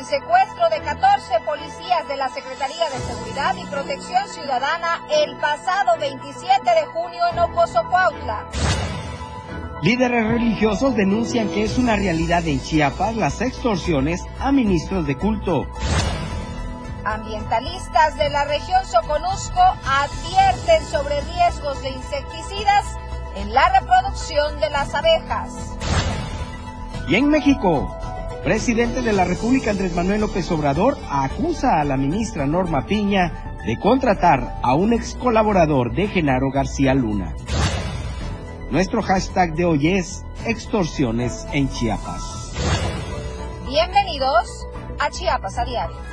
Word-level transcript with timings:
el 0.00 0.06
secuestro 0.06 0.70
de 0.70 0.80
14 0.80 1.40
policías 1.44 2.08
de 2.08 2.16
la 2.16 2.30
Secretaría 2.30 2.88
de 2.88 2.98
Seguridad 3.00 3.54
y 3.54 3.66
Protección 3.66 4.26
Ciudadana 4.28 5.02
el 5.10 5.36
pasado 5.36 5.98
27 6.00 6.70
de 6.70 6.86
junio 6.86 7.22
en 7.30 7.38
Ocoso, 7.38 7.82
Cuautla. 7.90 8.46
Líderes 9.82 10.26
religiosos 10.26 10.96
denuncian 10.96 11.50
que 11.50 11.64
es 11.64 11.76
una 11.76 11.96
realidad 11.96 12.46
en 12.46 12.62
Chiapas 12.62 13.14
las 13.14 13.42
extorsiones 13.42 14.24
a 14.38 14.52
ministros 14.52 15.06
de 15.06 15.18
culto. 15.18 15.66
Ambientalistas 17.04 18.16
de 18.16 18.30
la 18.30 18.44
región 18.44 18.82
Soconusco 18.86 19.60
advierten 19.84 20.82
sobre 20.86 21.20
riesgos 21.20 21.82
de 21.82 21.90
insecticidas 21.90 22.86
en 23.36 23.52
la 23.52 23.78
reproducción 23.78 24.58
de 24.60 24.70
las 24.70 24.94
abejas. 24.94 25.76
Y 27.06 27.16
en 27.16 27.28
México, 27.28 27.99
presidente 28.44 29.02
de 29.02 29.12
la 29.12 29.24
República 29.24 29.70
Andrés 29.70 29.94
Manuel 29.94 30.22
López 30.22 30.50
Obrador 30.50 30.96
acusa 31.10 31.80
a 31.80 31.84
la 31.84 31.96
ministra 31.96 32.46
Norma 32.46 32.86
Piña 32.86 33.56
de 33.66 33.78
contratar 33.78 34.58
a 34.62 34.74
un 34.74 34.94
ex 34.94 35.14
colaborador 35.14 35.94
de 35.94 36.08
Genaro 36.08 36.50
García 36.50 36.94
Luna. 36.94 37.34
Nuestro 38.70 39.02
hashtag 39.02 39.54
de 39.54 39.64
hoy 39.64 39.88
es 39.88 40.24
extorsiones 40.46 41.46
en 41.52 41.68
Chiapas. 41.68 42.52
Bienvenidos 43.66 44.66
a 44.98 45.10
Chiapas 45.10 45.58
a 45.58 45.64
diario. 45.64 46.09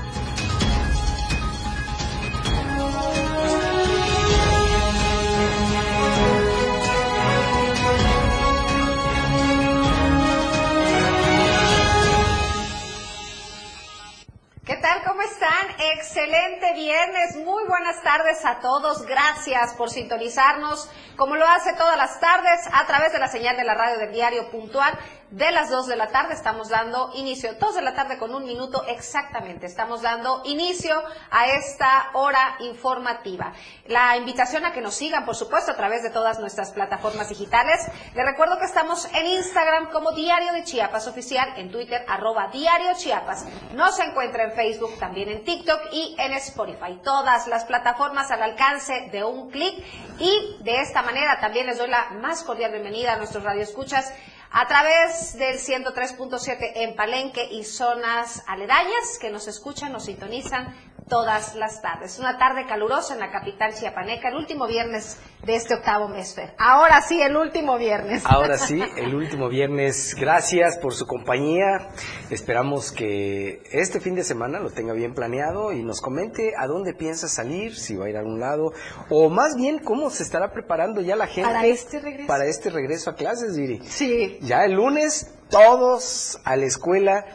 ¿Cómo 15.06 15.22
están? 15.22 15.68
Excelente 15.96 16.74
viernes. 16.74 17.36
Muy 17.36 17.66
buenas 17.66 18.02
tardes 18.04 18.46
a 18.46 18.62
todos. 18.62 19.06
Gracias 19.06 19.74
por 19.74 19.90
sintonizarnos, 19.90 20.90
como 21.18 21.36
lo 21.36 21.46
hace 21.46 21.74
todas 21.74 21.98
las 21.98 22.22
tardes, 22.22 22.62
a 22.72 22.88
través 22.88 23.12
de 23.12 23.20
la 23.20 23.28
señal 23.28 23.58
de 23.58 23.66
la 23.66 23.76
radio 23.76 24.00
del 24.00 24.14
diario 24.14 24.50
puntual 24.50 24.98
de 25.32 25.52
las 25.52 25.70
2 25.70 25.88
de 25.88 25.96
la 25.96 26.08
tarde. 26.08 26.34
Estamos 26.34 26.70
dando 26.70 27.12
inicio, 27.16 27.54
2 27.60 27.76
de 27.76 27.82
la 27.82 27.94
tarde 27.94 28.18
con 28.18 28.34
un 28.34 28.46
minuto 28.46 28.84
exactamente. 28.88 29.66
Estamos 29.66 30.02
dando 30.02 30.42
inicio 30.46 31.02
a 31.32 31.48
esta 31.48 32.10
hora 32.14 32.56
informativa. 32.60 33.54
La 33.88 34.18
invitación 34.18 34.66
a 34.66 34.72
que 34.72 34.82
nos 34.82 34.96
sigan, 34.96 35.26
por 35.26 35.36
supuesto, 35.36 35.72
a 35.72 35.76
través 35.76 36.04
de 36.04 36.10
todas 36.10 36.40
nuestras 36.40 36.72
plataformas 36.72 37.30
digitales. 37.30 37.86
Les 38.16 38.26
recuerdo 38.26 38.58
que 38.58 38.66
estamos 38.66 39.06
en 39.14 39.28
Instagram 39.28 39.92
como 39.92 40.12
Diario 40.12 40.54
de 40.54 40.64
Chiapas 40.64 41.08
Oficial, 41.08 41.54
en 41.58 41.72
Twitter 41.72 42.06
arroba 42.08 42.48
Diario 42.48 42.94
Chiapas. 42.96 43.46
Nos 43.74 44.00
encuentra 44.00 44.44
en 44.44 44.54
Facebook, 44.54 44.98
también 45.00 45.30
en 45.30 45.44
TikTok 45.44 45.82
y 45.92 46.16
en 46.18 46.34
Spotify. 46.34 47.00
Todas 47.04 47.48
las 47.48 47.66
plataformas 47.66 48.32
al 48.32 48.42
alcance 48.42 49.10
de 49.12 49.24
un 49.24 49.50
clic. 49.50 49.76
Y 50.20 50.58
de 50.62 50.82
esta 50.82 51.02
manera 51.02 51.40
también 51.40 51.68
les 51.68 51.78
doy 51.78 51.90
la 51.90 52.10
más 52.22 52.44
cordial 52.44 52.72
bienvenida 52.72 53.14
a 53.14 53.18
nuestros 53.18 53.44
radioescuchas 53.44 54.12
a 54.52 54.68
través 54.68 55.38
del 55.38 55.58
103.7 55.60 56.72
en 56.76 56.96
Palenque 56.96 57.48
y 57.52 57.64
zonas 57.64 58.44
aledañas 58.48 59.18
que 59.20 59.30
nos 59.30 59.48
escuchan, 59.48 59.92
nos 59.92 60.06
sintonizan 60.06 60.76
todas 61.08 61.56
las 61.56 61.82
tardes. 61.82 62.20
Una 62.20 62.38
tarde 62.38 62.66
calurosa 62.68 63.14
en 63.14 63.20
la 63.20 63.32
capital 63.32 63.74
chiapaneca, 63.74 64.30
el 64.30 64.36
último 64.36 64.68
viernes 64.68 65.18
de 65.46 65.56
este 65.56 65.76
octavo 65.76 66.08
mes, 66.10 66.36
Fer. 66.36 66.54
Ahora 66.58 67.02
sí, 67.02 67.22
el 67.22 67.36
último 67.36 67.78
viernes. 67.78 68.24
Ahora 68.26 68.58
sí, 68.58 68.82
el 68.98 69.16
último 69.16 69.50
viernes. 69.50 70.16
Gracias 70.16 70.78
por 70.78 70.94
su 70.94 71.06
compañía. 71.06 71.90
Esperamos 72.30 72.92
que 72.92 73.62
este 73.72 74.00
fin 74.00 74.16
de 74.16 74.24
semana 74.24 74.60
lo 74.60 74.70
tenga 74.70 74.94
bien 74.94 75.14
planeado 75.14 75.72
y 75.72 75.84
nos 75.84 76.02
comente 76.02 76.54
a 76.58 76.68
dónde 76.68 76.94
piensa 76.94 77.28
salir, 77.28 77.76
si 77.76 77.96
va 77.96 78.06
a 78.06 78.10
ir 78.10 78.18
a 78.18 78.20
algún 78.20 78.40
lado, 78.40 78.74
o 79.10 79.30
más 79.30 79.56
bien 79.56 79.80
cómo 79.80 80.10
se 80.10 80.24
estará 80.24 80.52
preparando 80.52 81.02
ya 81.02 81.16
la 81.16 81.28
gente 81.28 81.50
para 81.50 81.66
este 81.66 82.00
regreso, 82.00 82.28
para 82.28 82.46
este 82.46 82.70
regreso 82.70 83.10
a 83.12 83.16
clases, 83.16 83.56
Viri. 83.58 83.80
Sí. 83.84 84.40
Ya 84.42 84.66
el 84.66 84.74
lunes 84.74 85.34
todos 85.50 86.40
a 86.44 86.56
la 86.56 86.66
escuela 86.66 87.26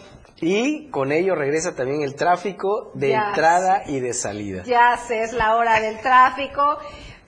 y 0.43 0.91
con 0.91 1.13
ello 1.13 1.35
regresa 1.37 1.75
también 1.77 2.03
el 2.03 2.17
tráfico 2.17 2.91
de 2.95 3.11
Ya 3.11 3.29
entrada 3.29 3.83
y 3.87 4.01
de 4.01 4.13
salida. 4.13 4.65
Ya 4.65 4.97
sé, 4.97 5.23
es 5.23 5.33
la 5.33 5.55
hora 5.55 5.81
del 5.81 6.01
tráfico. 6.01 6.79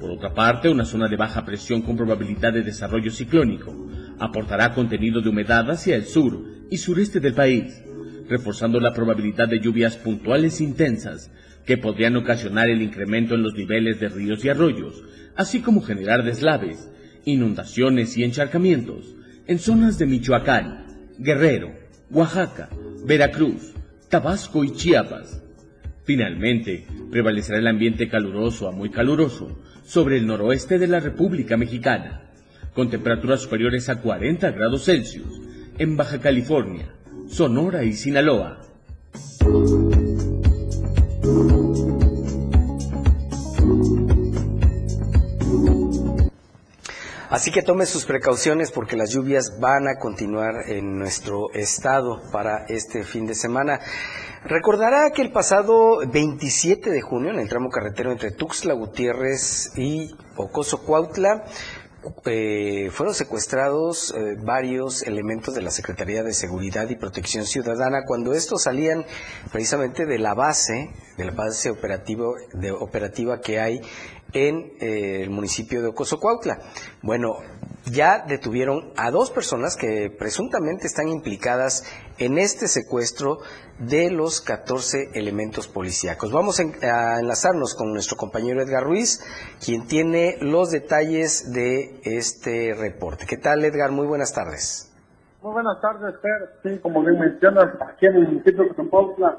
Por 0.00 0.10
otra 0.10 0.34
parte, 0.34 0.68
una 0.68 0.84
zona 0.84 1.08
de 1.08 1.16
baja 1.16 1.44
presión 1.44 1.82
con 1.82 1.96
probabilidad 1.96 2.52
de 2.52 2.62
desarrollo 2.62 3.10
ciclónico 3.10 3.88
aportará 4.18 4.74
contenido 4.74 5.20
de 5.20 5.28
humedad 5.28 5.70
hacia 5.70 5.96
el 5.96 6.04
sur 6.04 6.44
y 6.70 6.76
sureste 6.76 7.20
del 7.20 7.34
país, 7.34 7.82
reforzando 8.28 8.80
la 8.80 8.92
probabilidad 8.92 9.48
de 9.48 9.60
lluvias 9.60 9.96
puntuales 9.96 10.60
intensas 10.60 11.30
que 11.64 11.78
podrían 11.78 12.16
ocasionar 12.16 12.68
el 12.68 12.82
incremento 12.82 13.34
en 13.34 13.42
los 13.42 13.54
niveles 13.54 14.00
de 14.00 14.08
ríos 14.08 14.44
y 14.44 14.48
arroyos, 14.48 15.02
así 15.36 15.60
como 15.60 15.82
generar 15.82 16.24
deslaves, 16.24 16.90
inundaciones 17.24 18.16
y 18.16 18.24
encharcamientos 18.24 19.14
en 19.46 19.58
zonas 19.58 19.98
de 19.98 20.06
Michoacán, 20.06 20.86
Guerrero, 21.18 21.72
Oaxaca, 22.10 22.68
Veracruz, 23.06 23.72
Tabasco 24.08 24.64
y 24.64 24.72
Chiapas. 24.72 25.42
Finalmente, 26.04 26.86
prevalecerá 27.10 27.58
el 27.58 27.66
ambiente 27.66 28.08
caluroso 28.08 28.68
a 28.68 28.72
muy 28.72 28.90
caluroso 28.90 29.62
sobre 29.84 30.18
el 30.18 30.26
noroeste 30.26 30.78
de 30.78 30.86
la 30.86 31.00
República 31.00 31.56
Mexicana, 31.56 32.30
con 32.74 32.90
temperaturas 32.90 33.40
superiores 33.40 33.88
a 33.88 34.00
40 34.00 34.50
grados 34.50 34.84
Celsius 34.84 35.40
en 35.78 35.96
Baja 35.96 36.20
California, 36.20 36.94
Sonora 37.26 37.84
y 37.84 37.92
Sinaloa. 37.92 38.60
Así 47.34 47.50
que 47.50 47.62
tome 47.62 47.84
sus 47.84 48.04
precauciones 48.04 48.70
porque 48.70 48.94
las 48.94 49.10
lluvias 49.10 49.58
van 49.58 49.88
a 49.88 49.98
continuar 49.98 50.70
en 50.70 51.00
nuestro 51.00 51.52
estado 51.52 52.22
para 52.30 52.64
este 52.68 53.02
fin 53.02 53.26
de 53.26 53.34
semana. 53.34 53.80
Recordará 54.44 55.10
que 55.10 55.22
el 55.22 55.32
pasado 55.32 55.98
27 56.06 56.90
de 56.90 57.00
junio, 57.00 57.32
en 57.32 57.40
el 57.40 57.48
tramo 57.48 57.70
carretero 57.70 58.12
entre 58.12 58.30
Tuxtla 58.30 58.74
Gutiérrez 58.74 59.76
y 59.76 60.14
Ocoso 60.36 60.84
Cuautla, 60.84 61.42
eh, 62.26 62.90
fueron 62.92 63.14
secuestrados 63.14 64.14
eh, 64.16 64.36
varios 64.42 65.02
elementos 65.02 65.54
de 65.54 65.62
la 65.62 65.70
Secretaría 65.70 66.22
de 66.22 66.34
Seguridad 66.34 66.88
y 66.90 66.96
Protección 66.96 67.46
Ciudadana 67.46 68.02
cuando 68.06 68.34
estos 68.34 68.64
salían 68.64 69.04
precisamente 69.50 70.04
de 70.04 70.18
la 70.18 70.34
base, 70.34 70.90
de 71.16 71.24
la 71.24 71.32
base 71.32 71.70
operativo, 71.70 72.34
de, 72.52 72.72
operativa 72.72 73.40
que 73.40 73.58
hay 73.58 73.80
en 74.34 74.72
eh, 74.80 75.22
el 75.22 75.30
municipio 75.30 75.80
de 75.80 75.88
Ocoso 75.88 76.18
Cuautla. 76.18 76.58
Bueno, 77.02 77.36
ya 77.86 78.24
detuvieron 78.26 78.92
a 78.96 79.10
dos 79.10 79.30
personas 79.30 79.76
que 79.76 80.10
presuntamente 80.10 80.86
están 80.86 81.08
implicadas 81.08 81.84
en 82.18 82.38
este 82.38 82.66
secuestro 82.66 83.38
de 83.78 84.10
los 84.10 84.40
14 84.40 85.10
elementos 85.14 85.68
policíacos. 85.68 86.32
Vamos 86.32 86.60
a 86.60 87.18
enlazarnos 87.20 87.74
con 87.74 87.92
nuestro 87.92 88.16
compañero 88.16 88.62
Edgar 88.62 88.84
Ruiz, 88.84 89.20
quien 89.64 89.86
tiene 89.86 90.36
los 90.40 90.70
detalles 90.70 91.52
de 91.52 92.00
este 92.04 92.74
reporte. 92.74 93.26
¿Qué 93.28 93.36
tal, 93.36 93.64
Edgar? 93.64 93.90
Muy 93.90 94.06
buenas 94.06 94.32
tardes. 94.32 94.90
Muy 95.42 95.52
buenas 95.52 95.78
tardes, 95.82 96.14
Fer. 96.22 96.50
Sí, 96.62 96.78
como 96.80 97.02
bien 97.02 97.20
mencionas, 97.20 97.66
aquí 97.86 98.06
en 98.06 98.16
el 98.16 98.28
municipio 98.28 98.64
de 98.64 98.74
Zapopan 98.74 99.34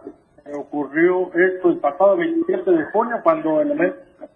eh, 0.46 0.52
ocurrió 0.56 1.34
esto 1.34 1.70
el 1.70 1.80
pasado 1.80 2.16
27 2.18 2.70
de 2.70 2.86
junio, 2.92 3.18
cuando 3.24 3.60
elementos 3.60 4.06
de 4.20 4.28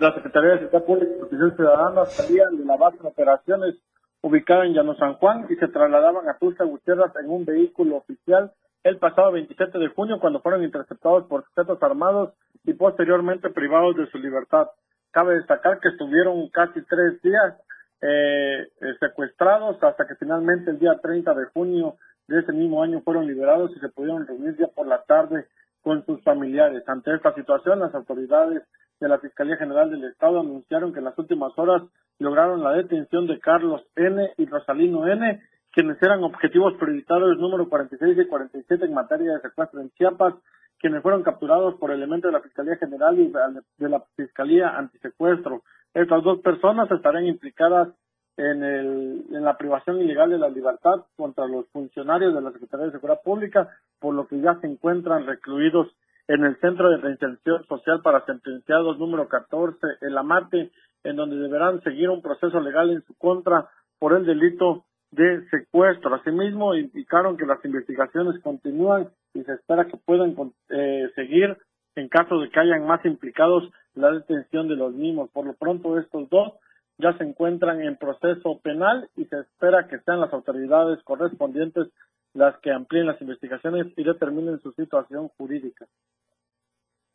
la 0.00 0.14
Secretaría 0.14 0.50
de 0.50 0.58
Seguridad 0.58 0.84
Pública 0.84 1.12
y 1.12 1.18
Protección 1.18 1.56
Ciudadana 1.56 2.04
salían 2.06 2.56
de 2.56 2.64
la 2.64 2.76
base 2.76 2.98
de 2.98 3.08
operaciones 3.08 3.74
ubicada 4.20 4.64
en 4.64 4.74
Llano 4.74 4.94
San 4.96 5.14
Juan 5.14 5.46
y 5.48 5.56
se 5.56 5.68
trasladaban 5.68 6.28
a 6.28 6.38
Tulsa 6.38 6.64
Gutiérrez 6.64 7.12
en 7.20 7.30
un 7.30 7.44
vehículo 7.44 7.96
oficial 7.96 8.52
el 8.84 8.98
pasado 8.98 9.32
27 9.32 9.78
de 9.78 9.88
junio 9.88 10.18
cuando 10.20 10.40
fueron 10.40 10.62
interceptados 10.62 11.26
por 11.26 11.44
sujetos 11.46 11.82
armados 11.82 12.32
y 12.64 12.74
posteriormente 12.74 13.50
privados 13.50 13.96
de 13.96 14.06
su 14.10 14.18
libertad. 14.18 14.68
Cabe 15.10 15.34
destacar 15.36 15.80
que 15.80 15.88
estuvieron 15.88 16.48
casi 16.50 16.80
tres 16.82 17.20
días 17.22 17.56
eh, 18.00 18.68
eh, 18.80 18.94
secuestrados 19.00 19.82
hasta 19.82 20.06
que 20.06 20.14
finalmente 20.14 20.70
el 20.70 20.78
día 20.78 20.98
30 21.02 21.34
de 21.34 21.46
junio 21.46 21.96
de 22.28 22.40
ese 22.40 22.52
mismo 22.52 22.82
año 22.82 23.00
fueron 23.00 23.26
liberados 23.26 23.72
y 23.76 23.80
se 23.80 23.88
pudieron 23.88 24.26
reunir 24.26 24.56
ya 24.58 24.68
por 24.68 24.86
la 24.86 25.02
tarde 25.02 25.46
con 25.82 26.04
sus 26.06 26.22
familiares. 26.22 26.88
Ante 26.88 27.14
esta 27.14 27.34
situación, 27.34 27.80
las 27.80 27.94
autoridades 27.94 28.62
de 29.00 29.08
la 29.08 29.18
Fiscalía 29.18 29.56
General 29.56 29.90
del 29.90 30.04
Estado 30.04 30.40
anunciaron 30.40 30.92
que 30.92 30.98
en 30.98 31.04
las 31.04 31.18
últimas 31.18 31.52
horas 31.56 31.82
lograron 32.18 32.62
la 32.62 32.72
detención 32.72 33.26
de 33.26 33.38
Carlos 33.38 33.82
N. 33.96 34.32
y 34.36 34.46
Rosalino 34.46 35.06
N., 35.06 35.40
quienes 35.72 36.02
eran 36.02 36.24
objetivos 36.24 36.74
prioritarios 36.74 37.38
número 37.38 37.68
46 37.68 38.18
y 38.18 38.26
47 38.26 38.84
en 38.84 38.94
materia 38.94 39.34
de 39.34 39.40
secuestro 39.40 39.80
en 39.80 39.90
Chiapas, 39.90 40.34
quienes 40.80 41.02
fueron 41.02 41.22
capturados 41.22 41.74
por 41.74 41.90
elementos 41.90 42.30
de 42.30 42.38
la 42.38 42.42
Fiscalía 42.42 42.76
General 42.76 43.18
y 43.18 43.32
de 43.78 43.88
la 43.88 44.02
Fiscalía 44.16 44.76
Antisecuestro. 44.76 45.62
Estas 45.94 46.22
dos 46.22 46.40
personas 46.40 46.90
estarán 46.90 47.26
implicadas 47.26 47.88
en, 48.36 48.62
el, 48.62 49.24
en 49.30 49.44
la 49.44 49.56
privación 49.56 50.00
ilegal 50.00 50.30
de 50.30 50.38
la 50.38 50.48
libertad 50.48 51.04
contra 51.16 51.46
los 51.46 51.68
funcionarios 51.68 52.34
de 52.34 52.40
la 52.40 52.52
Secretaría 52.52 52.86
de 52.86 52.92
Seguridad 52.92 53.20
Pública, 53.22 53.68
por 53.98 54.14
lo 54.14 54.26
que 54.28 54.40
ya 54.40 54.58
se 54.60 54.68
encuentran 54.68 55.26
recluidos 55.26 55.88
en 56.28 56.44
el 56.44 56.60
Centro 56.60 56.90
de 56.90 56.98
Reinserción 56.98 57.64
Social 57.66 58.02
para 58.02 58.24
Sentenciados 58.26 58.98
número 58.98 59.28
14, 59.28 59.78
el 60.02 60.16
Amate, 60.16 60.70
en 61.02 61.16
donde 61.16 61.36
deberán 61.36 61.82
seguir 61.82 62.10
un 62.10 62.20
proceso 62.20 62.60
legal 62.60 62.90
en 62.90 63.02
su 63.06 63.14
contra 63.14 63.68
por 63.98 64.14
el 64.14 64.26
delito 64.26 64.84
de 65.10 65.48
secuestro. 65.48 66.14
Asimismo, 66.14 66.74
indicaron 66.74 67.38
que 67.38 67.46
las 67.46 67.64
investigaciones 67.64 68.40
continúan 68.42 69.08
y 69.32 69.42
se 69.42 69.52
espera 69.52 69.86
que 69.86 69.96
puedan 69.96 70.36
eh, 70.68 71.10
seguir 71.14 71.56
en 71.96 72.08
caso 72.08 72.38
de 72.38 72.50
que 72.50 72.60
hayan 72.60 72.86
más 72.86 73.04
implicados 73.06 73.64
la 73.94 74.12
detención 74.12 74.68
de 74.68 74.76
los 74.76 74.92
mismos. 74.92 75.30
Por 75.30 75.46
lo 75.46 75.54
pronto, 75.54 75.98
estos 75.98 76.28
dos 76.28 76.52
ya 76.98 77.16
se 77.16 77.24
encuentran 77.24 77.80
en 77.80 77.96
proceso 77.96 78.60
penal 78.62 79.08
y 79.16 79.24
se 79.24 79.40
espera 79.40 79.88
que 79.88 79.98
sean 80.00 80.20
las 80.20 80.32
autoridades 80.32 81.02
correspondientes 81.04 81.88
las 82.34 82.58
que 82.60 82.72
amplíen 82.72 83.06
las 83.06 83.20
investigaciones 83.20 83.86
y 83.96 84.04
determinen 84.04 84.60
su 84.60 84.72
situación 84.72 85.28
jurídica. 85.36 85.86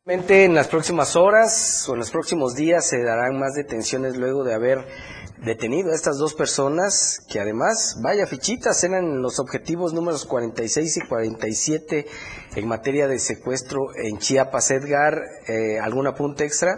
En 0.06 0.54
las 0.54 0.68
próximas 0.68 1.16
horas 1.16 1.88
o 1.88 1.94
en 1.94 2.00
los 2.00 2.10
próximos 2.10 2.54
días 2.54 2.86
se 2.86 3.02
darán 3.02 3.38
más 3.40 3.54
detenciones 3.54 4.18
luego 4.18 4.44
de 4.44 4.52
haber 4.52 4.80
detenido 5.42 5.90
a 5.90 5.94
estas 5.94 6.18
dos 6.18 6.34
personas 6.34 7.26
que 7.32 7.40
además, 7.40 7.98
vaya 8.04 8.26
fichitas, 8.26 8.84
eran 8.84 9.22
los 9.22 9.40
objetivos 9.40 9.94
números 9.94 10.26
46 10.26 10.98
y 10.98 11.08
47 11.08 12.04
en 12.56 12.68
materia 12.68 13.08
de 13.08 13.18
secuestro 13.18 13.80
en 13.96 14.18
Chiapas. 14.18 14.72
Edgar, 14.72 15.14
eh, 15.48 15.78
¿algún 15.80 16.06
apunte 16.06 16.44
extra? 16.44 16.76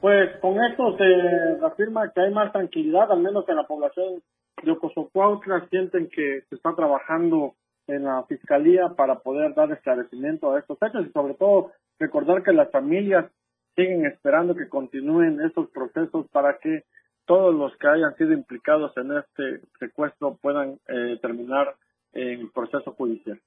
Pues 0.00 0.40
con 0.40 0.56
esto 0.64 0.96
se 0.96 1.66
afirma 1.66 2.10
que 2.14 2.22
hay 2.22 2.32
más 2.32 2.50
tranquilidad, 2.50 3.12
al 3.12 3.20
menos 3.20 3.46
en 3.46 3.56
la 3.56 3.66
población 3.66 4.22
de 4.62 4.72
Ocosocuautla, 4.72 5.68
sienten 5.68 6.08
que 6.08 6.42
se 6.48 6.54
está 6.54 6.74
trabajando 6.74 7.54
en 7.86 8.04
la 8.04 8.24
fiscalía 8.24 8.90
para 8.96 9.20
poder 9.20 9.54
dar 9.54 9.70
esclarecimiento 9.72 10.52
a 10.52 10.60
estos 10.60 10.78
hechos 10.82 11.06
y 11.06 11.12
sobre 11.12 11.34
todo 11.34 11.72
recordar 11.98 12.42
que 12.42 12.52
las 12.52 12.70
familias 12.70 13.30
siguen 13.74 14.06
esperando 14.06 14.54
que 14.54 14.68
continúen 14.68 15.40
estos 15.40 15.70
procesos 15.70 16.26
para 16.30 16.58
que 16.58 16.84
todos 17.26 17.54
los 17.54 17.76
que 17.76 17.88
hayan 17.88 18.14
sido 18.16 18.32
implicados 18.32 18.92
en 18.96 19.12
este 19.12 19.66
secuestro 19.78 20.36
puedan 20.40 20.78
eh, 20.88 21.18
terminar 21.22 21.74
en 22.12 22.40
el 22.40 22.50
proceso 22.50 22.92
judicial. 22.92 23.40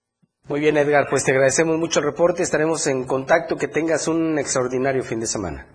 Muy 0.48 0.60
bien, 0.60 0.78
Edgar, 0.78 1.08
pues 1.10 1.24
te 1.24 1.32
agradecemos 1.32 1.78
mucho 1.78 2.00
el 2.00 2.06
reporte, 2.06 2.44
estaremos 2.44 2.86
en 2.88 3.06
contacto, 3.06 3.56
que 3.56 3.68
tengas 3.68 4.08
un 4.08 4.38
extraordinario 4.38 5.04
fin 5.04 5.20
de 5.20 5.26
semana. 5.26 5.66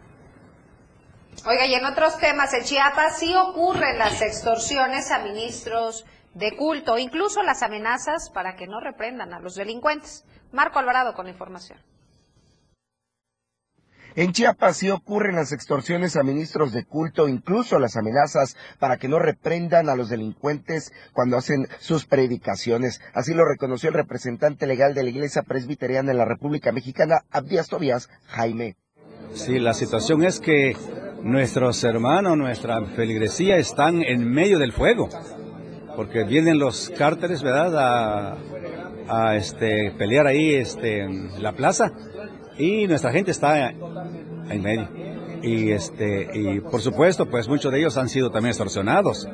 Oiga, 1.47 1.67
y 1.67 1.75
en 1.75 1.85
otros 1.85 2.19
temas, 2.19 2.53
en 2.53 2.65
Chiapas 2.65 3.19
sí 3.19 3.35
ocurren 3.35 3.99
las 3.99 4.21
extorsiones 4.23 5.11
a 5.11 5.21
ministros 5.21 6.05
de 6.35 6.57
culto, 6.57 6.99
incluso 6.99 7.43
las 7.43 7.63
amenazas 7.63 8.31
para 8.31 8.57
que 8.57 8.67
no 8.67 8.81
reprendan 8.81 9.33
a 9.33 9.41
los 9.41 9.55
delincuentes. 9.55 10.25
Marco 10.53 10.79
Alvarado 10.79 11.15
con 11.15 11.27
la 11.27 11.33
información. 11.33 11.79
En 14.17 14.33
Chiapas 14.33 14.79
sí 14.79 14.91
ocurren 14.91 15.37
las 15.37 15.53
extorsiones 15.53 16.17
a 16.17 16.25
ministros 16.25 16.73
de 16.73 16.85
culto, 16.85 17.29
incluso 17.29 17.79
las 17.79 17.97
amenazas 17.97 18.57
para 18.81 18.97
que 18.97 19.07
no 19.07 19.21
reprendan 19.21 19.89
a 19.89 19.95
los 19.95 20.09
delincuentes 20.09 20.93
cuando 21.13 21.37
hacen 21.37 21.69
sus 21.79 22.05
predicaciones. 22.05 23.01
Así 23.15 23.33
lo 23.33 23.45
reconoció 23.45 23.91
el 23.91 23.95
representante 23.95 24.67
legal 24.67 24.95
de 24.95 25.05
la 25.05 25.11
Iglesia 25.11 25.43
Presbiteriana 25.43 26.11
en 26.11 26.19
la 26.19 26.25
República 26.25 26.73
Mexicana, 26.73 27.21
Abdías 27.31 27.69
Tobias, 27.69 28.09
Jaime. 28.27 28.77
Sí, 29.35 29.61
la 29.61 29.75
situación 29.75 30.25
es 30.25 30.41
que 30.41 30.75
nuestros 31.23 31.83
hermanos, 31.85 32.37
nuestra 32.37 32.85
feligresía 32.87 33.57
están 33.57 34.03
en 34.03 34.29
medio 34.31 34.59
del 34.59 34.73
fuego, 34.73 35.09
porque 35.97 36.25
vienen 36.25 36.59
los 36.59 36.91
cárteles, 36.97 37.43
¿verdad?, 37.43 38.37
a, 39.11 39.37
este, 39.37 39.91
pelear 39.93 40.27
ahí 40.27 40.55
este, 40.55 41.03
en 41.03 41.43
la 41.43 41.53
plaza 41.53 41.93
y 42.59 42.87
nuestra 42.87 43.11
gente 43.11 43.31
está 43.31 43.71
en 43.71 44.63
medio. 44.63 44.89
Y 45.43 45.71
este 45.71 46.29
y 46.35 46.61
por 46.61 46.81
supuesto, 46.81 47.27
pues 47.27 47.49
muchos 47.49 47.73
de 47.73 47.79
ellos 47.79 47.97
han 47.97 48.09
sido 48.09 48.31
también 48.31 48.51
extorsionados. 48.51 49.29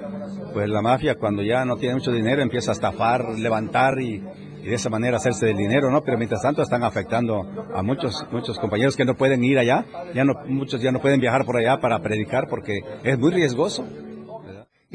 Pues 0.53 0.69
la 0.69 0.83
mafia 0.83 1.17
cuando 1.17 1.43
ya 1.43 1.65
no 1.65 1.77
tiene 1.77 1.97
mucho 1.97 2.13
dinero 2.13 2.43
empieza 2.43 2.71
a 2.71 2.75
estafar, 2.75 3.39
levantar 3.39 4.01
y, 4.01 4.23
de 4.65 4.75
esa 4.75 4.91
manera 4.91 5.17
hacerse 5.17 5.47
del 5.47 5.57
dinero, 5.57 5.91
¿no? 5.91 6.03
Pero 6.03 6.19
mientras 6.19 6.43
tanto 6.43 6.63
están 6.63 6.83
afectando 6.83 7.69
a 7.75 7.83
muchos 7.83 8.27
muchos 8.31 8.59
compañeros 8.59 8.97
que 8.97 9.05
no 9.05 9.15
pueden 9.15 9.45
ir 9.45 9.59
allá, 9.59 9.85
ya 10.15 10.25
no 10.25 10.35
muchos 10.47 10.81
ya 10.81 10.93
no 10.93 11.01
pueden 11.01 11.21
viajar 11.21 11.45
por 11.45 11.57
allá 11.57 11.81
para 11.81 12.01
predicar 12.01 12.49
porque 12.49 12.81
es 13.03 13.19
muy 13.19 13.33
riesgoso 13.33 13.85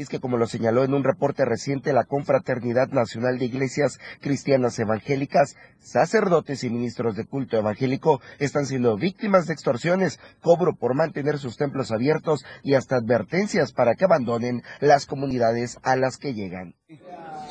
es 0.02 0.08
que 0.08 0.20
como 0.20 0.38
lo 0.38 0.46
señaló 0.46 0.82
en 0.84 0.94
un 0.94 1.04
reporte 1.04 1.44
reciente 1.44 1.92
la 1.92 2.04
Confraternidad 2.04 2.88
Nacional 2.88 3.38
de 3.38 3.44
Iglesias 3.44 3.98
Cristianas 4.20 4.78
Evangélicas, 4.78 5.56
sacerdotes 5.78 6.64
y 6.64 6.70
ministros 6.70 7.16
de 7.16 7.26
culto 7.26 7.58
evangélico 7.58 8.20
están 8.38 8.66
siendo 8.66 8.96
víctimas 8.96 9.46
de 9.46 9.52
extorsiones, 9.52 10.18
cobro 10.40 10.74
por 10.74 10.94
mantener 10.94 11.38
sus 11.38 11.56
templos 11.56 11.92
abiertos 11.92 12.44
y 12.62 12.74
hasta 12.74 12.96
advertencias 12.96 13.72
para 13.72 13.94
que 13.94 14.04
abandonen 14.04 14.62
las 14.80 15.06
comunidades 15.06 15.78
a 15.82 15.96
las 15.96 16.16
que 16.16 16.34
llegan. 16.34 16.79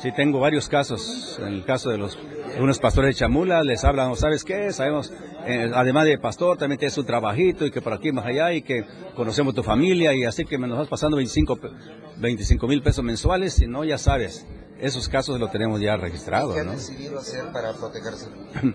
Sí, 0.02 0.12
tengo 0.12 0.40
varios 0.40 0.68
casos. 0.68 1.38
En 1.40 1.48
el 1.48 1.64
caso 1.64 1.90
de 1.90 1.98
los 1.98 2.18
unos 2.58 2.78
pastores 2.78 3.14
de 3.14 3.20
Chamula 3.20 3.62
les 3.62 3.84
hablan, 3.84 4.14
¿sabes 4.16 4.44
qué? 4.44 4.72
Sabemos, 4.72 5.12
eh, 5.46 5.70
además 5.74 6.04
de 6.06 6.18
pastor, 6.18 6.58
también 6.58 6.78
tienes 6.78 6.96
un 6.98 7.06
trabajito 7.06 7.64
y 7.64 7.70
que 7.70 7.80
por 7.80 7.92
aquí 7.92 8.12
más 8.12 8.26
allá 8.26 8.52
y 8.52 8.62
que 8.62 8.84
conocemos 9.14 9.54
tu 9.54 9.62
familia 9.62 10.14
y 10.14 10.24
así 10.24 10.44
que 10.44 10.58
me 10.58 10.66
nos 10.66 10.78
vas 10.78 10.88
pasando 10.88 11.16
25 11.16 12.66
mil 12.66 12.82
pesos 12.82 13.04
mensuales 13.04 13.60
y 13.60 13.66
no, 13.66 13.84
ya 13.84 13.98
sabes. 13.98 14.46
Esos 14.78 15.08
casos 15.08 15.38
los 15.38 15.52
tenemos 15.52 15.80
ya 15.80 15.96
registrados. 15.96 16.54
¿Qué 16.54 16.60
han 16.60 16.70
decidido 16.70 17.18
hacer 17.18 17.52
para 17.52 17.74
protegerse? 17.74 18.28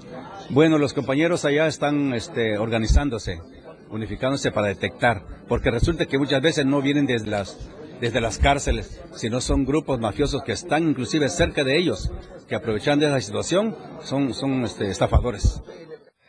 bueno, 0.52 0.78
los 0.78 0.94
compañeros 0.94 1.46
allá 1.46 1.66
están 1.66 2.14
este, 2.14 2.60
organizándose, 2.60 3.42
unificándose 3.90 4.52
para 4.52 4.68
detectar, 4.68 5.24
porque 5.48 5.72
resulta 5.72 6.06
que 6.06 6.20
muchas 6.20 6.42
veces 6.42 6.66
no 6.66 6.82
vienen 6.82 7.08
desde 7.08 7.28
las 7.28 7.58
desde 8.02 8.22
las 8.22 8.38
cárceles, 8.38 9.02
sino 9.16 9.42
son 9.42 9.66
grupos 9.66 10.00
mafiosos 10.00 10.44
que 10.44 10.52
están 10.52 10.90
inclusive 10.90 11.30
cerca 11.30 11.64
de 11.64 11.78
ellos, 11.78 12.12
que 12.48 12.56
aprovechan 12.56 13.00
de 13.00 13.08
esa 13.08 13.22
situación, 13.22 13.76
son, 14.02 14.34
son 14.34 14.64
este, 14.64 14.90
estafadores. 14.90 15.62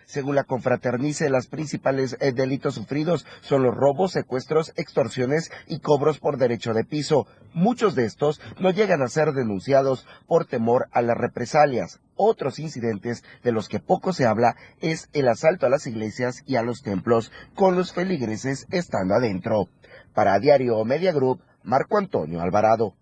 Según 0.06 0.36
la 0.36 0.44
confraternice, 0.44 1.28
los 1.30 1.48
principales 1.48 2.16
eh, 2.20 2.30
delitos 2.32 2.76
sufridos 2.76 3.26
son 3.40 3.64
los 3.64 3.74
robos, 3.74 4.12
secuestros, 4.12 4.72
extorsiones 4.76 5.50
y 5.66 5.80
cobros 5.80 6.20
por 6.20 6.38
derecho 6.38 6.74
de 6.74 6.84
piso. 6.84 7.26
Muchos 7.52 7.96
de 7.96 8.04
estos 8.04 8.40
no 8.60 8.70
llegan 8.70 9.02
a 9.02 9.08
ser 9.08 9.32
denunciados 9.32 10.06
por 10.28 10.46
temor 10.46 10.86
a 10.92 11.02
las 11.02 11.18
represalias. 11.18 11.98
Otros 12.14 12.60
incidentes 12.60 13.24
de 13.42 13.50
los 13.50 13.68
que 13.68 13.80
poco 13.80 14.12
se 14.12 14.26
habla 14.26 14.54
es 14.80 15.08
el 15.12 15.26
asalto 15.26 15.66
a 15.66 15.70
las 15.70 15.88
iglesias 15.88 16.44
y 16.46 16.54
a 16.54 16.62
los 16.62 16.82
templos, 16.82 17.32
con 17.56 17.74
los 17.74 17.92
feligreses 17.92 18.68
estando 18.70 19.14
adentro. 19.16 19.68
Para 20.14 20.38
Diario 20.38 20.84
Media 20.84 21.12
Group, 21.12 21.42
Marco 21.66 21.98
Antonio 21.98 22.40
Alvarado. 22.40 22.94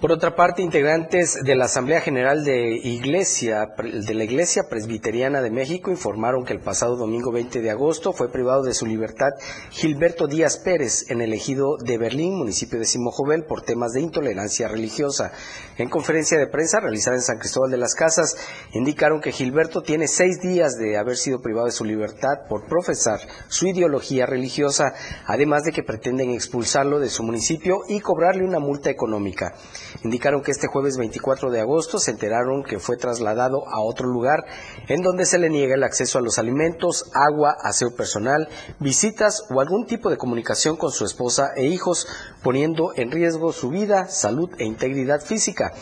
Por 0.00 0.12
otra 0.12 0.36
parte, 0.36 0.60
integrantes 0.60 1.42
de 1.42 1.54
la 1.54 1.64
Asamblea 1.64 2.02
General 2.02 2.44
de, 2.44 2.76
Iglesia, 2.76 3.68
de 3.78 4.12
la 4.14 4.24
Iglesia 4.24 4.64
Presbiteriana 4.68 5.40
de 5.40 5.50
México 5.50 5.90
informaron 5.90 6.44
que 6.44 6.52
el 6.52 6.60
pasado 6.60 6.96
domingo 6.96 7.32
20 7.32 7.62
de 7.62 7.70
agosto 7.70 8.12
fue 8.12 8.30
privado 8.30 8.62
de 8.62 8.74
su 8.74 8.84
libertad 8.84 9.30
Gilberto 9.70 10.26
Díaz 10.26 10.58
Pérez 10.58 11.10
en 11.10 11.22
el 11.22 11.32
ejido 11.32 11.78
de 11.78 11.96
Berlín, 11.96 12.36
municipio 12.36 12.78
de 12.78 12.84
Simojovel, 12.84 13.44
por 13.46 13.62
temas 13.62 13.92
de 13.92 14.02
intolerancia 14.02 14.68
religiosa. 14.68 15.32
En 15.78 15.88
conferencia 15.88 16.38
de 16.38 16.48
prensa 16.48 16.80
realizada 16.80 17.16
en 17.16 17.22
San 17.22 17.38
Cristóbal 17.38 17.70
de 17.70 17.78
las 17.78 17.94
Casas, 17.94 18.36
indicaron 18.74 19.22
que 19.22 19.32
Gilberto 19.32 19.80
tiene 19.80 20.06
seis 20.08 20.42
días 20.42 20.76
de 20.76 20.98
haber 20.98 21.16
sido 21.16 21.40
privado 21.40 21.64
de 21.64 21.72
su 21.72 21.84
libertad 21.84 22.40
por 22.50 22.66
profesar 22.66 23.20
su 23.48 23.66
ideología 23.66 24.26
religiosa, 24.26 24.92
además 25.26 25.62
de 25.64 25.72
que 25.72 25.82
pretenden 25.82 26.30
expulsarlo 26.30 27.00
de 27.00 27.08
su 27.08 27.22
municipio 27.22 27.78
y 27.88 28.00
cobrarle 28.00 28.44
una 28.44 28.58
multa 28.58 28.90
económica. 28.90 29.53
Indicaron 30.02 30.42
que 30.42 30.50
este 30.50 30.66
jueves 30.66 30.96
24 30.96 31.50
de 31.50 31.60
agosto 31.60 31.98
se 31.98 32.10
enteraron 32.10 32.62
que 32.62 32.78
fue 32.78 32.96
trasladado 32.96 33.64
a 33.68 33.80
otro 33.80 34.08
lugar 34.08 34.44
en 34.88 35.02
donde 35.02 35.24
se 35.24 35.38
le 35.38 35.50
niega 35.50 35.74
el 35.74 35.84
acceso 35.84 36.18
a 36.18 36.22
los 36.22 36.38
alimentos, 36.38 37.10
agua, 37.14 37.56
aseo 37.62 37.94
personal, 37.96 38.48
visitas 38.80 39.44
o 39.50 39.60
algún 39.60 39.86
tipo 39.86 40.10
de 40.10 40.16
comunicación 40.16 40.76
con 40.76 40.90
su 40.90 41.04
esposa 41.04 41.52
e 41.56 41.66
hijos, 41.66 42.06
poniendo 42.42 42.92
en 42.96 43.10
riesgo 43.10 43.52
su 43.52 43.70
vida, 43.70 44.08
salud 44.08 44.50
e 44.58 44.64
integridad 44.64 45.20
física. 45.20 45.72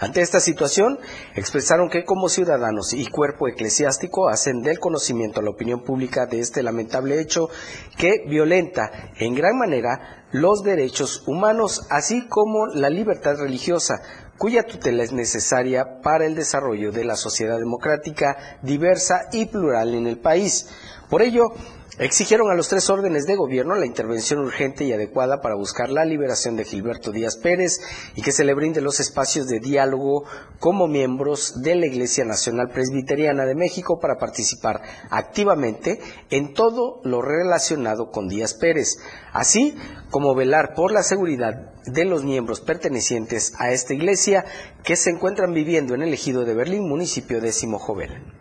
Ante 0.00 0.20
esta 0.20 0.40
situación, 0.40 0.98
expresaron 1.34 1.88
que 1.88 2.04
como 2.04 2.28
ciudadanos 2.28 2.92
y 2.92 3.06
cuerpo 3.06 3.48
eclesiástico 3.48 4.28
hacen 4.28 4.62
del 4.62 4.78
conocimiento 4.78 5.40
a 5.40 5.42
la 5.42 5.50
opinión 5.50 5.82
pública 5.82 6.26
de 6.26 6.40
este 6.40 6.62
lamentable 6.62 7.20
hecho 7.20 7.48
que 7.96 8.24
violenta 8.28 9.12
en 9.16 9.34
gran 9.34 9.56
manera 9.56 10.26
los 10.32 10.62
derechos 10.62 11.22
humanos, 11.26 11.86
así 11.90 12.28
como 12.28 12.66
la 12.66 12.90
libertad 12.90 13.36
religiosa, 13.36 14.02
cuya 14.36 14.62
tutela 14.62 15.02
es 15.02 15.12
necesaria 15.12 16.00
para 16.02 16.26
el 16.26 16.34
desarrollo 16.34 16.92
de 16.92 17.04
la 17.04 17.16
sociedad 17.16 17.58
democrática 17.58 18.58
diversa 18.62 19.28
y 19.32 19.46
plural 19.46 19.94
en 19.94 20.06
el 20.06 20.18
país. 20.18 20.68
Por 21.10 21.22
ello, 21.22 21.52
Exigieron 22.00 22.48
a 22.48 22.54
los 22.54 22.68
tres 22.68 22.88
órdenes 22.90 23.26
de 23.26 23.34
gobierno 23.34 23.74
la 23.74 23.84
intervención 23.84 24.38
urgente 24.38 24.84
y 24.84 24.92
adecuada 24.92 25.40
para 25.40 25.56
buscar 25.56 25.88
la 25.88 26.04
liberación 26.04 26.54
de 26.54 26.64
Gilberto 26.64 27.10
Díaz 27.10 27.36
Pérez 27.36 27.80
y 28.14 28.22
que 28.22 28.30
se 28.30 28.44
le 28.44 28.54
brinde 28.54 28.80
los 28.80 29.00
espacios 29.00 29.48
de 29.48 29.58
diálogo 29.58 30.22
como 30.60 30.86
miembros 30.86 31.60
de 31.60 31.74
la 31.74 31.86
Iglesia 31.86 32.24
Nacional 32.24 32.68
Presbiteriana 32.72 33.46
de 33.46 33.56
México 33.56 33.98
para 33.98 34.16
participar 34.16 34.80
activamente 35.10 35.98
en 36.30 36.54
todo 36.54 37.00
lo 37.02 37.20
relacionado 37.20 38.12
con 38.12 38.28
Díaz 38.28 38.54
Pérez, 38.54 38.98
así 39.32 39.74
como 40.10 40.36
velar 40.36 40.74
por 40.76 40.92
la 40.92 41.02
seguridad 41.02 41.72
de 41.84 42.04
los 42.04 42.22
miembros 42.22 42.60
pertenecientes 42.60 43.54
a 43.58 43.72
esta 43.72 43.92
iglesia 43.92 44.44
que 44.84 44.94
se 44.94 45.10
encuentran 45.10 45.52
viviendo 45.52 45.96
en 45.96 46.02
el 46.02 46.14
ejido 46.14 46.44
de 46.44 46.54
Berlín, 46.54 46.88
municipio 46.88 47.40
de 47.40 47.50
Simojovel. 47.50 48.37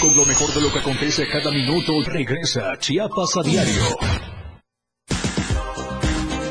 Con 0.00 0.16
lo 0.16 0.24
mejor 0.24 0.52
de 0.52 0.60
lo 0.60 0.72
que 0.72 0.78
acontece 0.78 1.26
cada 1.26 1.50
minuto, 1.50 1.92
regresa 2.04 2.76
Chiapas 2.78 3.36
a 3.36 3.42
diario. 3.42 3.82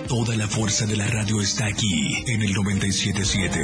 Toda 0.07 0.35
la 0.35 0.47
fuerza 0.47 0.85
de 0.85 0.95
la 0.95 1.07
radio 1.07 1.41
está 1.41 1.65
aquí 1.67 2.23
en 2.27 2.41
el 2.41 2.53
977. 2.53 3.59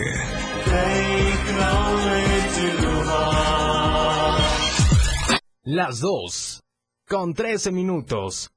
Las 5.64 6.00
dos, 6.00 6.62
con 7.08 7.34
13 7.34 7.72
minutos. 7.72 8.52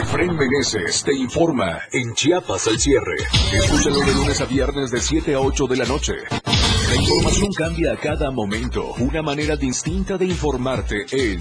Efraín 0.00 0.36
Meneses 0.36 1.02
te 1.04 1.14
informa 1.14 1.80
en 1.92 2.14
Chiapas 2.14 2.66
al 2.66 2.78
cierre. 2.78 3.16
Escúchalo 3.52 4.00
de 4.00 4.14
lunes 4.14 4.40
a 4.40 4.44
viernes 4.44 4.90
de 4.90 5.00
7 5.00 5.34
a 5.34 5.40
8 5.40 5.66
de 5.66 5.76
la 5.76 5.84
noche. 5.86 6.14
La 6.88 6.94
información 6.94 7.52
cambia 7.52 7.92
a 7.92 7.96
cada 7.96 8.30
momento. 8.30 8.94
Una 8.98 9.20
manera 9.20 9.56
distinta 9.56 10.16
de 10.16 10.26
informarte 10.26 11.04
en 11.10 11.40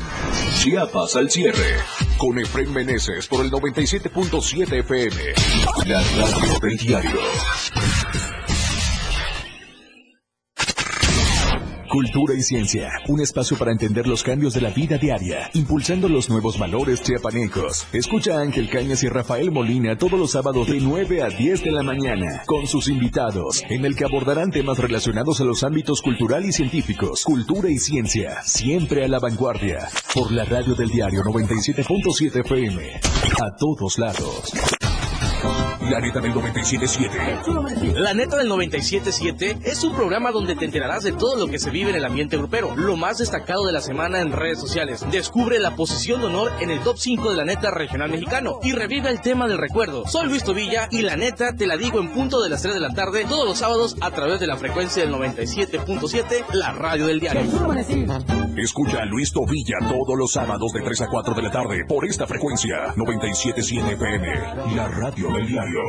Chiapas 0.58 1.16
al 1.16 1.30
cierre. 1.30 1.78
Con 2.18 2.40
Efraín 2.40 2.74
Meneses 2.74 3.28
por 3.28 3.46
el 3.46 3.52
97.7 3.52 4.80
FM. 4.80 5.16
La 5.86 6.02
radio 6.02 6.60
del 6.60 6.78
diario. 6.78 7.20
Cultura 11.96 12.34
y 12.34 12.42
ciencia, 12.42 12.90
un 13.08 13.22
espacio 13.22 13.58
para 13.58 13.72
entender 13.72 14.06
los 14.06 14.22
cambios 14.22 14.54
de 14.54 14.60
la 14.60 14.70
vida 14.70 14.98
diaria, 14.98 15.50
impulsando 15.54 16.10
los 16.10 16.30
nuevos 16.30 16.60
valores 16.60 17.02
chiapanecos. 17.02 17.88
Escucha 17.94 18.38
a 18.38 18.42
Ángel 18.42 18.70
Cañas 18.70 19.02
y 19.04 19.08
Rafael 19.08 19.50
Molina 19.50 19.98
todos 19.98 20.20
los 20.20 20.32
sábados 20.32 20.68
de 20.68 20.82
9 20.82 21.24
a 21.24 21.30
10 21.30 21.64
de 21.64 21.72
la 21.72 21.84
mañana, 21.84 22.44
con 22.48 22.68
sus 22.68 22.90
invitados, 22.90 23.64
en 23.70 23.86
el 23.86 23.96
que 23.96 24.04
abordarán 24.04 24.52
temas 24.52 24.78
relacionados 24.78 25.40
a 25.40 25.46
los 25.46 25.64
ámbitos 25.64 26.02
cultural 26.02 26.44
y 26.44 26.52
científicos, 26.52 27.24
cultura 27.24 27.70
y 27.70 27.78
ciencia, 27.78 28.42
siempre 28.44 29.06
a 29.06 29.08
la 29.08 29.20
vanguardia, 29.20 29.88
por 30.14 30.34
la 30.34 30.44
radio 30.44 30.76
del 30.76 30.90
diario 30.90 31.22
97.7 31.22 32.42
FM, 32.42 32.92
a 33.42 33.56
todos 33.56 33.98
lados. 34.00 34.52
La 35.90 36.00
neta 36.00 36.20
del 36.20 36.34
97.7. 36.34 37.94
La 37.94 38.14
neta 38.14 38.38
del 38.38 38.50
97.7 38.50 39.60
es 39.64 39.84
un 39.84 39.96
programa 39.96 40.32
donde 40.32 40.56
te 40.56 40.66
enterarás 40.66 41.04
de 41.04 41.12
todo 41.12 41.36
lo 41.38 41.48
que 41.48 41.60
se 41.60 41.70
vive 41.70 41.92
en 41.92 41.96
el 41.96 42.06
ambiente 42.06 42.38
grupero, 42.38 42.76
lo 42.76 42.98
más 42.98 43.20
destacado 43.20 43.66
de 43.66 43.72
la 43.72 43.82
semana 43.82 44.20
en 44.20 44.32
redes 44.32 44.60
sociales. 44.60 45.06
Descubre 45.12 45.60
la 45.60 45.76
posición 45.76 46.22
de 46.22 46.28
honor 46.28 46.52
en 46.60 46.72
el 46.72 46.80
top 46.80 46.98
5 46.98 47.30
de 47.30 47.38
la 47.38 47.46
neta 47.46 47.70
regional 47.72 48.10
mexicano 48.10 48.60
y 48.64 48.72
revive 48.72 49.10
el 49.10 49.22
tema 49.22 49.48
del 49.48 49.58
recuerdo. 49.60 50.08
Soy 50.08 50.28
Luis 50.28 50.44
Tobilla 50.44 50.88
y 50.90 51.02
la 51.02 51.18
neta 51.18 51.56
te 51.56 51.68
la 51.68 51.78
digo 51.78 52.00
en 52.00 52.12
punto 52.12 52.42
de 52.42 52.50
las 52.50 52.64
3 52.64 52.74
de 52.74 52.80
la 52.80 52.94
tarde 52.94 53.26
todos 53.26 53.48
los 53.48 53.60
sábados 53.60 53.96
a 54.02 54.12
través 54.12 54.40
de 54.40 54.48
la 54.48 54.58
frecuencia 54.58 55.06
del 55.06 55.14
97.7, 55.14 56.54
la 56.54 56.72
radio 56.72 57.08
del 57.08 57.20
diario. 57.20 57.44
Escucha 58.58 59.02
a 59.02 59.06
Luis 59.06 59.32
Tobilla 59.32 59.78
todos 59.82 60.18
los 60.18 60.32
sábados 60.32 60.72
de 60.74 60.82
3 60.82 61.02
a 61.02 61.08
4 61.08 61.34
de 61.36 61.42
la 61.42 61.52
tarde 61.52 61.86
por 61.88 62.06
esta 62.06 62.26
frecuencia 62.26 62.94
97.7 62.96 63.94
FM, 63.94 64.76
la 64.76 64.88
radio 64.88 65.35
diario. 65.44 65.82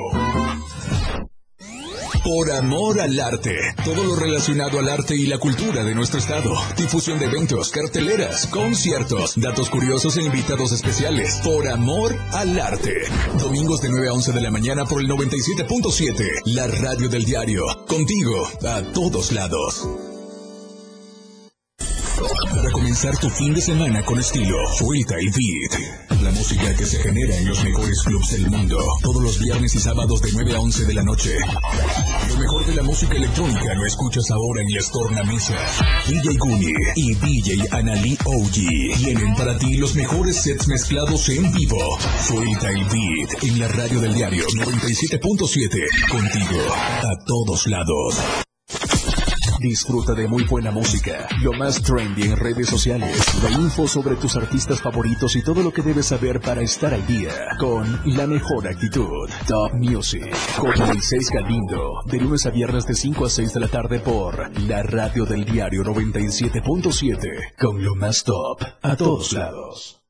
Por 2.25 2.51
amor 2.51 3.01
al 3.01 3.21
arte. 3.21 3.57
Todo 3.85 4.03
lo 4.03 4.17
relacionado 4.17 4.81
al 4.81 4.89
arte 4.89 5.15
y 5.15 5.27
la 5.27 5.39
cultura 5.39 5.85
de 5.85 5.95
nuestro 5.95 6.19
estado. 6.19 6.55
Difusión 6.77 7.21
de 7.21 7.27
eventos, 7.27 7.71
carteleras, 7.71 8.49
conciertos, 8.49 9.35
datos 9.37 9.71
curiosos 9.71 10.17
e 10.17 10.23
invitados 10.23 10.73
especiales. 10.73 11.41
Por 11.45 11.69
amor 11.69 12.17
al 12.33 12.59
arte. 12.59 12.95
Domingos 13.39 13.81
de 13.81 13.91
9 13.91 14.09
a 14.09 14.13
11 14.15 14.33
de 14.33 14.41
la 14.41 14.51
mañana 14.51 14.85
por 14.85 15.01
el 15.01 15.09
97.7. 15.09 16.43
La 16.47 16.67
radio 16.67 17.09
del 17.09 17.25
diario. 17.25 17.63
Contigo, 17.87 18.49
a 18.67 18.83
todos 18.93 19.31
lados. 19.31 19.89
Para 22.51 22.71
comenzar 22.73 23.17
tu 23.19 23.29
fin 23.31 23.55
de 23.55 23.61
semana 23.61 24.03
con 24.03 24.19
estilo, 24.19 24.57
Suelta 24.77 25.15
y 25.21 25.27
Beat. 25.27 26.16
La 26.27 26.33
música 26.33 26.75
que 26.75 26.85
se 26.85 26.99
genera 26.99 27.37
en 27.37 27.49
los 27.49 27.63
mejores 27.63 28.03
clubs 28.03 28.33
del 28.33 28.51
mundo. 28.51 28.79
Todos 29.01 29.23
los 29.23 29.39
viernes 29.39 29.73
y 29.77 29.79
sábados 29.79 30.21
de 30.23 30.31
9 30.33 30.57
a 30.57 30.59
11 30.59 30.85
de 30.85 30.95
la 30.95 31.05
noche. 31.05 31.37
Lo 32.29 32.37
mejor 32.37 32.67
de 32.67 32.75
la 32.75 32.83
música 32.83 33.15
electrónica 33.15 33.75
lo 33.75 33.87
escuchas 33.87 34.29
ahora 34.33 34.61
en 34.63 34.75
las 34.75 34.91
tornamesas. 34.91 35.79
DJ 36.09 36.37
Guni 36.37 36.73
y 36.97 37.15
DJ 37.15 37.69
Anali 37.71 38.19
OG 38.25 38.99
tienen 38.99 39.37
para 39.37 39.57
ti 39.57 39.77
los 39.77 39.95
mejores 39.95 40.43
sets 40.43 40.67
mezclados 40.67 41.29
en 41.29 41.53
vivo. 41.53 41.79
Suelta 42.27 42.71
el 42.71 42.85
Beat 42.87 43.45
en 43.45 43.61
la 43.61 43.69
radio 43.69 44.01
del 44.01 44.15
diario 44.15 44.47
97.7. 44.49 46.09
Contigo, 46.11 46.75
a 46.75 47.25
todos 47.25 47.69
lados. 47.69 48.17
Disfruta 49.59 50.13
de 50.13 50.29
muy 50.29 50.45
buena 50.45 50.71
música, 50.71 51.27
lo 51.41 51.53
más 51.53 51.81
trendy 51.83 52.25
en 52.25 52.37
redes 52.37 52.69
sociales, 52.69 53.17
la 53.43 53.51
info 53.51 53.89
sobre 53.89 54.17
tus 54.17 54.37
artistas 54.37 54.83
favoritos 54.83 55.35
y 55.35 55.43
todo 55.43 55.63
lo 55.63 55.73
que 55.73 55.83
debes 55.83 56.07
saber 56.07 56.41
para 56.41 56.61
estar 56.61 56.93
al 56.93 57.07
día 57.07 57.31
con 57.59 58.01
la 58.05 58.27
mejor 58.27 58.69
actitud. 58.69 59.31
Top 59.47 59.73
Music 59.75 60.37
con 60.59 60.79
Moisés 60.87 61.31
Galindo, 61.31 62.03
de 62.07 62.19
lunes 62.19 62.45
a 62.45 62.51
viernes 62.51 62.87
de 62.87 62.95
5 62.95 63.27
a 63.27 63.31
6 63.31 63.55
de 63.55 63.61
la 63.61 63.69
tarde 63.69 64.01
por 64.01 64.61
la 64.61 64.83
radio 64.83 65.25
del 65.25 65.45
diario 65.45 65.83
97.7 65.83 67.55
con 67.59 67.83
lo 67.83 67.95
más 67.95 68.25
top 68.25 68.63
a 68.83 68.97
todos 68.97 69.33
lados. 69.33 70.03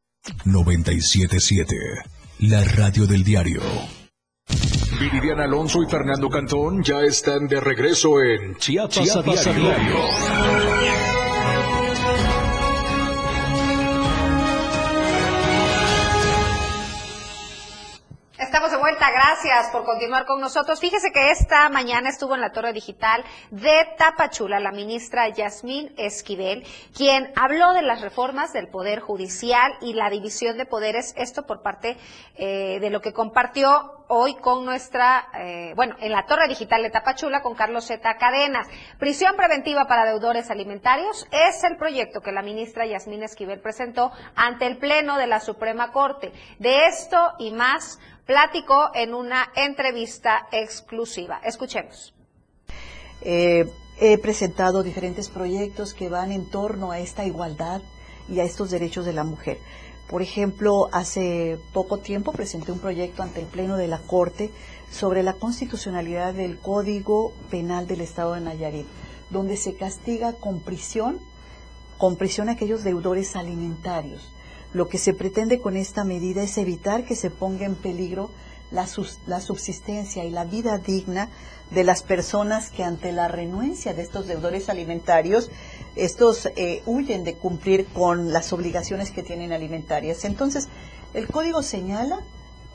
97.7, 0.45 1.67
la 2.41 2.65
radio 2.65 3.07
del 3.07 3.23
diario. 3.23 3.63
Viridiana 4.99 5.45
Alonso 5.45 5.83
y 5.83 5.87
Fernando 5.87 6.31
Cantón 6.31 6.83
ya 6.83 7.01
están 7.01 7.47
de 7.49 7.61
regreso 7.61 8.23
en 8.23 8.57
Chiapas, 8.57 8.95
Chiapas 8.95 9.47
a 9.47 9.51
a 9.51 9.53
diario. 9.53 11.26
Gracias 19.17 19.69
por 19.73 19.85
continuar 19.85 20.27
con 20.27 20.43
nosotros. 20.43 20.79
Fíjese 20.79 21.11
que 21.11 21.31
esta 21.31 21.71
mañana 21.71 22.11
estuvo 22.11 22.35
en 22.35 22.43
la 22.43 22.53
torre 22.53 22.75
digital 22.75 23.25
de 23.51 23.89
Tapachula 23.97 24.61
la 24.61 24.73
ministra 24.73 25.27
Yasmín 25.31 25.95
Esquivel, 25.97 26.67
quien 26.95 27.33
habló 27.35 27.73
de 27.73 27.81
las 27.81 28.03
reformas 28.03 28.53
del 28.53 28.69
Poder 28.69 29.01
Judicial 29.01 29.73
y 29.81 29.95
la 29.95 30.11
división 30.11 30.59
de 30.59 30.67
poderes, 30.67 31.15
esto 31.17 31.47
por 31.47 31.63
parte 31.63 31.97
eh, 32.37 32.79
de 32.79 32.91
lo 32.91 33.01
que 33.01 33.15
compartió 33.15 34.05
hoy 34.09 34.35
con 34.35 34.65
nuestra, 34.65 35.29
eh, 35.35 35.73
bueno, 35.75 35.97
en 35.99 36.13
la 36.13 36.27
torre 36.27 36.47
digital 36.47 36.83
de 36.83 36.91
Tapachula 36.91 37.43
con 37.43 37.55
Carlos 37.55 37.87
Z. 37.87 38.17
Cadenas. 38.19 38.69
Prisión 38.99 39.35
preventiva 39.35 39.87
para 39.87 40.05
deudores 40.05 40.51
alimentarios 40.51 41.27
es 41.31 41.65
el 41.65 41.77
proyecto 41.77 42.21
que 42.21 42.33
la 42.33 42.43
ministra 42.43 42.87
Yasmín 42.87 43.23
Esquivel 43.23 43.61
presentó 43.61 44.13
ante 44.35 44.67
el 44.67 44.77
Pleno 44.77 45.17
de 45.17 45.27
la 45.27 45.41
Suprema 45.41 45.91
Corte. 45.91 46.33
De 46.59 46.87
esto 46.87 47.33
y 47.39 47.51
más 47.51 47.99
platicó 48.27 48.91
en 48.95 49.15
una 49.15 49.51
entrevista 49.55 50.49
exclusiva. 50.51 51.41
Escuchemos. 51.45 52.13
Eh, 53.23 53.71
he 53.99 54.19
presentado 54.19 54.83
diferentes 54.83 55.29
proyectos 55.29 55.95
que 55.95 56.09
van 56.09 56.33
en 56.33 56.51
torno 56.51 56.91
a 56.91 56.99
esta 56.99 57.25
igualdad 57.25 57.81
y 58.29 58.41
a 58.41 58.45
estos 58.45 58.71
derechos 58.71 59.07
de 59.07 59.13
la 59.13 59.25
mujer. 59.25 59.59
Por 60.09 60.23
ejemplo, 60.23 60.89
hace 60.93 61.59
poco 61.73 61.99
tiempo 61.99 62.33
presenté 62.33 62.73
un 62.73 62.79
proyecto 62.79 63.23
ante 63.23 63.41
el 63.41 63.47
Pleno 63.47 63.77
de 63.77 63.89
la 63.89 63.99
Corte 63.99 64.51
sobre 64.91 65.23
la 65.23 65.33
constitucionalidad 65.33 66.35
del 66.35 66.59
Código 66.59 67.33
Penal 67.51 67.87
del 67.87 68.03
Estado 68.03 68.35
de 68.35 68.41
Nayarit, 68.41 68.87
donde 69.31 69.57
se 69.57 69.75
castiga 69.75 70.33
con 70.35 70.61
prisión, 70.61 71.19
con 71.99 72.17
prisión 72.17 72.49
a 72.49 72.53
aquellos 72.53 72.85
deudores 72.85 73.35
alimentarios. 73.35 74.33
Lo 74.73 74.89
que 74.89 74.99
se 74.99 75.15
pretende 75.15 75.61
con 75.61 75.77
esta 75.77 76.05
medida 76.05 76.43
es 76.43 76.59
evitar 76.59 77.05
que 77.05 77.17
se 77.17 77.31
ponga 77.31 77.65
en 77.65 77.75
peligro 77.75 78.31
la, 78.71 78.87
la 79.27 79.41
subsistencia 79.41 80.25
y 80.25 80.31
la 80.31 80.45
vida 80.45 80.79
digna 80.79 81.29
de 81.71 81.85
las 81.85 82.03
personas 82.03 82.71
que 82.71 82.85
ante 82.85 83.13
la 83.13 83.29
renuencia 83.29 83.95
de 83.95 84.03
estos 84.03 84.27
deudores 84.27 84.69
alimentarios, 84.69 85.51
estos 85.97 86.47
eh, 86.57 86.83
huyen 86.87 87.25
de 87.25 87.35
cumplir 87.35 87.87
con 87.87 88.33
las 88.33 88.53
obligaciones 88.53 89.11
que 89.11 89.23
tienen 89.23 89.53
alimentarias. 89.53 90.25
Entonces, 90.25 90.69
el 91.15 91.27
código 91.27 91.63
señala 91.63 92.21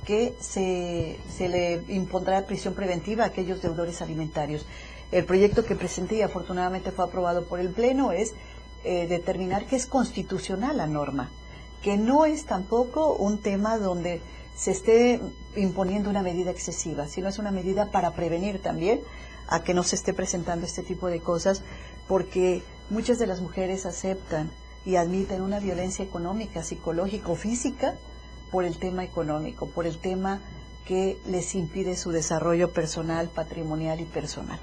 que 0.06 0.34
se, 0.40 1.20
se 1.36 1.48
le 1.48 1.84
impondrá 1.90 2.46
prisión 2.46 2.74
preventiva 2.74 3.24
a 3.24 3.28
aquellos 3.28 3.62
deudores 3.62 4.02
alimentarios. 4.02 4.66
El 5.12 5.26
proyecto 5.26 5.64
que 5.64 5.76
presenté 5.76 6.16
y 6.16 6.22
afortunadamente 6.22 6.92
fue 6.92 7.06
aprobado 7.06 7.46
por 7.46 7.60
el 7.60 7.70
Pleno 7.70 8.12
es 8.12 8.34
eh, 8.84 9.08
determinar 9.08 9.66
que 9.68 9.76
es 9.76 9.86
constitucional 9.86 10.78
la 10.78 10.88
norma, 10.88 11.30
que 11.82 11.98
no 11.98 12.26
es 12.26 12.46
tampoco 12.46 13.14
un 13.14 13.40
tema 13.40 13.78
donde 13.78 14.22
se 14.56 14.72
esté 14.72 15.20
imponiendo 15.56 16.10
una 16.10 16.22
medida 16.22 16.52
excesiva, 16.52 17.08
sino 17.08 17.28
es 17.28 17.40
una 17.40 17.52
medida 17.52 17.92
para 17.92 18.12
prevenir 18.12 18.62
también 18.62 19.02
a 19.48 19.64
que 19.64 19.74
no 19.74 19.84
se 19.84 19.96
esté 19.96 20.14
presentando 20.14 20.66
este 20.66 20.84
tipo 20.84 21.08
de 21.08 21.20
cosas, 21.20 21.64
porque 22.08 22.64
muchas 22.90 23.20
de 23.20 23.28
las 23.28 23.42
mujeres 23.42 23.86
aceptan 23.86 24.52
y 24.86 24.96
admiten 24.96 25.42
una 25.42 25.60
violencia 25.60 26.06
económica, 26.06 26.64
psicológica 26.64 27.30
o 27.30 27.36
física 27.36 27.96
por 28.52 28.66
el 28.66 28.78
tema 28.78 29.04
económico, 29.04 29.68
por 29.68 29.86
el 29.88 29.98
tema 29.98 30.40
que 30.86 31.18
les 31.26 31.56
impide 31.56 31.96
su 31.96 32.12
desarrollo 32.12 32.72
personal, 32.72 33.30
patrimonial 33.30 34.00
y 34.00 34.06
personal. 34.06 34.60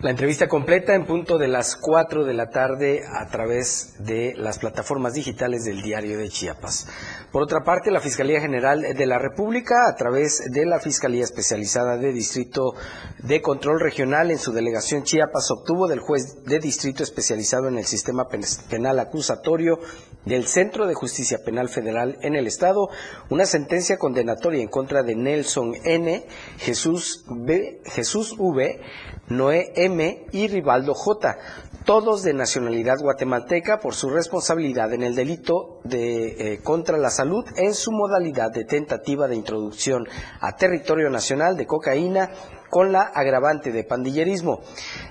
La 0.00 0.10
entrevista 0.10 0.48
completa 0.48 0.94
en 0.94 1.06
punto 1.06 1.38
de 1.38 1.48
las 1.48 1.76
4 1.76 2.24
de 2.24 2.34
la 2.34 2.50
tarde 2.50 3.02
a 3.10 3.26
través 3.28 3.94
de 4.00 4.34
las 4.36 4.58
plataformas 4.58 5.14
digitales 5.14 5.64
del 5.64 5.80
Diario 5.82 6.18
de 6.18 6.28
Chiapas. 6.28 6.86
Por 7.32 7.42
otra 7.42 7.62
parte, 7.64 7.90
la 7.90 8.00
Fiscalía 8.00 8.40
General 8.40 8.80
de 8.82 9.06
la 9.06 9.18
República, 9.18 9.88
a 9.88 9.94
través 9.94 10.42
de 10.52 10.66
la 10.66 10.80
Fiscalía 10.80 11.24
Especializada 11.24 11.96
de 11.96 12.12
Distrito 12.12 12.74
de 13.18 13.40
Control 13.40 13.80
Regional 13.80 14.30
en 14.30 14.38
su 14.38 14.52
delegación 14.52 15.04
Chiapas, 15.04 15.50
obtuvo 15.50 15.88
del 15.88 16.00
juez 16.00 16.44
de 16.44 16.58
distrito 16.58 17.02
especializado 17.02 17.68
en 17.68 17.78
el 17.78 17.84
sistema 17.86 18.28
pen- 18.28 18.42
penal 18.68 18.98
acusatorio 18.98 19.78
del 20.24 20.46
Centro 20.46 20.86
de 20.86 20.94
Justicia 20.94 21.38
Penal 21.44 21.68
Federal 21.68 22.18
en 22.22 22.34
el 22.34 22.46
Estado 22.46 22.88
una 23.30 23.46
sentencia 23.46 23.96
condenatoria 23.98 24.62
en 24.62 24.68
contra 24.68 25.02
de 25.02 25.14
Nelson 25.14 25.74
N., 25.84 26.26
Jesús 26.58 27.24
B., 27.28 27.80
Jesús 27.86 28.34
V., 28.38 28.80
Noé 29.28 29.72
M. 29.76 30.26
y 30.32 30.48
Rivaldo 30.48 30.94
J., 30.94 31.36
todos 31.84 32.22
de 32.22 32.32
nacionalidad 32.32 32.96
guatemalteca 32.98 33.78
por 33.78 33.94
su 33.94 34.08
responsabilidad 34.08 34.92
en 34.94 35.02
el 35.02 35.14
delito 35.14 35.80
de 35.84 36.54
eh, 36.54 36.60
contra 36.62 36.96
la 36.96 37.10
salud 37.10 37.44
en 37.56 37.74
su 37.74 37.92
modalidad 37.92 38.50
de 38.50 38.64
tentativa 38.64 39.28
de 39.28 39.36
introducción 39.36 40.06
a 40.40 40.56
territorio 40.56 41.10
nacional 41.10 41.56
de 41.56 41.66
cocaína 41.66 42.30
con 42.74 42.90
la 42.90 43.02
agravante 43.02 43.70
de 43.70 43.84
pandillerismo. 43.84 44.58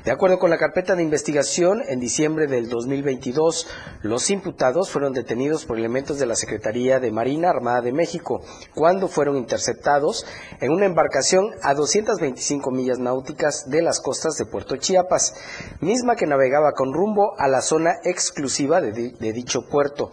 De 0.04 0.12
acuerdo 0.12 0.38
con 0.38 0.50
la 0.50 0.58
carpeta 0.58 0.96
de 0.98 1.04
investigación, 1.04 1.82
en 1.88 2.02
diciembre 2.02 2.48
del 2.48 2.68
2022, 2.68 3.68
los 4.02 4.30
imputados 4.32 4.90
fueron 4.90 5.14
detenidos 5.14 5.64
por 5.64 5.80
elementos 5.80 6.20
de 6.20 6.26
la 6.26 6.36
Secretaría 6.36 7.00
de 7.00 7.14
Marina 7.14 7.50
Armada 7.50 7.80
de 7.80 7.94
México, 7.94 8.42
cuando 8.76 9.08
fueron 9.08 9.38
interceptados 9.38 10.26
en 10.60 10.74
una 10.74 10.88
embarcación 10.88 11.52
a 11.62 11.74
225 11.74 12.70
millas 12.70 13.00
náuticas 13.00 13.70
de 13.70 13.82
las 13.82 14.02
costas 14.02 14.36
de 14.36 14.46
Puerto 14.46 14.76
Chiapas, 14.76 15.34
misma 15.80 16.18
que 16.18 16.28
navegaba 16.28 16.74
con 16.74 16.92
rumbo 16.94 17.34
a 17.40 17.48
la 17.48 17.62
zona 17.62 17.94
exclusiva 18.04 18.82
de, 18.82 18.92
di- 18.92 19.12
de 19.18 19.32
dicho 19.32 19.70
puerto. 19.70 20.12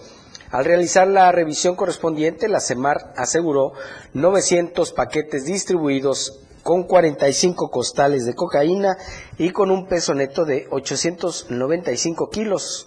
Al 0.53 0.65
realizar 0.65 1.09
la 1.09 1.33
revisión 1.33 1.75
correspondiente, 1.75 2.47
la 2.47 2.61
CEMAR 2.61 3.13
aseguró 3.17 3.73
900 4.15 4.93
paquetes 4.93 5.47
distribuidos 5.47 6.45
con 6.63 6.85
45 6.85 7.71
costales 7.71 8.27
de 8.27 8.35
cocaína 8.35 8.97
y 9.39 9.51
con 9.51 9.71
un 9.71 9.87
peso 9.87 10.15
neto 10.15 10.45
de 10.45 10.67
895 10.71 12.31
kilos. 12.31 12.87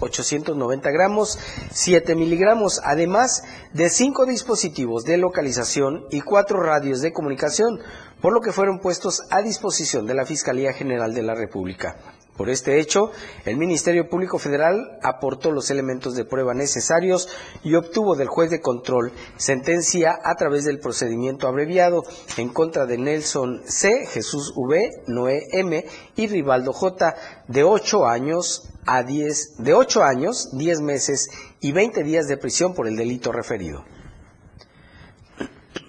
890 0.00 0.90
gramos, 0.90 1.38
7 1.72 2.14
miligramos, 2.14 2.80
además 2.84 3.42
de 3.72 3.90
cinco 3.90 4.26
dispositivos 4.26 5.04
de 5.04 5.16
localización 5.16 6.04
y 6.10 6.20
cuatro 6.20 6.62
radios 6.62 7.00
de 7.00 7.12
comunicación, 7.12 7.80
por 8.22 8.32
lo 8.32 8.40
que 8.40 8.52
fueron 8.52 8.78
puestos 8.78 9.22
a 9.30 9.42
disposición 9.42 10.06
de 10.06 10.14
la 10.14 10.24
Fiscalía 10.24 10.72
General 10.72 11.12
de 11.14 11.22
la 11.22 11.34
República. 11.34 12.17
Por 12.38 12.50
este 12.50 12.78
hecho, 12.78 13.10
el 13.44 13.56
Ministerio 13.56 14.08
Público 14.08 14.38
Federal 14.38 15.00
aportó 15.02 15.50
los 15.50 15.72
elementos 15.72 16.14
de 16.14 16.24
prueba 16.24 16.54
necesarios 16.54 17.28
y 17.64 17.74
obtuvo 17.74 18.14
del 18.14 18.28
juez 18.28 18.48
de 18.48 18.60
control 18.60 19.12
sentencia 19.36 20.16
a 20.22 20.36
través 20.36 20.64
del 20.64 20.78
procedimiento 20.78 21.48
abreviado 21.48 22.04
en 22.36 22.50
contra 22.50 22.86
de 22.86 22.96
Nelson 22.96 23.62
C., 23.66 24.06
Jesús 24.06 24.52
V., 24.54 25.02
Noé 25.08 25.48
M. 25.50 25.84
y 26.14 26.28
Rivaldo 26.28 26.72
J. 26.72 27.16
de 27.48 27.64
8 27.64 28.06
años 28.06 28.70
a 28.86 29.02
10, 29.02 29.56
de 29.58 29.74
8 29.74 30.04
años, 30.04 30.56
10 30.56 30.80
meses 30.80 31.28
y 31.60 31.72
20 31.72 32.04
días 32.04 32.28
de 32.28 32.36
prisión 32.36 32.72
por 32.72 32.86
el 32.86 32.94
delito 32.94 33.32
referido. 33.32 33.84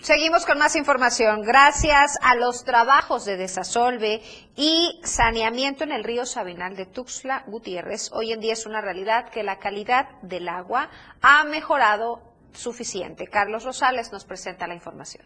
Seguimos 0.02 0.46
con 0.46 0.58
más 0.58 0.78
información. 0.78 1.42
Gracias 1.42 2.18
a 2.22 2.34
los 2.34 2.64
trabajos 2.64 3.26
de 3.26 3.36
desasolve 3.36 4.22
y 4.56 4.98
saneamiento 5.04 5.84
en 5.84 5.92
el 5.92 6.06
río 6.06 6.26
Sabinal 6.26 6.78
de 6.78 6.86
Tuxtla 6.86 7.44
Gutiérrez, 7.48 8.10
hoy 8.14 8.32
en 8.32 8.40
día 8.40 8.54
es 8.54 8.66
una 8.66 8.80
realidad 8.80 9.28
que 9.30 9.44
la 9.44 9.60
calidad 9.60 10.08
del 10.22 10.48
agua 10.48 10.90
ha 11.22 11.44
mejorado 11.44 12.22
suficiente. 12.54 13.28
Carlos 13.28 13.66
Rosales 13.66 14.14
nos 14.14 14.24
presenta 14.24 14.68
la 14.68 14.74
información. 14.74 15.26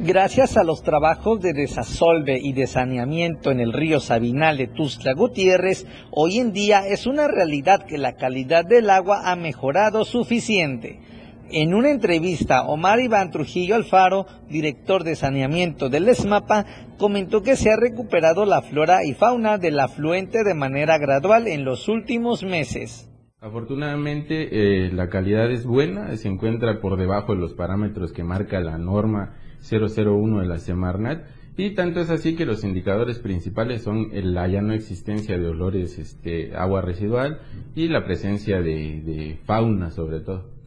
Gracias 0.00 0.56
a 0.56 0.64
los 0.64 0.82
trabajos 0.82 1.40
de 1.40 1.52
desasolve 1.52 2.36
y 2.42 2.52
de 2.52 2.66
saneamiento 2.66 3.52
en 3.52 3.60
el 3.60 3.72
río 3.72 4.00
Sabinal 4.00 4.56
de 4.56 4.66
Tuxtla 4.66 5.12
Gutiérrez, 5.12 5.86
hoy 6.10 6.40
en 6.40 6.52
día 6.52 6.84
es 6.84 7.06
una 7.06 7.28
realidad 7.28 7.86
que 7.86 7.98
la 7.98 8.16
calidad 8.16 8.64
del 8.64 8.90
agua 8.90 9.30
ha 9.30 9.36
mejorado 9.36 10.04
suficiente. 10.04 11.11
En 11.50 11.74
una 11.74 11.90
entrevista, 11.90 12.62
Omar 12.62 13.00
Iván 13.00 13.30
Trujillo 13.30 13.74
Alfaro, 13.74 14.26
director 14.48 15.04
de 15.04 15.16
saneamiento 15.16 15.90
del 15.90 16.08
ESMAPA, 16.08 16.64
comentó 16.98 17.42
que 17.42 17.56
se 17.56 17.70
ha 17.70 17.76
recuperado 17.76 18.46
la 18.46 18.62
flora 18.62 19.04
y 19.04 19.12
fauna 19.12 19.58
del 19.58 19.78
afluente 19.80 20.44
de 20.44 20.54
manera 20.54 20.98
gradual 20.98 21.48
en 21.48 21.64
los 21.64 21.88
últimos 21.88 22.42
meses. 22.42 23.10
Afortunadamente 23.40 24.86
eh, 24.86 24.92
la 24.92 25.08
calidad 25.08 25.50
es 25.50 25.66
buena, 25.66 26.16
se 26.16 26.28
encuentra 26.28 26.80
por 26.80 26.96
debajo 26.96 27.34
de 27.34 27.40
los 27.40 27.54
parámetros 27.54 28.12
que 28.12 28.22
marca 28.22 28.60
la 28.60 28.78
norma 28.78 29.34
001 29.68 30.40
de 30.40 30.46
la 30.46 30.58
Semarnat 30.58 31.26
y 31.56 31.74
tanto 31.74 32.00
es 32.00 32.08
así 32.08 32.34
que 32.36 32.46
los 32.46 32.64
indicadores 32.64 33.18
principales 33.18 33.82
son 33.82 34.10
la 34.12 34.46
ya 34.48 34.62
no 34.62 34.72
existencia 34.72 35.36
de 35.38 35.48
olores, 35.48 35.98
este, 35.98 36.54
agua 36.54 36.82
residual 36.82 37.40
y 37.74 37.88
la 37.88 38.04
presencia 38.04 38.62
de 38.62 39.38
fauna 39.44 39.90
sobre 39.90 40.20
todo. 40.20 40.61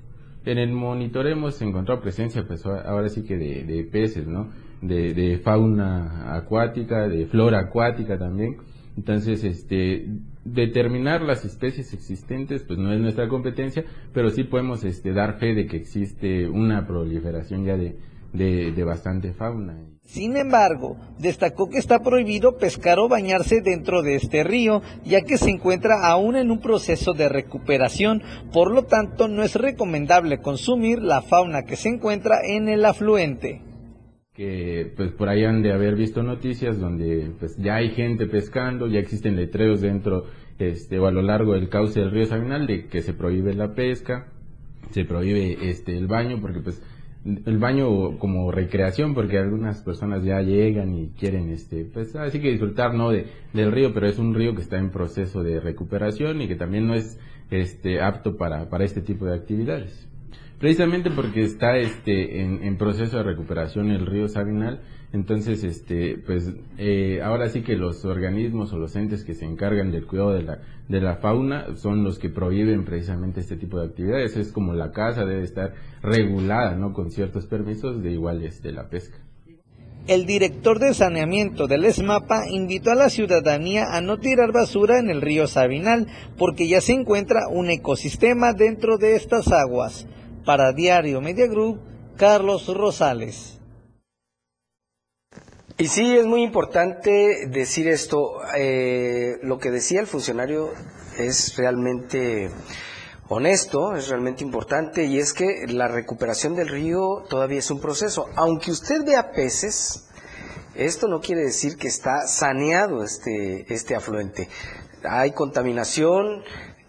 En 0.45 0.60
el 0.60 0.71
monitoreo 0.71 1.34
hemos 1.34 1.60
encontrado 1.62 2.01
presencia, 2.01 2.45
pues 2.47 2.65
ahora 2.65 3.10
sí 3.10 3.23
que 3.23 3.36
de, 3.38 3.84
peces, 3.91 4.27
¿no? 4.27 4.49
De, 4.81 5.39
fauna 5.43 6.36
acuática, 6.36 7.08
de 7.08 7.25
flora 7.25 7.62
acuática 7.62 8.19
también. 8.19 8.58
Entonces, 8.95 9.43
este, 9.43 10.08
determinar 10.43 11.21
las 11.23 11.43
especies 11.43 11.93
existentes, 11.93 12.63
pues 12.63 12.77
no 12.77 12.93
es 12.93 12.99
nuestra 13.01 13.27
competencia, 13.27 13.84
pero 14.13 14.29
sí 14.29 14.43
podemos 14.43 14.84
este, 14.84 15.13
dar 15.13 15.39
fe 15.39 15.55
de 15.55 15.65
que 15.65 15.77
existe 15.77 16.47
una 16.47 16.86
proliferación 16.86 17.65
ya 17.65 17.75
de, 17.75 17.97
de 18.31 18.84
bastante 18.84 19.34
fauna. 19.34 19.94
Sin 20.06 20.38
embargo, 20.38 20.98
destacó 21.18 21.70
que 21.70 21.80
está 21.80 22.00
prohibido 22.00 22.58
pescar 22.58 23.00
o 23.00 23.10
bañarse 23.10 23.62
dentro 23.62 24.04
de 24.04 24.15
este 24.15 24.44
río, 24.44 24.82
ya 25.04 25.22
que 25.22 25.38
se 25.38 25.50
encuentra 25.50 26.08
aún 26.08 26.36
en 26.36 26.52
un 26.52 26.60
proceso 26.60 27.13
de 27.13 27.28
recuperación, 27.28 28.22
por 28.54 28.72
lo 28.72 28.84
tanto 28.84 29.28
no 29.28 29.44
es 29.44 29.56
recomendable 29.56 30.39
consumir 30.39 31.00
la 31.00 31.22
fauna 31.22 31.63
que 31.63 31.76
se 31.76 31.89
encuentra 31.89 32.38
en 32.48 32.70
el 32.70 32.86
afluente. 32.86 33.62
Que 34.34 34.94
pues 34.96 35.12
por 35.12 35.28
ahí 35.28 35.44
han 35.44 35.63
de 35.63 35.74
haber 35.74 35.96
visto 35.96 36.22
noticias 36.22 36.80
donde 36.80 37.32
pues 37.39 37.58
ya 37.58 37.76
hay 37.76 37.89
gente 37.89 38.28
pescando, 38.28 38.88
ya 38.88 39.00
existen 39.00 39.36
letreros 39.36 39.82
dentro 39.82 40.26
este 40.60 41.00
o 41.00 41.08
a 41.08 41.12
lo 41.12 41.22
largo 41.22 41.54
del 41.54 41.68
cauce 41.68 42.00
del 42.00 42.12
río 42.12 42.26
Sabinal 42.26 42.68
de 42.68 42.88
que 42.88 43.02
se 43.02 43.13
prohíbe 43.13 43.54
la 43.54 43.74
pesca, 43.74 44.28
se 44.91 45.04
prohíbe 45.04 45.70
este 45.70 45.98
el 45.98 46.08
baño 46.08 46.39
porque 46.41 46.60
pues 46.60 46.82
el 47.25 47.57
baño 47.57 48.19
como 48.19 48.51
recreación 48.51 49.15
porque 49.15 49.39
algunas 49.39 49.81
personas 49.81 50.23
ya 50.23 50.41
llegan 50.41 50.93
y 50.93 51.07
quieren 51.09 51.49
este 51.49 51.85
pues 51.85 52.15
así 52.15 52.39
que 52.39 52.51
disfrutar 52.51 52.93
no 52.93 53.09
de, 53.09 53.25
del 53.51 53.71
río 53.71 53.93
pero 53.93 54.07
es 54.07 54.19
un 54.19 54.35
río 54.35 54.53
que 54.53 54.61
está 54.61 54.77
en 54.77 54.91
proceso 54.91 55.41
de 55.41 55.59
recuperación 55.59 56.41
y 56.41 56.47
que 56.47 56.55
también 56.55 56.85
no 56.88 56.93
es 56.93 57.19
este 57.49 58.01
apto 58.01 58.38
para, 58.38 58.69
para 58.69 58.85
este 58.85 59.01
tipo 59.01 59.25
de 59.25 59.35
actividades. 59.35 60.07
Precisamente 60.59 61.11
porque 61.11 61.43
está 61.43 61.77
este 61.77 62.41
en, 62.41 62.63
en 62.63 62.77
proceso 62.77 63.17
de 63.17 63.23
recuperación 63.23 63.91
el 63.91 64.05
río 64.05 64.27
Sabinal 64.27 64.81
entonces, 65.15 65.63
este, 65.63 66.17
pues 66.17 66.51
eh, 66.78 67.21
ahora 67.23 67.47
sí 67.47 67.62
que 67.62 67.78
los 67.78 68.04
organismos 68.04 68.73
o 68.73 68.78
los 68.78 68.97
entes 68.97 69.23
que 69.23 69.34
se 69.34 69.45
encargan 69.45 69.89
del 69.89 70.06
cuidado 70.06 70.34
de 70.34 70.43
la, 70.43 70.60
de 70.89 70.99
la 70.99 71.15
fauna 71.15 71.78
son 71.78 72.04
los 72.04 72.19
que 72.19 72.28
prohíben 72.28 72.84
precisamente 72.84 73.39
este 73.39 73.56
tipo 73.56 73.80
de 73.80 73.86
actividades. 73.86 74.36
Es 74.36 74.51
como 74.51 74.73
la 74.73 74.91
casa 74.91 75.23
debe 75.23 75.43
estar 75.43 75.73
regulada, 76.01 76.75
¿no? 76.75 76.91
Con 76.91 77.12
ciertos 77.12 77.45
permisos 77.45 78.04
de 78.04 78.12
igual 78.12 78.41
de 78.41 78.71
la 78.73 78.89
pesca. 78.89 79.17
El 80.06 80.25
director 80.25 80.80
de 80.80 80.93
saneamiento 80.93 81.67
del 81.67 81.86
ESMAPA 81.86 82.49
invitó 82.51 82.91
a 82.91 82.95
la 82.95 83.10
ciudadanía 83.10 83.86
a 83.93 84.01
no 84.01 84.17
tirar 84.17 84.51
basura 84.51 84.99
en 84.99 85.10
el 85.10 85.21
río 85.21 85.47
Sabinal 85.47 86.08
porque 86.38 86.67
ya 86.67 86.82
se 86.82 86.91
encuentra 86.91 87.47
un 87.49 87.69
ecosistema 87.69 88.51
dentro 88.51 88.97
de 88.97 89.15
estas 89.15 89.47
aguas. 89.54 90.08
Para 90.45 90.73
Diario 90.73 91.21
Media 91.21 91.47
Group, 91.47 91.80
Carlos 92.17 92.67
Rosales. 92.67 93.55
Y 95.77 95.89
sí, 95.89 96.15
es 96.15 96.25
muy 96.25 96.41
importante 96.41 97.47
decir 97.47 97.89
esto. 97.89 98.39
Eh, 98.57 99.39
lo 99.43 99.57
que 99.57 99.71
decía 99.71 99.99
el 99.99 100.07
funcionario 100.07 100.71
es 101.17 101.57
realmente 101.57 102.49
honesto, 103.27 103.93
es 103.93 104.07
realmente 104.07 104.45
importante 104.45 105.03
y 105.03 105.19
es 105.19 105.33
que 105.33 105.65
la 105.67 105.89
recuperación 105.89 106.55
del 106.55 106.69
río 106.69 107.25
todavía 107.29 107.59
es 107.59 107.69
un 107.71 107.81
proceso. 107.81 108.29
Aunque 108.38 108.71
usted 108.71 109.03
vea 109.05 109.33
peces, 109.33 110.07
esto 110.75 111.09
no 111.09 111.19
quiere 111.19 111.41
decir 111.41 111.75
que 111.75 111.89
está 111.89 112.25
saneado 112.25 113.03
este, 113.03 113.65
este 113.73 113.97
afluente. 113.97 114.47
Hay 115.03 115.33
contaminación, 115.33 116.41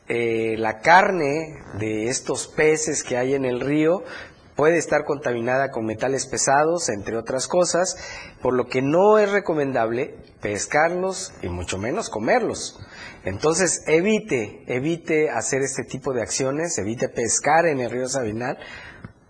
eh, 0.07 0.55
la 0.59 0.79
carne 0.79 1.59
de 1.81 2.07
estos 2.07 2.46
peces 2.46 3.03
que 3.03 3.16
hay 3.16 3.35
en 3.35 3.46
el 3.46 3.59
río 3.59 4.05
puede 4.57 4.79
estar 4.79 5.05
contaminada 5.05 5.71
con 5.71 5.85
metales 5.85 6.27
pesados, 6.27 6.88
entre 6.88 7.16
otras 7.16 7.47
cosas, 7.47 7.97
por 8.42 8.55
lo 8.55 8.66
que 8.66 8.83
no 8.83 9.19
es 9.19 9.31
recomendable 9.31 10.16
pescarlos 10.40 11.33
y 11.42 11.49
mucho 11.49 11.79
menos 11.79 12.09
comerlos. 12.09 12.81
Entonces 13.25 13.83
evite, 13.87 14.64
evite 14.66 15.31
hacer 15.31 15.61
este 15.61 15.85
tipo 15.85 16.12
de 16.12 16.23
acciones, 16.23 16.79
evite 16.79 17.09
pescar 17.09 17.66
en 17.66 17.81
el 17.81 17.90
río 17.90 18.09
Sabinal, 18.09 18.59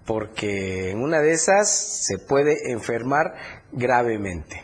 porque 0.04 0.90
en 0.90 1.02
una 1.02 1.20
de 1.20 1.32
esas 1.32 1.68
se 2.06 2.18
puede 2.18 2.70
enfermar 2.70 3.34
gravemente. 3.72 4.62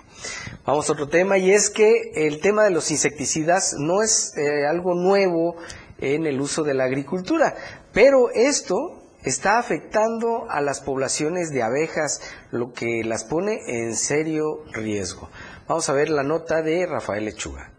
Vamos 0.65 0.89
a 0.89 0.93
otro 0.93 1.09
tema 1.09 1.39
y 1.39 1.51
es 1.51 1.71
que 1.71 2.13
el 2.15 2.41
tema 2.41 2.63
de 2.63 2.71
los 2.71 2.93
insecticidas 2.93 3.75
no 3.77 4.03
es 4.03 4.33
eh, 4.37 4.67
algo 4.67 4.95
nuevo 4.95 5.57
en 5.99 6.27
el 6.27 6.41
uso 6.41 6.63
de 6.63 6.75
la 6.75 6.85
agricultura, 6.85 7.57
pero 7.93 8.31
esto 8.31 9.02
está 9.25 9.59
afectando 9.59 10.51
a 10.51 10.61
las 10.61 10.81
poblaciones 10.81 11.51
de 11.51 11.63
abejas, 11.63 12.21
lo 12.51 12.73
que 12.73 13.05
las 13.05 13.25
pone 13.25 13.61
en 13.67 13.97
serio 13.97 14.65
riesgo. 14.73 15.29
Vamos 15.69 15.89
a 15.89 15.93
ver 15.93 16.11
la 16.11 16.23
nota 16.23 16.63
de 16.63 16.87
Rafael 16.87 17.25
Lechuga. 17.25 17.71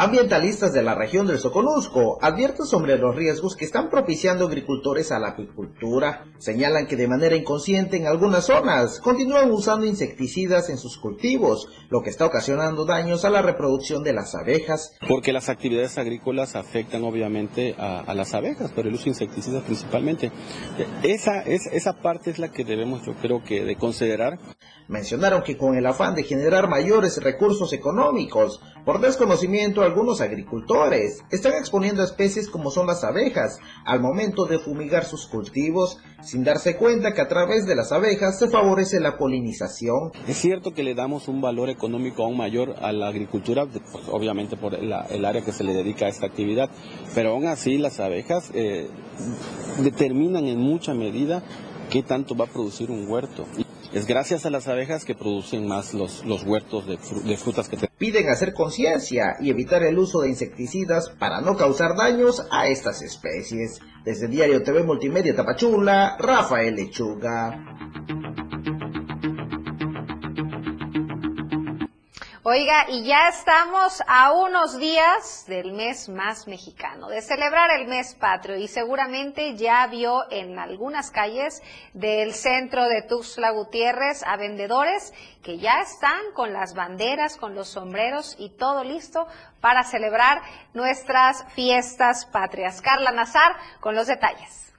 Ambientalistas 0.00 0.72
de 0.72 0.82
la 0.82 0.94
región 0.94 1.26
del 1.26 1.40
Soconusco 1.40 2.16
advierten 2.22 2.64
sobre 2.64 2.96
los 2.96 3.14
riesgos 3.14 3.54
que 3.54 3.66
están 3.66 3.90
propiciando 3.90 4.46
agricultores 4.46 5.12
a 5.12 5.18
la 5.18 5.28
apicultura. 5.28 6.24
Señalan 6.38 6.86
que 6.86 6.96
de 6.96 7.06
manera 7.06 7.36
inconsciente 7.36 7.98
en 7.98 8.06
algunas 8.06 8.46
zonas 8.46 8.98
continúan 9.00 9.50
usando 9.50 9.84
insecticidas 9.84 10.70
en 10.70 10.78
sus 10.78 10.96
cultivos, 10.96 11.68
lo 11.90 12.00
que 12.00 12.08
está 12.08 12.24
ocasionando 12.24 12.86
daños 12.86 13.26
a 13.26 13.30
la 13.30 13.42
reproducción 13.42 14.02
de 14.02 14.14
las 14.14 14.34
abejas. 14.34 14.96
Porque 15.06 15.34
las 15.34 15.50
actividades 15.50 15.98
agrícolas 15.98 16.56
afectan 16.56 17.04
obviamente 17.04 17.74
a, 17.76 18.14
las 18.14 18.32
abejas, 18.32 18.72
pero 18.74 18.88
el 18.88 18.94
uso 18.94 19.04
de 19.04 19.10
insecticidas 19.10 19.64
principalmente. 19.64 20.32
Esa, 21.02 21.42
es, 21.42 21.66
esa 21.66 22.00
parte 22.00 22.30
es 22.30 22.38
la 22.38 22.50
que 22.50 22.64
debemos 22.64 23.04
yo 23.04 23.12
creo 23.20 23.44
que 23.44 23.66
de 23.66 23.76
considerar. 23.76 24.38
Mencionaron 24.88 25.42
que 25.42 25.58
con 25.58 25.76
el 25.76 25.86
afán 25.86 26.14
de 26.14 26.24
generar 26.24 26.68
mayores 26.70 27.22
recursos 27.22 27.74
económicos, 27.74 28.60
por 28.84 29.00
desconocimiento 29.00 29.84
algunos 29.90 30.20
agricultores 30.20 31.24
están 31.30 31.54
exponiendo 31.54 32.02
especies 32.04 32.48
como 32.48 32.70
son 32.70 32.86
las 32.86 33.02
abejas 33.02 33.58
al 33.84 34.00
momento 34.00 34.46
de 34.46 34.60
fumigar 34.60 35.04
sus 35.04 35.26
cultivos 35.26 35.98
sin 36.22 36.44
darse 36.44 36.76
cuenta 36.76 37.12
que 37.12 37.20
a 37.20 37.28
través 37.28 37.66
de 37.66 37.74
las 37.74 37.90
abejas 37.90 38.38
se 38.38 38.48
favorece 38.48 39.00
la 39.00 39.18
polinización. 39.18 40.12
Es 40.28 40.36
cierto 40.36 40.72
que 40.72 40.84
le 40.84 40.94
damos 40.94 41.26
un 41.28 41.40
valor 41.40 41.70
económico 41.70 42.22
aún 42.22 42.36
mayor 42.36 42.76
a 42.80 42.92
la 42.92 43.08
agricultura, 43.08 43.66
pues, 43.66 44.04
obviamente 44.10 44.56
por 44.56 44.74
el 44.74 45.24
área 45.24 45.42
que 45.42 45.52
se 45.52 45.64
le 45.64 45.72
dedica 45.74 46.06
a 46.06 46.08
esta 46.08 46.26
actividad, 46.26 46.70
pero 47.14 47.30
aún 47.30 47.46
así 47.46 47.78
las 47.78 47.98
abejas 47.98 48.50
eh, 48.54 48.88
determinan 49.82 50.44
en 50.44 50.60
mucha 50.60 50.94
medida 50.94 51.42
qué 51.90 52.02
tanto 52.02 52.36
va 52.36 52.44
a 52.44 52.48
producir 52.48 52.90
un 52.90 53.08
huerto. 53.08 53.44
Es 53.92 54.06
gracias 54.06 54.46
a 54.46 54.50
las 54.50 54.68
abejas 54.68 55.04
que 55.04 55.16
producen 55.16 55.66
más 55.66 55.94
los, 55.94 56.24
los 56.24 56.44
huertos 56.44 56.86
de, 56.86 56.96
de 57.24 57.36
frutas 57.36 57.68
que 57.68 57.76
tenemos. 57.76 57.96
Piden 57.98 58.28
hacer 58.28 58.54
conciencia 58.54 59.36
y 59.40 59.50
evitar 59.50 59.82
el 59.82 59.98
uso 59.98 60.20
de 60.20 60.28
insecticidas 60.28 61.10
para 61.18 61.40
no 61.40 61.56
causar 61.56 61.96
daños 61.96 62.46
a 62.52 62.68
estas 62.68 63.02
especies. 63.02 63.80
Desde 64.04 64.28
Diario 64.28 64.62
TV 64.62 64.84
Multimedia 64.84 65.34
Tapachula, 65.34 66.16
Rafael 66.18 66.76
Lechuga. 66.76 68.29
Oiga, 72.52 72.86
y 72.88 73.04
ya 73.04 73.28
estamos 73.28 74.02
a 74.08 74.32
unos 74.32 74.76
días 74.76 75.44
del 75.46 75.72
mes 75.72 76.08
más 76.08 76.48
mexicano, 76.48 77.08
de 77.08 77.22
celebrar 77.22 77.70
el 77.70 77.86
mes 77.86 78.16
patrio 78.16 78.56
y 78.56 78.66
seguramente 78.66 79.54
ya 79.54 79.86
vio 79.86 80.28
en 80.32 80.58
algunas 80.58 81.12
calles 81.12 81.62
del 81.94 82.34
centro 82.34 82.88
de 82.88 83.02
Tuxtla 83.02 83.52
Gutiérrez 83.52 84.24
a 84.24 84.36
vendedores 84.36 85.14
que 85.44 85.58
ya 85.58 85.80
están 85.80 86.32
con 86.34 86.52
las 86.52 86.74
banderas, 86.74 87.36
con 87.36 87.54
los 87.54 87.68
sombreros 87.68 88.34
y 88.36 88.50
todo 88.50 88.82
listo 88.82 89.28
para 89.60 89.84
celebrar 89.84 90.42
nuestras 90.74 91.44
fiestas 91.54 92.26
patrias. 92.26 92.82
Carla 92.82 93.12
Nazar 93.12 93.54
con 93.78 93.94
los 93.94 94.08
detalles. 94.08 94.74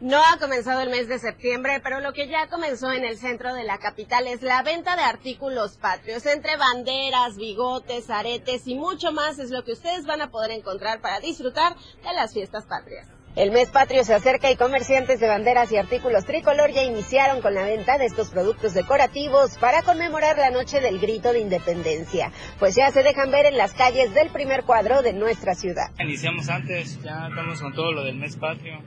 No 0.00 0.18
ha 0.18 0.38
comenzado 0.38 0.80
el 0.82 0.90
mes 0.90 1.08
de 1.08 1.18
septiembre, 1.18 1.80
pero 1.82 1.98
lo 1.98 2.12
que 2.12 2.28
ya 2.28 2.46
comenzó 2.46 2.92
en 2.92 3.04
el 3.04 3.18
centro 3.18 3.52
de 3.52 3.64
la 3.64 3.78
capital 3.78 4.28
es 4.28 4.42
la 4.42 4.62
venta 4.62 4.94
de 4.94 5.02
artículos 5.02 5.76
patrios, 5.76 6.24
entre 6.24 6.56
banderas, 6.56 7.36
bigotes, 7.36 8.08
aretes 8.08 8.68
y 8.68 8.76
mucho 8.76 9.10
más 9.10 9.40
es 9.40 9.50
lo 9.50 9.64
que 9.64 9.72
ustedes 9.72 10.06
van 10.06 10.22
a 10.22 10.30
poder 10.30 10.52
encontrar 10.52 11.00
para 11.00 11.18
disfrutar 11.18 11.74
de 11.74 12.12
las 12.14 12.32
fiestas 12.32 12.64
patrias. 12.66 13.08
El 13.34 13.50
mes 13.50 13.70
patrio 13.70 14.04
se 14.04 14.14
acerca 14.14 14.52
y 14.52 14.56
comerciantes 14.56 15.18
de 15.18 15.26
banderas 15.26 15.72
y 15.72 15.76
artículos 15.76 16.24
tricolor 16.24 16.70
ya 16.70 16.84
iniciaron 16.84 17.42
con 17.42 17.54
la 17.54 17.64
venta 17.64 17.98
de 17.98 18.06
estos 18.06 18.28
productos 18.28 18.74
decorativos 18.74 19.58
para 19.58 19.82
conmemorar 19.82 20.38
la 20.38 20.50
noche 20.50 20.80
del 20.80 21.00
grito 21.00 21.32
de 21.32 21.40
independencia, 21.40 22.30
pues 22.60 22.76
ya 22.76 22.92
se 22.92 23.02
dejan 23.02 23.32
ver 23.32 23.46
en 23.46 23.56
las 23.56 23.74
calles 23.74 24.14
del 24.14 24.30
primer 24.30 24.62
cuadro 24.62 25.02
de 25.02 25.12
nuestra 25.12 25.54
ciudad. 25.54 25.90
Iniciamos 25.98 26.48
antes, 26.48 27.02
ya 27.02 27.26
estamos 27.28 27.60
con 27.60 27.74
todo 27.74 27.90
lo 27.90 28.04
del 28.04 28.14
mes 28.14 28.36
patrio 28.36 28.80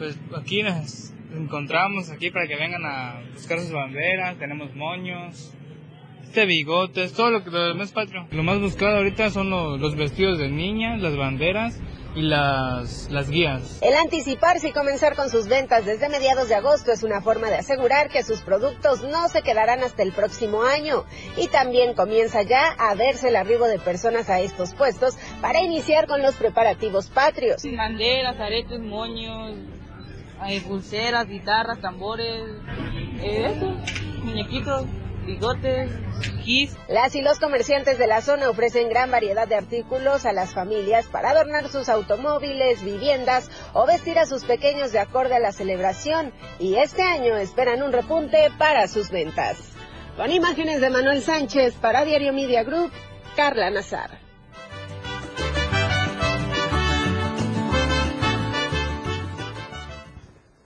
pues 0.00 0.18
aquí 0.34 0.62
nos 0.62 1.12
encontramos 1.36 2.08
aquí 2.08 2.30
para 2.30 2.46
que 2.46 2.56
vengan 2.56 2.86
a 2.86 3.20
buscar 3.34 3.58
sus 3.58 3.70
banderas, 3.70 4.38
tenemos 4.38 4.74
moños, 4.74 5.52
este 6.24 6.46
bigotes, 6.46 7.12
todo 7.12 7.30
lo 7.30 7.44
que 7.44 7.50
lo 7.50 7.74
mes 7.74 7.92
patrio. 7.92 8.26
Lo 8.30 8.42
más 8.42 8.58
buscado 8.60 8.96
ahorita 8.96 9.28
son 9.28 9.50
los, 9.50 9.96
vestidos 9.96 10.38
de 10.38 10.48
niñas, 10.48 11.02
las 11.02 11.18
banderas 11.18 11.78
y 12.14 12.22
las, 12.22 13.10
las 13.10 13.28
guías. 13.28 13.78
El 13.82 13.92
anticiparse 13.94 14.68
y 14.68 14.72
comenzar 14.72 15.16
con 15.16 15.28
sus 15.28 15.48
ventas 15.48 15.84
desde 15.84 16.08
mediados 16.08 16.48
de 16.48 16.54
agosto 16.54 16.92
es 16.92 17.02
una 17.02 17.20
forma 17.20 17.48
de 17.48 17.56
asegurar 17.56 18.08
que 18.08 18.22
sus 18.22 18.40
productos 18.40 19.02
no 19.02 19.28
se 19.28 19.42
quedarán 19.42 19.80
hasta 19.80 20.02
el 20.02 20.12
próximo 20.12 20.62
año. 20.62 21.04
Y 21.36 21.48
también 21.48 21.92
comienza 21.92 22.40
ya 22.40 22.68
a 22.78 22.94
verse 22.94 23.28
el 23.28 23.36
arribo 23.36 23.66
de 23.66 23.78
personas 23.78 24.30
a 24.30 24.40
estos 24.40 24.72
puestos 24.72 25.18
para 25.42 25.60
iniciar 25.60 26.06
con 26.06 26.22
los 26.22 26.36
preparativos 26.36 27.10
patrios. 27.10 27.62
Banderas, 27.76 28.40
aretes, 28.40 28.80
moños, 28.80 29.58
hay 30.40 30.60
pulseras, 30.60 31.28
guitarras, 31.28 31.80
tambores, 31.80 32.42
eh, 33.20 33.52
eso, 33.54 33.76
muñequitos, 34.24 34.86
bigotes, 35.26 35.90
gis. 36.42 36.76
Las 36.88 37.14
y 37.14 37.20
los 37.20 37.38
comerciantes 37.38 37.98
de 37.98 38.06
la 38.06 38.22
zona 38.22 38.48
ofrecen 38.48 38.88
gran 38.88 39.10
variedad 39.10 39.46
de 39.46 39.56
artículos 39.56 40.24
a 40.24 40.32
las 40.32 40.54
familias 40.54 41.06
para 41.06 41.30
adornar 41.30 41.68
sus 41.68 41.88
automóviles, 41.88 42.82
viviendas 42.82 43.50
o 43.74 43.86
vestir 43.86 44.18
a 44.18 44.26
sus 44.26 44.44
pequeños 44.44 44.92
de 44.92 44.98
acorde 44.98 45.36
a 45.36 45.40
la 45.40 45.52
celebración. 45.52 46.32
Y 46.58 46.76
este 46.76 47.02
año 47.02 47.36
esperan 47.36 47.82
un 47.82 47.92
repunte 47.92 48.50
para 48.58 48.88
sus 48.88 49.10
ventas. 49.10 49.58
Con 50.16 50.32
imágenes 50.32 50.80
de 50.80 50.90
Manuel 50.90 51.22
Sánchez 51.22 51.74
para 51.74 52.04
Diario 52.04 52.32
Media 52.32 52.64
Group, 52.64 52.90
Carla 53.36 53.70
Nazar. 53.70 54.19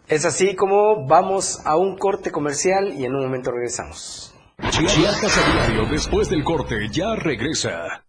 Es 0.07 0.27
así 0.27 0.55
como 0.55 1.07
vamos 1.07 1.61
a 1.64 1.77
un 1.79 1.97
corte 1.97 2.31
comercial 2.31 2.93
y 2.93 3.07
en 3.07 3.14
un 3.14 3.25
momento 3.25 3.51
regresamos. 3.51 4.35
Chiapas 4.71 5.38
a 5.38 5.53
diario 5.53 5.87
después 5.90 6.29
del 6.29 6.45
corte 6.45 6.88
ya 6.93 7.14
regresa. 7.17 8.05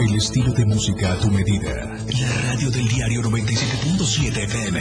El 0.00 0.16
estilo 0.16 0.52
de 0.52 0.64
música 0.64 1.12
a 1.12 1.18
tu 1.18 1.30
medida. 1.30 1.94
La 2.20 2.52
radio 2.52 2.70
del 2.70 2.88
diario 2.88 3.20
97.7 3.20 4.44
FM. 4.44 4.80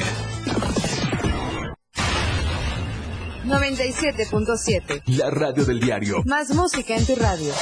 97.7. 3.46 5.04
La 5.08 5.30
radio 5.30 5.66
del 5.66 5.82
diario. 5.82 6.24
Más 6.26 6.52
música 6.52 6.96
en 6.96 7.06
tu 7.06 7.16
radio. 7.16 7.54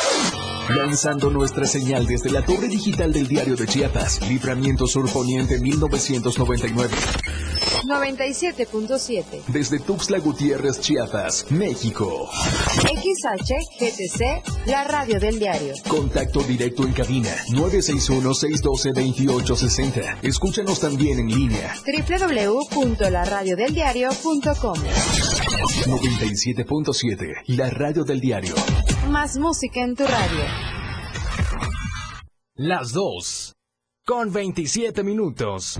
Lanzando 0.75 1.31
nuestra 1.31 1.65
señal 1.65 2.05
desde 2.05 2.29
la 2.29 2.45
torre 2.45 2.67
digital 2.67 3.11
del 3.11 3.27
diario 3.27 3.55
de 3.55 3.65
Chiapas, 3.65 4.21
Libramiento 4.29 4.85
Sur 4.85 5.11
Poniente 5.11 5.59
1999. 5.59 6.95
97.7. 7.85 9.45
Desde 9.47 9.79
Tuxtla 9.79 10.19
Gutiérrez, 10.19 10.79
Chiapas, 10.79 11.47
México. 11.49 12.29
XHGTC, 12.81 14.67
la 14.67 14.83
radio 14.83 15.19
del 15.19 15.39
diario. 15.39 15.73
Contacto 15.87 16.43
directo 16.43 16.83
en 16.83 16.93
cabina 16.93 17.35
961-612-2860. 17.51 20.19
Escúchanos 20.21 20.79
también 20.79 21.17
en 21.19 21.29
línea. 21.29 21.73
www.laradiodeldiario.com 21.83 24.77
97.7, 25.85 27.41
la 27.47 27.71
radio 27.71 28.03
del 28.03 28.19
diario. 28.19 28.53
Más 29.09 29.37
música 29.37 29.81
en 29.81 29.95
tu 29.95 30.03
radio. 30.03 30.43
Las 32.55 32.91
dos. 32.91 33.55
Con 34.05 34.31
27 34.31 35.03
minutos. 35.03 35.79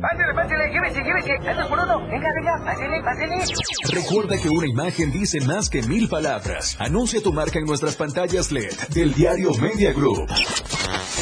Pásale, 0.00 0.34
pásale, 0.34 0.72
llévese, 0.72 1.02
llévese. 1.04 1.48
Anda 1.48 1.68
por 1.68 1.78
uno. 1.78 2.00
Venga, 2.08 2.28
venga, 2.34 2.64
pásale, 2.64 3.00
pásale. 3.02 3.44
Recuerda 3.92 4.36
que 4.42 4.48
una 4.48 4.66
imagen 4.66 5.12
dice 5.12 5.40
más 5.42 5.70
que 5.70 5.82
mil 5.82 6.08
palabras. 6.08 6.76
Anuncia 6.80 7.22
tu 7.22 7.32
marca 7.32 7.60
en 7.60 7.64
nuestras 7.64 7.94
pantallas 7.94 8.50
LED 8.50 8.74
del 8.92 9.14
diario 9.14 9.54
Media 9.54 9.92
Group. 9.92 10.28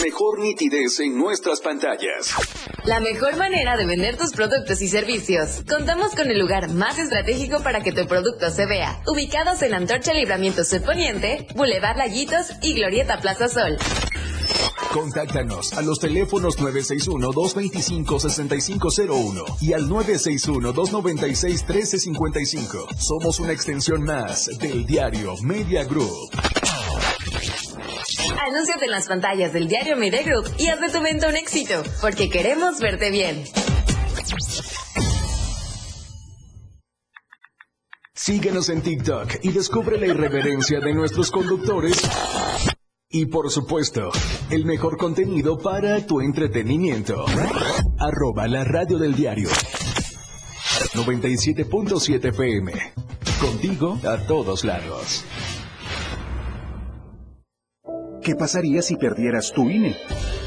Mejor 0.00 0.38
nitidez 0.40 1.00
en 1.00 1.18
nuestras 1.18 1.60
pantallas. 1.60 2.32
La 2.84 3.00
mejor 3.00 3.36
manera 3.36 3.76
de 3.76 3.84
vender 3.84 4.16
tus 4.16 4.32
productos 4.32 4.80
y 4.80 4.88
servicios. 4.88 5.62
Contamos 5.68 6.14
con 6.14 6.30
el 6.30 6.38
lugar 6.38 6.70
más 6.70 6.98
estratégico 6.98 7.62
para 7.62 7.82
que 7.82 7.92
tu 7.92 8.06
producto 8.06 8.48
se 8.50 8.64
vea. 8.66 9.02
Ubicados 9.06 9.60
en 9.62 9.74
Antorcha 9.74 10.14
Libramiento 10.14 10.64
Sur 10.64 10.82
Poniente, 10.82 11.46
Boulevard 11.54 11.98
Laguitos 11.98 12.52
y 12.62 12.72
Glorieta 12.74 13.20
Plaza 13.20 13.48
Sol. 13.48 13.76
Contáctanos 14.92 15.72
a 15.74 15.82
los 15.82 15.98
teléfonos 15.98 16.56
961-225-6501 16.58 19.56
y 19.60 19.72
al 19.72 19.88
961-296-1355. 19.88 22.86
Somos 22.98 23.40
una 23.40 23.52
extensión 23.52 24.02
más 24.02 24.46
del 24.58 24.84
diario 24.84 25.34
Media 25.42 25.84
Group. 25.84 26.30
Anúnciate 28.54 28.84
en 28.84 28.90
las 28.90 29.08
pantallas 29.08 29.54
del 29.54 29.66
diario 29.66 29.96
Media 29.96 30.22
Group 30.22 30.44
y 30.58 30.68
haz 30.68 30.78
de 30.78 30.90
tu 30.90 31.02
venta 31.02 31.26
un 31.26 31.36
éxito, 31.36 31.82
porque 32.02 32.28
queremos 32.28 32.80
verte 32.80 33.10
bien. 33.10 33.44
Síguenos 38.12 38.68
en 38.68 38.82
TikTok 38.82 39.36
y 39.40 39.52
descubre 39.52 39.98
la 39.98 40.06
irreverencia 40.06 40.80
de 40.80 40.92
nuestros 40.92 41.30
conductores. 41.30 41.96
Y 43.08 43.24
por 43.24 43.50
supuesto, 43.50 44.10
el 44.50 44.66
mejor 44.66 44.98
contenido 44.98 45.56
para 45.56 46.04
tu 46.06 46.20
entretenimiento. 46.20 47.24
Arroba 47.98 48.46
la 48.48 48.64
radio 48.64 48.98
del 48.98 49.14
diario. 49.14 49.48
97.7 50.92 52.28
FM. 52.28 52.72
Contigo 53.40 53.98
a 54.06 54.18
todos 54.26 54.62
lados. 54.62 55.24
¿Qué 58.22 58.36
pasaría 58.36 58.82
si 58.82 58.96
perdieras 58.96 59.52
tu 59.52 59.68
INE? 59.68 59.96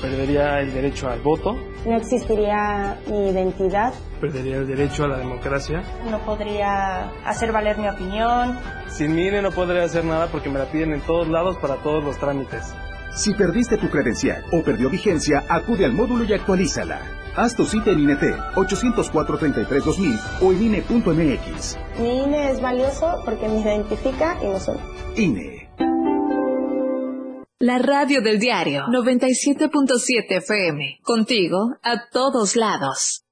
Perdería 0.02 0.62
el 0.62 0.74
derecho 0.74 1.10
al 1.10 1.20
voto. 1.20 1.58
No 1.86 1.98
existiría 1.98 2.98
mi 3.10 3.30
identidad. 3.30 3.94
Perdería 4.22 4.58
el 4.58 4.68
derecho 4.68 5.04
a 5.04 5.10
la 5.10 5.18
democracia. 5.18 5.84
No 6.10 6.20
podría 6.26 7.10
hacer 7.26 7.52
valer 7.52 7.78
mi 7.78 7.90
opinión. 7.90 8.58
Sin 8.88 9.14
mi 9.14 9.28
INE 9.28 9.42
no 9.42 9.52
podría 9.52 9.84
hacer 9.84 10.06
nada 10.06 10.28
porque 10.28 10.50
me 10.50 10.58
la 10.58 10.72
piden 10.72 10.94
en 10.94 11.02
todos 11.02 11.28
lados 11.28 11.58
para 11.58 11.76
todos 11.78 12.02
los 12.02 12.18
trámites. 12.18 12.74
Si 13.14 13.34
perdiste 13.34 13.78
tu 13.78 13.90
credencial 13.90 14.46
o 14.54 14.62
perdió 14.64 14.90
vigencia, 14.90 15.44
acude 15.50 15.84
al 15.84 15.92
módulo 15.92 16.24
y 16.24 16.34
actualízala. 16.34 17.02
Haz 17.36 17.56
tu 17.56 17.66
cita 17.66 17.92
en 17.92 18.00
INET 18.00 18.22
804-33-2000 18.56 20.20
o 20.42 20.52
en 20.54 20.64
INE.mx. 20.64 21.78
Mi 22.00 22.24
INE 22.24 22.52
es 22.52 22.62
valioso 22.62 23.22
porque 23.26 23.50
me 23.50 23.60
identifica 23.60 24.38
y 24.42 24.48
no 24.48 24.60
solo. 24.60 24.80
INE. 25.18 25.65
La 27.62 27.78
radio 27.78 28.22
del 28.22 28.38
diario 28.38 28.84
97.7 28.88 30.40
FM. 30.40 31.00
Contigo 31.02 31.78
a 31.82 32.10
todos 32.12 32.58
lados. 32.58 33.24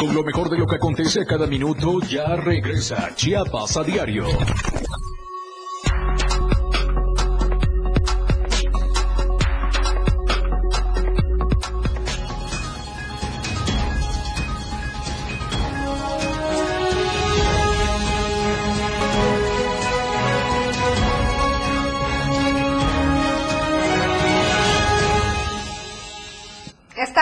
Con 0.00 0.12
lo 0.12 0.24
mejor 0.24 0.50
de 0.50 0.58
lo 0.58 0.66
que 0.66 0.74
acontece 0.74 1.24
cada 1.24 1.46
minuto, 1.46 2.00
ya 2.10 2.34
regresa 2.34 3.14
Chiapas 3.14 3.76
a 3.76 3.84
diario. 3.84 4.26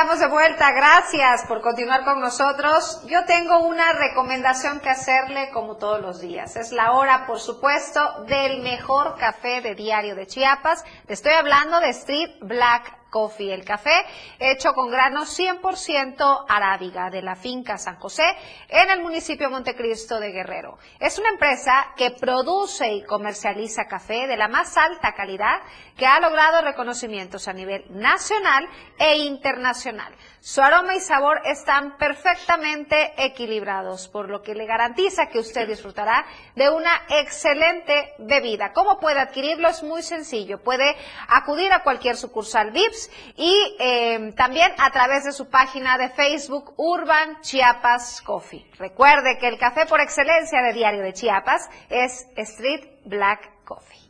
Estamos 0.03 0.19
de 0.19 0.27
vuelta, 0.27 0.73
gracias 0.73 1.45
por 1.47 1.61
continuar 1.61 2.03
con 2.03 2.21
nosotros. 2.21 3.01
Yo 3.07 3.25
tengo 3.25 3.61
una 3.61 3.93
recomendación 3.93 4.81
que 4.81 4.88
hacerle 4.88 5.51
como 5.53 5.77
todos 5.77 6.01
los 6.01 6.21
días. 6.21 6.57
Es 6.57 6.73
la 6.73 6.91
hora, 6.91 7.25
por 7.25 7.38
supuesto, 7.38 8.25
del 8.27 8.62
mejor 8.62 9.17
café 9.17 9.61
de 9.61 9.77
diario 9.77 10.17
de 10.17 10.27
Chiapas. 10.27 10.85
Estoy 11.07 11.35
hablando 11.35 11.79
de 11.79 11.91
Street 11.91 12.33
Black 12.41 13.02
Coffee, 13.12 13.53
el 13.53 13.64
café 13.64 13.92
hecho 14.38 14.72
con 14.72 14.90
granos 14.90 15.38
100% 15.38 16.46
arábiga 16.48 17.11
de 17.11 17.20
la 17.20 17.37
finca 17.37 17.77
San 17.77 17.96
José 17.96 18.25
en 18.68 18.90
el 18.90 19.03
municipio 19.03 19.51
Montecristo 19.51 20.18
de 20.18 20.33
Guerrero. 20.33 20.79
Es 20.98 21.18
una 21.18 21.29
empresa 21.29 21.92
que 21.94 22.12
produce 22.12 22.90
y 22.90 23.05
comercializa 23.05 23.85
café 23.85 24.27
de 24.27 24.38
la 24.38 24.48
más 24.48 24.79
alta 24.79 25.12
calidad 25.12 25.61
que 25.96 26.07
ha 26.07 26.18
logrado 26.20 26.62
reconocimientos 26.62 27.46
a 27.48 27.53
nivel 27.53 27.85
nacional 27.90 28.66
e 28.98 29.18
internacional. 29.18 30.14
Su 30.44 30.61
aroma 30.61 30.96
y 30.96 31.00
sabor 31.00 31.40
están 31.44 31.96
perfectamente 31.98 33.12
equilibrados, 33.16 34.09
por 34.09 34.28
lo 34.28 34.42
que 34.42 34.57
le 34.57 34.66
garantiza 34.66 35.28
que 35.28 35.38
usted 35.38 35.68
disfrutará 35.68 36.26
de 36.57 36.68
una 36.68 36.90
excelente 37.11 38.14
bebida. 38.18 38.72
¿Cómo 38.72 38.98
puede 38.98 39.20
adquirirlo? 39.20 39.68
Es 39.68 39.85
muy 39.85 40.02
sencillo. 40.02 40.59
Puede 40.59 40.96
acudir 41.28 41.72
a 41.72 41.85
cualquier 41.85 42.16
sucursal 42.16 42.72
VIPS 42.72 43.11
y 43.37 43.76
eh, 43.78 44.33
también 44.37 44.72
a 44.78 44.90
través 44.90 45.22
de 45.22 45.31
su 45.31 45.48
página 45.48 45.96
de 45.96 46.09
Facebook 46.09 46.74
Urban 46.76 47.40
Chiapas 47.42 48.20
Coffee. 48.22 48.66
Recuerde 48.81 49.38
que 49.38 49.46
el 49.46 49.59
café 49.59 49.87
por 49.87 50.00
excelencia 50.00 50.61
de 50.61 50.72
Diario 50.72 51.02
de 51.02 51.12
Chiapas 51.12 51.70
es 51.88 52.26
Street 52.35 52.85
Black 53.05 53.48
Coffee. 53.64 54.00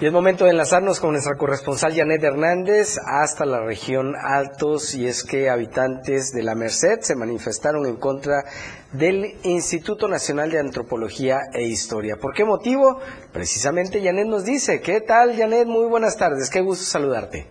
Y 0.00 0.06
es 0.06 0.12
momento 0.14 0.46
de 0.46 0.52
enlazarnos 0.52 0.98
con 0.98 1.10
nuestra 1.10 1.36
corresponsal 1.36 1.92
Janet 1.94 2.24
Hernández 2.24 2.96
hasta 3.06 3.44
la 3.44 3.60
región 3.60 4.14
Altos 4.16 4.94
y 4.94 5.06
es 5.06 5.22
que 5.22 5.50
habitantes 5.50 6.32
de 6.32 6.42
la 6.42 6.54
Merced 6.54 7.00
se 7.00 7.14
manifestaron 7.14 7.84
en 7.84 7.98
contra 7.98 8.44
del 8.94 9.36
Instituto 9.44 10.08
Nacional 10.08 10.50
de 10.50 10.58
Antropología 10.58 11.36
e 11.52 11.64
Historia. 11.64 12.16
¿Por 12.16 12.32
qué 12.32 12.46
motivo? 12.46 12.98
Precisamente 13.34 14.02
Janet 14.02 14.26
nos 14.26 14.46
dice. 14.46 14.80
¿Qué 14.80 15.02
tal 15.02 15.36
Janet? 15.36 15.66
Muy 15.66 15.86
buenas 15.86 16.16
tardes, 16.16 16.48
qué 16.48 16.62
gusto 16.62 16.84
saludarte. 16.84 17.48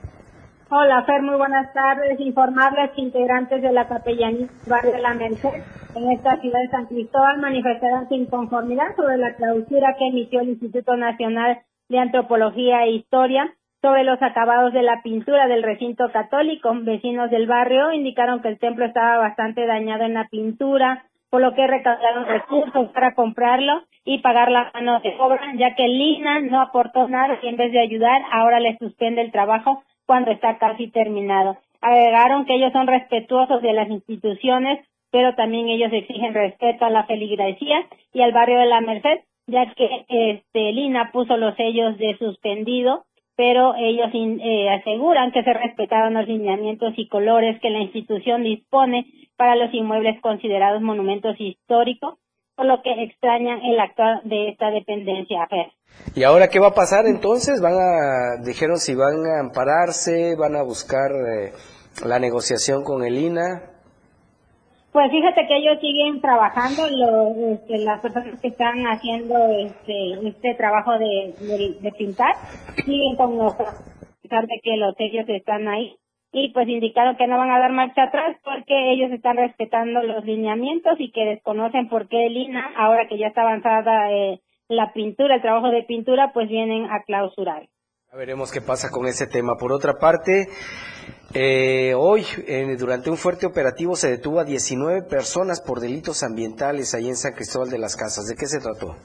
Hola 0.71 1.03
Fer, 1.05 1.21
muy 1.21 1.37
buenas 1.37 1.71
tardes. 1.71 2.19
Informarles 2.19 2.89
que 2.95 3.01
integrantes 3.01 3.61
de 3.61 3.71
la 3.71 3.87
capellanía 3.87 4.47
Barrio 4.65 4.93
de 4.93 5.01
la 5.01 5.13
Merced 5.13 5.53
en 5.93 6.11
esta 6.13 6.41
ciudad 6.41 6.59
de 6.61 6.71
San 6.71 6.87
Cristóbal 6.87 7.41
manifestaron 7.41 8.07
su 8.07 8.15
inconformidad 8.15 8.95
sobre 8.95 9.17
la 9.17 9.35
clausura 9.35 9.95
que 9.99 10.07
emitió 10.07 10.41
el 10.41 10.49
Instituto 10.49 10.97
Nacional 10.97 11.61
de 11.89 11.99
Antropología 11.99 12.83
e 12.83 12.91
Historia 12.91 13.53
sobre 13.81 14.03
los 14.03 14.21
acabados 14.21 14.73
de 14.73 14.83
la 14.83 15.01
pintura 15.01 15.47
del 15.47 15.63
recinto 15.63 16.11
católico. 16.11 16.71
Vecinos 16.81 17.29
del 17.29 17.47
barrio 17.47 17.91
indicaron 17.91 18.41
que 18.41 18.49
el 18.49 18.59
templo 18.59 18.85
estaba 18.85 19.17
bastante 19.17 19.65
dañado 19.65 20.03
en 20.03 20.13
la 20.13 20.27
pintura, 20.27 21.05
por 21.29 21.41
lo 21.41 21.53
que 21.53 21.67
recaudaron 21.67 22.25
recursos 22.25 22.89
para 22.91 23.13
comprarlo 23.13 23.83
y 24.03 24.19
pagar 24.19 24.51
la 24.51 24.71
mano 24.73 24.99
de 25.01 25.15
obra, 25.19 25.53
ya 25.57 25.75
que 25.75 25.87
Lina 25.87 26.39
no 26.41 26.61
aportó 26.61 27.07
nada 27.07 27.37
y 27.41 27.47
en 27.47 27.57
vez 27.57 27.71
de 27.71 27.79
ayudar, 27.79 28.21
ahora 28.31 28.59
le 28.59 28.77
suspende 28.77 29.21
el 29.21 29.31
trabajo 29.31 29.83
cuando 30.05 30.31
está 30.31 30.57
casi 30.57 30.87
terminado. 30.87 31.57
Agregaron 31.81 32.45
que 32.45 32.55
ellos 32.55 32.73
son 32.73 32.87
respetuosos 32.87 33.61
de 33.61 33.73
las 33.73 33.89
instituciones, 33.89 34.79
pero 35.11 35.35
también 35.35 35.69
ellos 35.69 35.93
exigen 35.93 36.33
respeto 36.33 36.85
a 36.85 36.89
la 36.89 37.05
feligresía 37.05 37.85
y 38.13 38.21
al 38.21 38.31
barrio 38.31 38.59
de 38.59 38.65
la 38.65 38.81
Merced, 38.81 39.21
ya 39.49 39.73
que 39.75 40.05
este, 40.07 40.71
Lina 40.71 41.11
puso 41.11 41.37
los 41.37 41.55
sellos 41.55 41.97
de 41.97 42.17
suspendido, 42.17 43.05
pero 43.35 43.73
ellos 43.75 44.09
eh, 44.13 44.69
aseguran 44.69 45.31
que 45.31 45.43
se 45.43 45.53
respetaron 45.53 46.13
los 46.13 46.27
lineamientos 46.27 46.93
y 46.97 47.07
colores 47.07 47.59
que 47.61 47.69
la 47.69 47.79
institución 47.79 48.43
dispone 48.43 49.05
para 49.37 49.55
los 49.55 49.73
inmuebles 49.73 50.19
considerados 50.21 50.81
monumentos 50.81 51.35
históricos, 51.39 52.15
por 52.55 52.65
lo 52.65 52.81
que 52.81 52.91
extrañan 53.03 53.61
el 53.63 53.79
actual 53.79 54.21
de 54.25 54.49
esta 54.49 54.69
dependencia. 54.71 55.47
¿Y 56.13 56.23
ahora 56.23 56.49
qué 56.49 56.59
va 56.59 56.67
a 56.67 56.73
pasar 56.73 57.05
entonces? 57.05 57.61
¿Van 57.61 57.75
a, 57.75 58.43
dijeron 58.43 58.77
si 58.77 58.95
van 58.95 59.15
a 59.25 59.39
ampararse, 59.39 60.35
van 60.37 60.57
a 60.57 60.63
buscar 60.63 61.11
eh, 61.11 61.53
la 62.05 62.19
negociación 62.19 62.83
con 62.83 63.05
el 63.05 63.17
INA? 63.17 63.78
Pues 64.91 65.11
fíjate 65.11 65.45
que 65.45 65.57
ellos 65.57 65.79
siguen 65.79 66.19
trabajando, 66.19 66.89
los, 66.89 67.37
este, 67.37 67.77
las 67.79 67.99
personas 68.01 68.41
que 68.41 68.47
están 68.47 68.87
haciendo 68.87 69.35
este, 69.49 70.27
este 70.27 70.55
trabajo 70.55 70.97
de, 70.97 71.93
pintar, 71.95 72.33
siguen 72.83 73.15
con 73.15 73.37
nosotros, 73.37 73.69
a 73.69 74.21
pesar 74.23 74.47
de 74.47 74.59
que 74.63 74.77
los 74.77 74.95
sellos 74.95 75.29
están 75.29 75.67
ahí. 75.67 75.95
Y 76.31 76.49
pues 76.53 76.67
indicaron 76.67 77.17
que 77.17 77.27
no 77.27 77.37
van 77.37 77.51
a 77.51 77.59
dar 77.59 77.71
marcha 77.71 78.03
atrás 78.03 78.37
porque 78.43 78.91
ellos 78.91 79.11
están 79.11 79.37
respetando 79.37 80.01
los 80.01 80.25
lineamientos 80.25 80.99
y 80.99 81.11
que 81.11 81.25
desconocen 81.25 81.87
por 81.87 82.07
qué 82.07 82.25
el 82.25 82.37
INA, 82.37 82.71
ahora 82.75 83.07
que 83.07 83.17
ya 83.17 83.27
está 83.27 83.41
avanzada 83.41 84.11
eh, 84.11 84.39
la 84.67 84.91
pintura, 84.93 85.35
el 85.35 85.41
trabajo 85.41 85.69
de 85.69 85.83
pintura, 85.83 86.31
pues 86.33 86.49
vienen 86.49 86.85
a 86.85 87.03
clausurar. 87.03 87.67
Veremos 88.17 88.51
qué 88.51 88.61
pasa 88.61 88.89
con 88.89 89.05
ese 89.05 89.27
tema. 89.27 89.55
Por 89.55 89.71
otra 89.71 89.93
parte, 89.99 90.47
eh, 91.33 91.93
hoy, 91.95 92.23
durante 92.77 93.09
un 93.09 93.17
fuerte 93.17 93.45
operativo, 93.45 93.95
se 93.95 94.09
detuvo 94.09 94.39
a 94.39 94.45
19 94.45 95.03
personas 95.03 95.61
por 95.61 95.79
delitos 95.79 96.23
ambientales 96.23 96.95
ahí 96.95 97.07
en 97.07 97.15
San 97.15 97.33
Cristóbal 97.33 97.69
de 97.69 97.77
las 97.77 97.95
Casas. 97.95 98.25
¿De 98.27 98.35
qué 98.35 98.47
se 98.47 98.59
trató? 98.59 98.95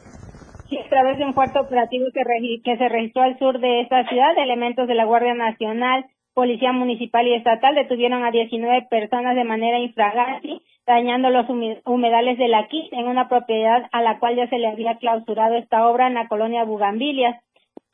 Sí, 0.68 0.78
a 0.78 0.88
través 0.88 1.18
de 1.18 1.24
un 1.24 1.34
fuerte 1.34 1.58
operativo 1.58 2.06
que, 2.14 2.76
se 2.76 2.88
registró 2.88 3.22
al 3.22 3.38
sur 3.38 3.60
de 3.60 3.82
esta 3.82 4.08
ciudad, 4.08 4.38
elementos 4.38 4.88
de 4.88 4.94
la 4.94 5.04
Guardia 5.04 5.34
Nacional, 5.34 6.06
Policía 6.32 6.72
Municipal 6.72 7.26
y 7.26 7.34
Estatal 7.34 7.74
detuvieron 7.74 8.24
a 8.24 8.30
19 8.30 8.88
personas 8.90 9.36
de 9.36 9.44
manera 9.44 9.78
infragante, 9.78 10.60
dañando 10.86 11.30
los 11.30 11.46
humedales 11.84 12.38
de 12.38 12.48
la 12.48 12.66
QIS 12.68 12.92
en 12.92 13.06
una 13.06 13.28
propiedad 13.28 13.84
a 13.92 14.02
la 14.02 14.18
cual 14.18 14.34
ya 14.36 14.48
se 14.48 14.58
le 14.58 14.66
había 14.66 14.96
clausurado 14.96 15.54
esta 15.54 15.86
obra 15.86 16.08
en 16.08 16.14
la 16.14 16.26
colonia 16.26 16.64
Bugambilias. 16.64 17.36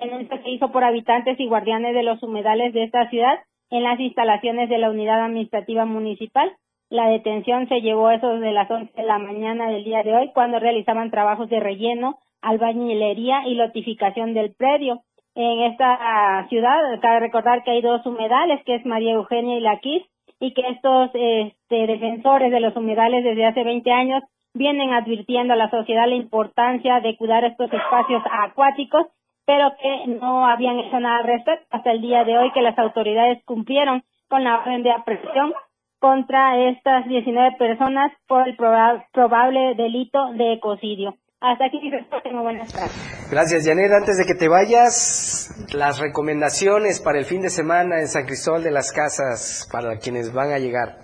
En 0.01 0.29
se 0.29 0.51
hizo 0.51 0.73
por 0.73 0.83
habitantes 0.83 1.39
y 1.39 1.47
guardianes 1.47 1.95
de 1.95 2.03
los 2.03 2.23
humedales 2.23 2.73
de 2.73 2.85
esta 2.85 3.09
ciudad 3.11 3.39
en 3.71 3.83
las 3.83 4.01
instalaciones 4.01 4.69
de 4.71 4.79
la 4.79 4.91
Unidad 4.91 5.23
Administrativa 5.23 5.85
Municipal. 5.85 6.51
La 6.89 7.09
detención 7.09 7.69
se 7.69 7.83
llevó 7.83 8.11
eso 8.11 8.41
de 8.41 8.53
las 8.53 8.71
11 8.71 8.93
de 8.97 9.03
la 9.03 9.19
mañana 9.19 9.71
del 9.71 9.85
día 9.85 10.03
de 10.03 10.15
hoy, 10.15 10.31
cuando 10.33 10.59
realizaban 10.59 11.11
trabajos 11.11 11.51
de 11.51 11.61
relleno, 11.61 12.19
albañilería 12.41 13.47
y 13.47 13.55
lotificación 13.55 14.33
del 14.33 14.55
predio. 14.55 15.03
En 15.35 15.71
esta 15.71 16.47
ciudad, 16.49 16.79
cabe 17.01 17.21
recordar 17.21 17.63
que 17.63 17.73
hay 17.73 17.83
dos 17.83 18.05
humedales, 18.07 18.65
que 18.65 18.77
es 18.77 18.87
María 18.87 19.13
Eugenia 19.13 19.59
y 19.59 19.61
La 19.61 19.79
Quis, 19.81 20.03
y 20.41 20.55
que 20.55 20.63
estos 20.63 21.11
este, 21.13 21.87
defensores 21.87 22.51
de 22.51 22.61
los 22.61 22.75
humedales 22.75 23.23
desde 23.23 23.45
hace 23.45 23.63
20 23.63 23.93
años 23.93 24.23
vienen 24.55 24.93
advirtiendo 24.95 25.53
a 25.53 25.57
la 25.57 25.71
sociedad 25.71 26.09
la 26.09 26.17
importancia 26.17 27.01
de 27.01 27.17
cuidar 27.17 27.45
estos 27.45 27.71
espacios 27.73 28.23
acuáticos 28.33 29.07
pero 29.51 29.73
que 29.83 30.13
no 30.21 30.47
habían 30.47 30.79
hecho 30.79 31.01
nada 31.01 31.19
al 31.19 31.27
respecto 31.27 31.67
hasta 31.71 31.91
el 31.91 32.01
día 32.01 32.23
de 32.23 32.39
hoy 32.39 32.53
que 32.53 32.63
las 32.63 32.79
autoridades 32.79 33.43
cumplieron 33.45 34.05
con 34.29 34.45
la 34.45 34.59
orden 34.59 34.85
de 34.85 34.93
aprehensión 34.93 35.53
contra 35.99 36.57
estas 36.69 37.05
19 37.09 37.57
personas 37.59 38.13
por 38.29 38.47
el 38.47 38.55
probable 38.55 39.75
delito 39.75 40.33
de 40.35 40.53
ecocidio. 40.53 41.17
Hasta 41.41 41.65
aquí 41.65 41.81
mi 41.83 41.91
respuesta. 41.91 42.31
Muy 42.31 42.43
buenas 42.43 42.73
tardes. 42.73 43.29
Gracias, 43.29 43.67
Janet. 43.67 43.91
Antes 43.91 44.19
de 44.19 44.25
que 44.25 44.39
te 44.39 44.49
vayas, 44.49 45.67
las 45.75 45.99
recomendaciones 45.99 47.03
para 47.03 47.19
el 47.19 47.25
fin 47.25 47.43
de 47.43 47.49
semana 47.49 47.99
en 47.99 48.07
San 48.07 48.27
Cristóbal 48.27 48.63
de 48.63 48.71
las 48.71 48.93
Casas 48.93 49.69
para 49.73 49.99
quienes 49.99 50.33
van 50.33 50.53
a 50.53 50.59
llegar. 50.59 50.95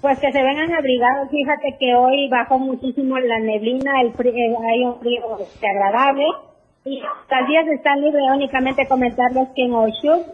Pues 0.00 0.16
que 0.20 0.30
se 0.30 0.42
vengan 0.44 0.72
abrigados. 0.72 1.28
Fíjate 1.28 1.76
que 1.80 1.96
hoy 1.96 2.28
bajó 2.30 2.60
muchísimo 2.60 3.18
la 3.18 3.40
neblina, 3.40 4.00
el 4.02 4.10
eh, 4.10 4.56
hay 4.70 4.84
un 4.84 5.00
frío 5.00 5.38
agradable 5.60 6.24
y 6.88 7.00
las 7.00 7.68
están 7.74 8.00
libres, 8.00 8.22
únicamente 8.32 8.86
comentarles 8.86 9.48
que 9.54 9.64
en 9.64 9.72
Oshu 9.72 10.24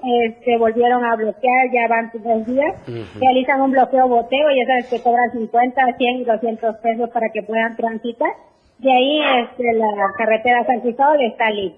se 0.45 0.57
volvieron 0.59 1.05
a 1.05 1.17
bloquear, 1.17 1.71
ya 1.73 1.89
van 1.89 2.11
dos 2.13 2.47
días, 2.47 2.75
realizan 3.19 3.61
un 3.61 3.73
bloqueo 3.73 4.09
boteo, 4.09 4.49
ya 4.55 4.67
sabes 4.67 4.87
que 4.91 5.03
cobran 5.03 5.31
50, 5.33 5.83
100 5.97 6.17
y 6.17 6.25
200 6.25 6.77
pesos 6.77 7.11
para 7.11 7.29
que 7.33 7.43
puedan 7.43 7.77
transitar. 7.77 8.31
De 8.79 8.93
ahí 8.93 9.21
este, 9.43 9.63
la 9.75 10.13
carretera 10.17 10.65
San 10.67 10.81
Cristóbal 10.81 11.23
está 11.23 11.51
libre. 11.51 11.77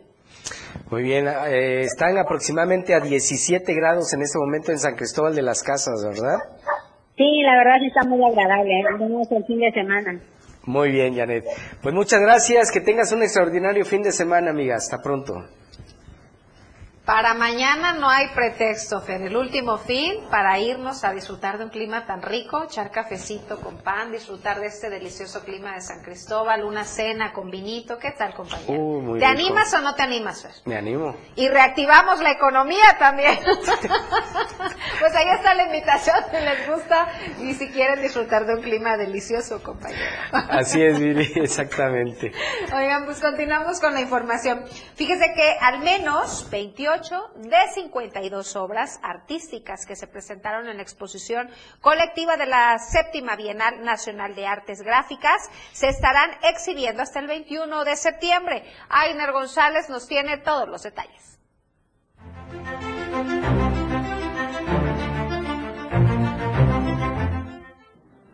Muy 0.91 1.03
bien, 1.03 1.27
eh, 1.27 1.81
están 1.81 2.17
aproximadamente 2.19 2.95
a 2.95 3.01
17 3.01 3.75
grados 3.75 4.13
en 4.15 4.23
este 4.23 4.39
momento 4.39 4.73
en 4.73 4.79
San 4.79 4.95
Cristóbal 4.95 5.35
de 5.35 5.43
las 5.43 5.63
Casas, 5.63 6.05
¿verdad? 6.05 6.39
Sí, 7.17 7.43
la 7.43 7.57
verdad 7.57 7.79
sí 7.81 7.87
está 7.87 8.05
muy 8.09 8.23
agradable. 8.23 8.73
Tenemos 8.99 9.33
el 9.33 9.45
fin 9.45 9.59
de 9.59 9.73
semana. 9.73 10.21
Muy 10.67 10.91
bien, 10.91 11.15
Janet. 11.15 11.45
Pues 11.81 11.95
muchas 11.95 12.21
gracias, 12.21 12.73
que 12.73 12.81
tengas 12.81 13.13
un 13.13 13.23
extraordinario 13.23 13.85
fin 13.85 14.03
de 14.03 14.13
semana, 14.13 14.51
amiga. 14.51 14.77
Hasta 14.77 15.01
pronto. 15.01 15.45
Para 17.07 17.35
mañana 17.35 17.93
no 17.93 18.11
hay 18.11 18.27
pretexto, 18.35 19.01
Fer. 19.01 19.23
El 19.23 19.37
último 19.37 19.79
fin 19.79 20.25
para 20.29 20.59
irnos 20.59 21.05
a 21.05 21.13
disfrutar 21.13 21.57
de 21.57 21.63
un 21.63 21.71
clima 21.71 22.05
tan 22.05 22.21
rico, 22.21 22.65
echar 22.65 22.91
cafecito 22.91 23.61
con 23.61 23.79
pan, 23.79 24.11
disfrutar 24.11 24.59
de 24.59 24.67
este 24.67 24.91
delicioso 24.91 25.45
clima 25.45 25.75
de 25.75 25.83
San 25.83 26.03
Cristóbal, 26.03 26.65
una 26.65 26.83
cena 26.83 27.33
con 27.33 27.49
vinito. 27.49 27.97
¿Qué 27.97 28.11
tal, 28.11 28.35
compañero? 28.35 28.73
Uh, 28.73 29.19
¿Te 29.21 29.25
rico. 29.25 29.27
animas 29.27 29.73
o 29.75 29.81
no 29.83 29.95
te 29.95 30.03
animas, 30.03 30.43
Fer? 30.43 30.51
Me 30.65 30.77
animo. 30.77 31.15
Y 31.37 31.49
reactivamos 31.49 32.21
la 32.21 32.33
economía 32.33 32.97
también. 32.99 33.39
pues 34.99 35.15
ahí 35.15 35.29
está 35.33 35.55
la 35.55 35.63
invitación, 35.63 36.17
si 36.29 36.45
les 36.45 36.69
gusta 36.69 37.07
y 37.41 37.55
si 37.55 37.69
quieren 37.69 38.03
disfrutar 38.03 38.47
de 38.47 38.57
un 38.57 38.63
clima 38.63 38.97
delicioso, 38.97 39.63
compañero. 39.63 40.01
Así 40.33 40.83
es, 40.83 40.99
Viri, 40.99 41.35
exactamente. 41.37 42.33
Oigan, 42.75 43.05
pues 43.05 43.21
continuamos 43.21 43.81
con 43.81 43.95
la 43.95 44.01
información. 44.01 44.65
Fíjese 44.97 45.33
que 45.37 45.57
al 45.61 45.79
menos 45.79 46.51
28 46.51 46.96
de 46.97 47.57
52 47.75 48.57
obras 48.57 48.99
artísticas 49.03 49.85
que 49.85 49.97
se 49.97 50.07
presentaron 50.07 50.67
en 50.67 50.79
la 50.79 50.83
exposición 50.83 51.51
colectiva 51.83 52.39
de 52.39 52.47
la 52.47 52.79
séptima 52.79 53.37
Bienal 53.37 53.85
Nacional 53.85 54.35
de 54.35 54.47
Artes 54.47 54.81
Gráficas 54.81 55.51
se 55.73 55.89
estarán 55.89 56.31
exhibiendo 56.43 57.03
hasta 57.03 57.21
el 57.21 57.27
21 57.27 57.85
de 57.85 57.97
septiembre. 57.97 58.65
Ainer 58.89 59.33
González 59.33 59.91
nos 59.91 60.09
tiene 60.09 60.39
todos 60.39 60.67
los 60.71 60.85
detalles. 60.85 61.39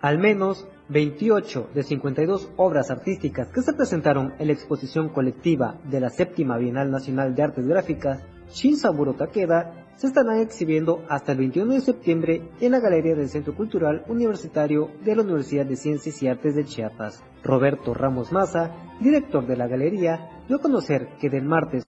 Al 0.01 0.19
menos 0.19 0.69
28 0.89 1.71
de 1.75 1.83
52 1.83 2.51
obras 2.57 2.93
artísticas 2.93 3.49
que 3.49 3.63
se 3.63 3.73
presentaron 3.73 4.35
en 4.39 4.47
la 4.47 4.53
exposición 4.53 5.09
colectiva 5.09 5.81
de 5.83 5.99
la 5.99 6.11
séptima 6.11 6.59
Bienal 6.59 6.93
Nacional 6.93 7.35
de 7.35 7.43
Artes 7.43 7.67
Gráficas 7.67 8.21
Shinsaburo 8.53 9.15
Takeda 9.15 9.87
se 9.97 10.09
estarán 10.09 10.41
exhibiendo 10.41 11.05
hasta 11.09 11.33
el 11.33 11.39
21 11.39 11.75
de 11.75 11.81
septiembre 11.81 12.51
en 12.61 12.73
la 12.73 12.81
Galería 12.81 13.15
del 13.15 13.29
Centro 13.29 13.55
Cultural 13.55 14.05
Universitario 14.09 14.91
de 15.05 15.17
la 15.17 15.23
Universidad 15.23 15.65
de 15.65 15.77
Ciencias 15.77 16.23
y 16.23 16.29
Artes 16.29 16.55
de 16.55 16.65
Chiapas. 16.65 17.23
Roberto 17.43 17.95
Ramos 17.95 18.33
Maza, 18.33 18.71
director 19.01 19.47
de 19.47 19.57
la 19.57 19.69
galería, 19.69 20.45
dio 20.49 20.57
a 20.57 20.61
conocer 20.61 21.09
que 21.21 21.31
del 21.31 21.45
martes 21.45 21.85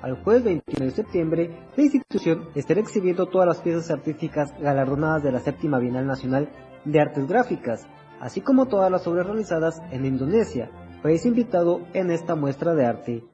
al 0.00 0.22
jueves 0.22 0.44
21 0.44 0.86
de 0.86 0.90
septiembre, 0.90 1.50
la 1.76 1.82
institución 1.82 2.48
estará 2.54 2.80
exhibiendo 2.80 3.26
todas 3.26 3.46
las 3.46 3.60
piezas 3.60 3.90
artísticas 3.90 4.52
galardonadas 4.58 5.22
de 5.22 5.32
la 5.32 5.40
séptima 5.40 5.78
Bienal 5.78 6.06
Nacional 6.06 6.48
de 6.84 7.00
Artes 7.00 7.26
Gráficas, 7.26 7.86
así 8.20 8.40
como 8.40 8.66
todas 8.66 8.90
las 8.90 9.06
obras 9.06 9.26
realizadas 9.26 9.80
en 9.90 10.06
Indonesia, 10.06 10.70
país 11.02 11.26
invitado 11.26 11.80
en 11.92 12.10
esta 12.10 12.34
muestra 12.34 12.74
de 12.74 12.86
arte. 12.86 13.33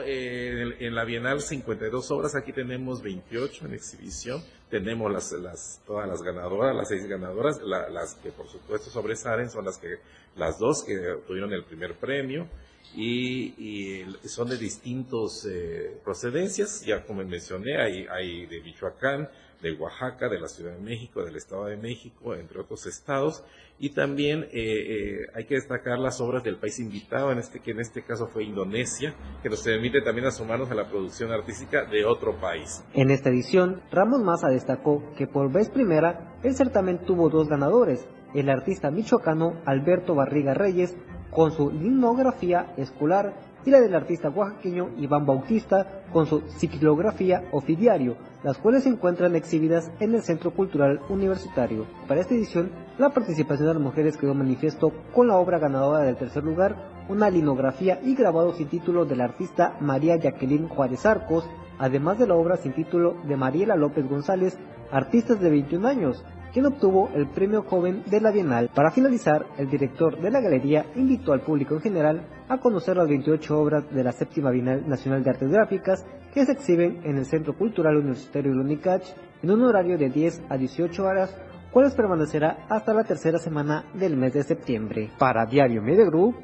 En, 0.00 0.94
la 0.94 1.04
Bienal 1.04 1.40
52 1.40 2.10
obras, 2.10 2.34
aquí 2.34 2.52
tenemos 2.52 3.02
28 3.02 3.66
en 3.66 3.74
exhibición, 3.74 4.42
tenemos 4.70 5.12
las, 5.12 5.82
todas 5.86 6.08
las 6.08 6.22
ganadoras, 6.22 6.74
las 6.74 6.88
seis 6.88 7.06
ganadoras, 7.06 7.60
la- 7.62 7.88
las 7.90 8.14
que 8.14 8.30
por 8.30 8.48
supuesto 8.48 8.90
sobresalen 8.90 9.50
son 9.50 9.64
las 9.64 9.78
que, 9.78 9.96
las 10.36 10.58
dos 10.58 10.84
que 10.84 11.10
obtuvieron 11.10 11.52
el 11.52 11.64
primer 11.64 11.94
premio 11.96 12.48
y, 12.94 14.04
son 14.24 14.48
de 14.48 14.56
distintos 14.56 15.46
eh, 15.46 15.98
procedencias, 16.04 16.84
ya 16.84 17.04
como 17.04 17.22
mencioné, 17.24 17.76
hay, 17.80 18.06
hay 18.10 18.46
de 18.46 18.60
Michoacán, 18.60 19.28
de 19.62 19.72
Oaxaca, 19.72 20.28
de 20.28 20.40
la 20.40 20.48
Ciudad 20.48 20.72
de 20.72 20.80
México, 20.80 21.24
del 21.24 21.36
Estado 21.36 21.66
de 21.66 21.76
México, 21.76 22.34
entre 22.34 22.60
otros 22.60 22.86
estados, 22.86 23.44
y 23.78 23.90
también 23.90 24.44
eh, 24.44 24.48
eh, 24.52 25.16
hay 25.34 25.46
que 25.46 25.54
destacar 25.54 25.98
las 25.98 26.20
obras 26.20 26.42
del 26.42 26.56
país 26.56 26.78
invitado, 26.80 27.32
en 27.32 27.38
este, 27.38 27.60
que 27.60 27.70
en 27.70 27.80
este 27.80 28.02
caso 28.02 28.26
fue 28.26 28.44
Indonesia, 28.44 29.14
que 29.42 29.48
nos 29.48 29.62
permite 29.62 30.02
también 30.02 30.26
asomarnos 30.26 30.70
a 30.70 30.74
la 30.74 30.88
producción 30.88 31.30
artística 31.30 31.84
de 31.84 32.04
otro 32.04 32.40
país. 32.40 32.84
En 32.94 33.10
esta 33.10 33.30
edición, 33.30 33.80
Ramos 33.90 34.20
Maza 34.20 34.48
destacó 34.48 35.02
que 35.16 35.26
por 35.26 35.52
vez 35.52 35.70
primera 35.70 36.34
el 36.42 36.54
certamen 36.54 37.04
tuvo 37.04 37.30
dos 37.30 37.48
ganadores, 37.48 38.06
el 38.34 38.50
artista 38.50 38.90
michoacano 38.90 39.60
Alberto 39.64 40.14
Barriga 40.14 40.54
Reyes 40.54 40.96
con 41.30 41.52
su 41.52 41.70
linografía 41.70 42.74
escolar 42.76 43.51
y 43.64 43.70
la 43.70 43.80
del 43.80 43.94
artista 43.94 44.28
oaxaqueño 44.30 44.90
Iván 44.98 45.26
Bautista 45.26 46.04
con 46.12 46.26
su 46.26 46.40
ciclografía 46.58 47.44
ofidiario, 47.52 48.16
las 48.42 48.58
cuales 48.58 48.82
se 48.82 48.88
encuentran 48.88 49.36
exhibidas 49.36 49.90
en 50.00 50.14
el 50.14 50.22
Centro 50.22 50.52
Cultural 50.52 51.00
Universitario. 51.08 51.86
Para 52.08 52.20
esta 52.20 52.34
edición, 52.34 52.70
la 52.98 53.10
participación 53.10 53.68
de 53.68 53.74
las 53.74 53.82
mujeres 53.82 54.16
quedó 54.16 54.34
manifiesto 54.34 54.92
con 55.14 55.28
la 55.28 55.36
obra 55.36 55.58
ganadora 55.58 56.04
del 56.04 56.16
tercer 56.16 56.44
lugar, 56.44 56.76
una 57.08 57.30
linografía 57.30 58.00
y 58.02 58.14
grabado 58.14 58.52
sin 58.54 58.68
título 58.68 59.04
del 59.04 59.20
artista 59.20 59.76
María 59.80 60.16
Jacqueline 60.16 60.68
Juárez 60.68 61.06
Arcos, 61.06 61.48
además 61.78 62.18
de 62.18 62.26
la 62.26 62.34
obra 62.34 62.56
sin 62.56 62.72
título 62.72 63.16
de 63.24 63.36
Mariela 63.36 63.76
López 63.76 64.08
González, 64.08 64.58
artista 64.90 65.34
de 65.34 65.50
21 65.50 65.88
años, 65.88 66.24
quien 66.52 66.66
obtuvo 66.66 67.10
el 67.14 67.28
premio 67.28 67.62
joven 67.62 68.02
de 68.06 68.20
la 68.20 68.30
Bienal. 68.30 68.70
Para 68.74 68.90
finalizar, 68.90 69.46
el 69.58 69.70
director 69.70 70.20
de 70.20 70.30
la 70.30 70.40
galería 70.40 70.84
invitó 70.94 71.32
al 71.32 71.40
público 71.40 71.74
en 71.74 71.80
general 71.80 72.26
a 72.48 72.58
conocer 72.58 72.96
las 72.96 73.08
28 73.08 73.58
obras 73.58 73.90
de 73.90 74.04
la 74.04 74.12
séptima 74.12 74.50
Bienal 74.50 74.88
Nacional 74.88 75.24
de 75.24 75.30
Artes 75.30 75.50
Gráficas 75.50 76.04
que 76.34 76.44
se 76.44 76.52
exhiben 76.52 77.00
en 77.04 77.16
el 77.16 77.26
Centro 77.26 77.56
Cultural 77.56 77.96
Universitario 77.96 78.52
Lunicach 78.52 79.04
en 79.42 79.50
un 79.50 79.62
horario 79.62 79.98
de 79.98 80.08
10 80.08 80.42
a 80.48 80.56
18 80.56 81.04
horas, 81.04 81.36
cuales 81.72 81.94
permanecerá 81.94 82.66
hasta 82.68 82.94
la 82.94 83.04
tercera 83.04 83.38
semana 83.38 83.84
del 83.94 84.16
mes 84.16 84.34
de 84.34 84.42
septiembre. 84.42 85.10
Para 85.18 85.46
Diario 85.46 85.82
Media 85.82 86.04
Group, 86.04 86.36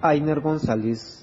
Ainer 0.00 0.40
González. 0.40 1.21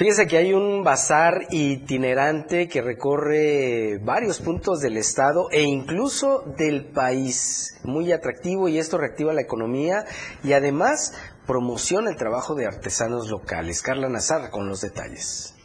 Fíjese 0.00 0.26
que 0.26 0.38
hay 0.38 0.54
un 0.54 0.82
bazar 0.82 1.42
itinerante 1.50 2.68
que 2.68 2.80
recorre 2.80 3.98
varios 3.98 4.40
puntos 4.40 4.80
del 4.80 4.96
estado 4.96 5.50
e 5.50 5.60
incluso 5.60 6.42
del 6.56 6.86
país. 6.86 7.78
Muy 7.84 8.10
atractivo 8.10 8.70
y 8.70 8.78
esto 8.78 8.96
reactiva 8.96 9.34
la 9.34 9.42
economía 9.42 10.06
y 10.42 10.54
además 10.54 11.12
promociona 11.46 12.08
el 12.08 12.16
trabajo 12.16 12.54
de 12.54 12.64
artesanos 12.64 13.28
locales. 13.28 13.82
Carla 13.82 14.08
Nazar 14.08 14.50
con 14.50 14.70
los 14.70 14.80
detalles. 14.80 15.59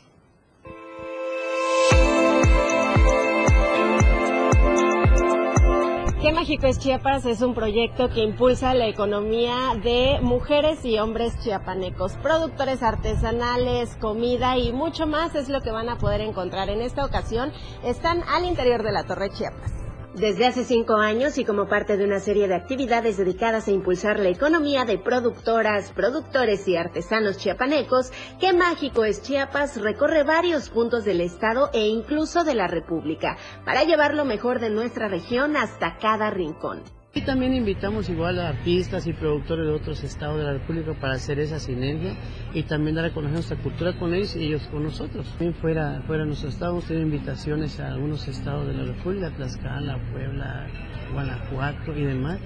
¿Qué 6.26 6.32
Mágico 6.32 6.66
es 6.66 6.80
Chiapas? 6.80 7.28
Es 7.28 7.44
un 7.44 7.54
proyecto 7.54 8.10
que 8.10 8.24
impulsa 8.24 8.74
la 8.74 8.88
economía 8.88 9.76
de 9.84 10.18
mujeres 10.24 10.84
y 10.84 10.98
hombres 10.98 11.40
chiapanecos, 11.44 12.14
productores 12.14 12.82
artesanales, 12.82 13.96
comida 14.02 14.58
y 14.58 14.74
mucho 14.74 15.06
más 15.06 15.36
es 15.36 15.50
lo 15.50 15.62
que 15.62 15.70
van 15.70 15.88
a 15.88 16.00
poder 16.00 16.22
encontrar. 16.22 16.72
En 16.72 16.82
esta 16.82 17.06
ocasión 17.06 17.52
están 17.84 18.24
al 18.24 18.44
interior 18.44 18.82
de 18.82 18.92
la 18.92 19.04
Torre 19.04 19.30
Chiapas. 19.30 19.85
Desde 20.16 20.48
hace 20.48 20.64
cinco 20.64 20.96
años 20.96 21.38
y 21.38 21.44
como 21.44 21.68
parte 21.68 21.98
de 21.98 22.06
una 22.06 22.22
serie 22.22 22.48
de 22.48 22.56
actividades 22.56 23.18
dedicadas 23.18 23.68
a 23.68 23.72
impulsar 23.72 24.18
la 24.18 24.30
economía 24.30 24.86
de 24.86 24.98
productoras, 24.98 25.92
productores 25.92 26.66
y 26.70 26.78
artesanos 26.78 27.38
chiapanecos, 27.38 28.14
Qué 28.40 28.54
Mágico 28.54 29.04
es 29.04 29.22
Chiapas 29.22 29.76
recorre 29.82 30.24
varios 30.24 30.70
puntos 30.70 31.04
del 31.04 31.20
estado 31.20 31.70
e 31.74 31.88
incluso 31.88 32.46
de 32.46 32.56
la 32.56 32.68
República 32.68 33.36
para 33.66 33.84
llevar 33.84 34.14
lo 34.14 34.24
mejor 34.24 34.62
de 34.62 34.70
nuestra 34.70 35.10
región 35.10 35.58
hasta 35.58 35.98
cada 35.98 36.30
rincón. 36.30 36.82
Y 37.18 37.22
también 37.22 37.54
invitamos 37.54 38.10
igual 38.10 38.42
a 38.42 38.50
artistas 38.50 39.08
y 39.08 39.14
productores 39.14 39.66
de 39.66 39.72
otros 39.72 40.04
estados 40.04 40.38
de 40.38 40.44
la 40.44 40.52
República 40.52 40.94
para 41.00 41.14
hacer 41.14 41.40
esa 41.40 41.62
sinergia 41.62 42.14
y 42.54 42.64
también 42.64 42.98
dar 42.98 43.06
a 43.06 43.14
conocer 43.14 43.36
nuestra 43.36 43.56
cultura 43.56 43.98
con 43.98 44.14
ellos 44.14 44.36
y 44.36 44.48
ellos 44.48 44.68
con 44.68 44.84
nosotros. 44.84 45.26
También 45.30 45.54
fuera, 45.54 46.04
fuera 46.08 46.24
de 46.24 46.28
nuestro 46.28 46.50
estado 46.50 46.74
hemos 46.74 46.84
tenido 46.84 47.06
invitaciones 47.06 47.80
a 47.80 47.88
algunos 47.88 48.28
estados 48.28 48.68
de 48.68 48.74
la 48.74 48.84
República, 48.84 49.32
Tlaxcala, 49.32 49.98
Puebla, 50.12 50.68
Guanajuato 51.14 51.96
y 51.96 52.04
demás. 52.04 52.42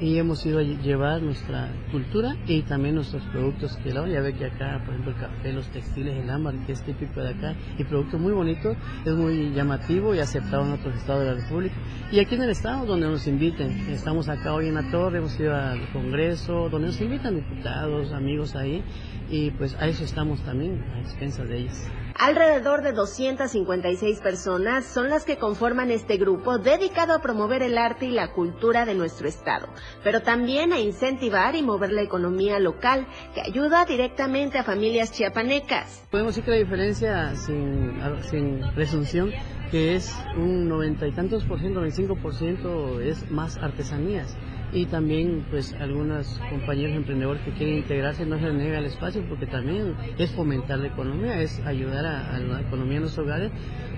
Y 0.00 0.18
hemos 0.18 0.44
ido 0.44 0.58
a 0.58 0.62
llevar 0.62 1.22
nuestra 1.22 1.70
cultura 1.92 2.36
y 2.46 2.62
también 2.62 2.96
nuestros 2.96 3.22
productos 3.24 3.76
que 3.76 3.92
la 3.92 4.06
ya 4.08 4.20
ve 4.20 4.34
que 4.34 4.46
acá, 4.46 4.82
por 4.84 4.94
ejemplo, 4.94 5.12
el 5.12 5.18
café, 5.18 5.52
los 5.52 5.68
textiles, 5.68 6.16
el 6.16 6.28
ámbar, 6.28 6.54
que 6.66 6.72
es 6.72 6.82
típico 6.82 7.20
de 7.20 7.30
acá, 7.30 7.54
y 7.78 7.84
producto 7.84 8.18
muy 8.18 8.32
bonito, 8.32 8.74
es 9.04 9.14
muy 9.14 9.52
llamativo 9.52 10.14
y 10.14 10.18
aceptado 10.18 10.64
en 10.64 10.72
otros 10.72 10.96
estados 10.96 11.24
de 11.24 11.34
la 11.34 11.40
República. 11.40 11.76
Y 12.10 12.18
aquí 12.18 12.34
en 12.34 12.42
el 12.42 12.50
estado, 12.50 12.86
donde 12.86 13.06
nos 13.06 13.26
inviten, 13.28 13.70
estamos 13.88 14.28
acá 14.28 14.52
hoy 14.52 14.68
en 14.68 14.74
la 14.74 14.90
torre, 14.90 15.18
hemos 15.18 15.38
ido 15.38 15.54
al 15.54 15.88
Congreso, 15.92 16.68
donde 16.68 16.88
nos 16.88 17.00
invitan 17.00 17.36
diputados, 17.36 18.12
amigos 18.12 18.56
ahí, 18.56 18.82
y 19.28 19.50
pues 19.52 19.74
a 19.74 19.86
eso 19.86 20.04
estamos 20.04 20.40
también, 20.42 20.84
a 20.94 21.00
expensas 21.00 21.48
de 21.48 21.58
ellos. 21.58 21.74
Alrededor 22.16 22.82
de 22.82 22.92
256 22.92 24.20
personas 24.20 24.84
son 24.84 25.08
las 25.08 25.24
que 25.24 25.36
conforman 25.36 25.90
este 25.90 26.16
grupo 26.16 26.58
dedicado 26.58 27.12
a 27.12 27.20
promover 27.20 27.62
el 27.62 27.76
arte 27.76 28.06
y 28.06 28.12
la 28.12 28.32
cultura 28.32 28.84
de 28.84 28.94
nuestro 28.94 29.26
estado, 29.26 29.68
pero 30.04 30.22
también 30.22 30.72
a 30.72 30.78
incentivar 30.78 31.56
y 31.56 31.62
mover 31.62 31.90
la 31.92 32.02
economía 32.02 32.60
local, 32.60 33.06
que 33.34 33.40
ayuda 33.40 33.84
directamente 33.84 34.58
a 34.58 34.64
familias 34.64 35.10
chiapanecas. 35.10 36.06
Podemos 36.10 36.34
decir 36.34 36.44
que 36.44 36.50
la 36.52 36.56
diferencia 36.58 37.34
sin, 37.34 38.00
sin 38.30 38.60
presunción 38.74 39.32
que 39.70 39.96
es 39.96 40.14
un 40.36 40.68
noventa 40.68 41.04
y 41.08 41.12
tantos 41.12 41.44
por 41.44 41.58
ciento, 41.58 41.80
95 41.80 42.22
por 42.22 42.34
ciento 42.34 43.00
es 43.00 43.28
más 43.30 43.56
artesanías 43.56 44.36
y 44.74 44.86
también 44.86 45.46
pues 45.50 45.72
algunos 45.74 46.40
compañeros 46.50 46.96
emprendedores 46.96 47.40
que 47.42 47.52
quieren 47.52 47.76
integrarse 47.76 48.26
no 48.26 48.38
se 48.38 48.52
niega 48.52 48.78
el 48.78 48.86
espacio 48.86 49.24
porque 49.28 49.46
también 49.46 49.94
es 50.18 50.32
fomentar 50.32 50.80
la 50.80 50.88
economía, 50.88 51.40
es 51.40 51.60
ayudar 51.64 52.04
a, 52.04 52.38
la 52.40 52.60
economía 52.60 52.96
en 52.96 53.04
los 53.04 53.16
hogares 53.16 53.52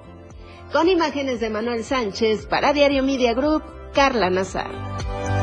Con 0.72 0.90
imágenes 0.90 1.40
de 1.40 1.52
Manuel 1.52 1.84
Sánchez 1.84 2.48
para 2.48 2.74
Diario 2.74 3.04
Media 3.04 3.36
Group, 3.36 3.62
Carla 3.94 4.32
Nazar. 4.32 5.43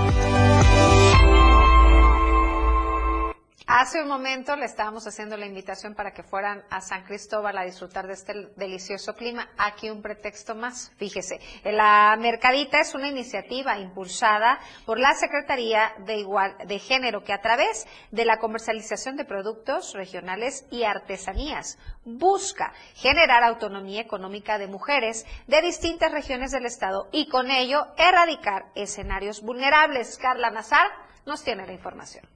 Hace 3.73 4.03
un 4.03 4.09
momento 4.09 4.57
le 4.57 4.65
estábamos 4.65 5.07
haciendo 5.07 5.37
la 5.37 5.47
invitación 5.47 5.95
para 5.95 6.11
que 6.11 6.25
fueran 6.25 6.65
a 6.71 6.81
San 6.81 7.05
Cristóbal 7.05 7.57
a 7.57 7.63
disfrutar 7.63 8.09
de 8.09 8.15
este 8.15 8.49
delicioso 8.57 9.15
clima. 9.15 9.49
Aquí 9.57 9.89
un 9.91 10.03
pretexto 10.03 10.57
más. 10.57 10.91
Fíjese, 10.97 11.39
la 11.63 12.17
Mercadita 12.19 12.81
es 12.81 12.97
una 12.97 13.07
iniciativa 13.07 13.79
impulsada 13.79 14.59
por 14.85 14.99
la 14.99 15.15
Secretaría 15.15 15.93
de, 15.99 16.17
Igual, 16.17 16.57
de 16.67 16.81
Género 16.81 17.23
que 17.23 17.33
a 17.33 17.41
través 17.41 17.87
de 18.11 18.25
la 18.25 18.39
comercialización 18.39 19.15
de 19.15 19.25
productos 19.25 19.93
regionales 19.95 20.67
y 20.73 20.83
artesanías 20.83 21.79
busca 22.05 22.73
generar 22.97 23.45
autonomía 23.45 24.01
económica 24.01 24.59
de 24.59 24.67
mujeres 24.67 25.25
de 25.47 25.63
distintas 25.63 26.11
regiones 26.11 26.51
del 26.51 26.67
Estado 26.67 27.09
y 27.13 27.29
con 27.29 27.53
ello 27.53 27.87
erradicar 27.97 28.65
escenarios 28.75 29.43
vulnerables. 29.43 30.19
Carla 30.19 30.51
Nazar 30.51 30.89
nos 31.25 31.45
tiene 31.45 31.69
la 31.69 31.73
información. 31.73 32.29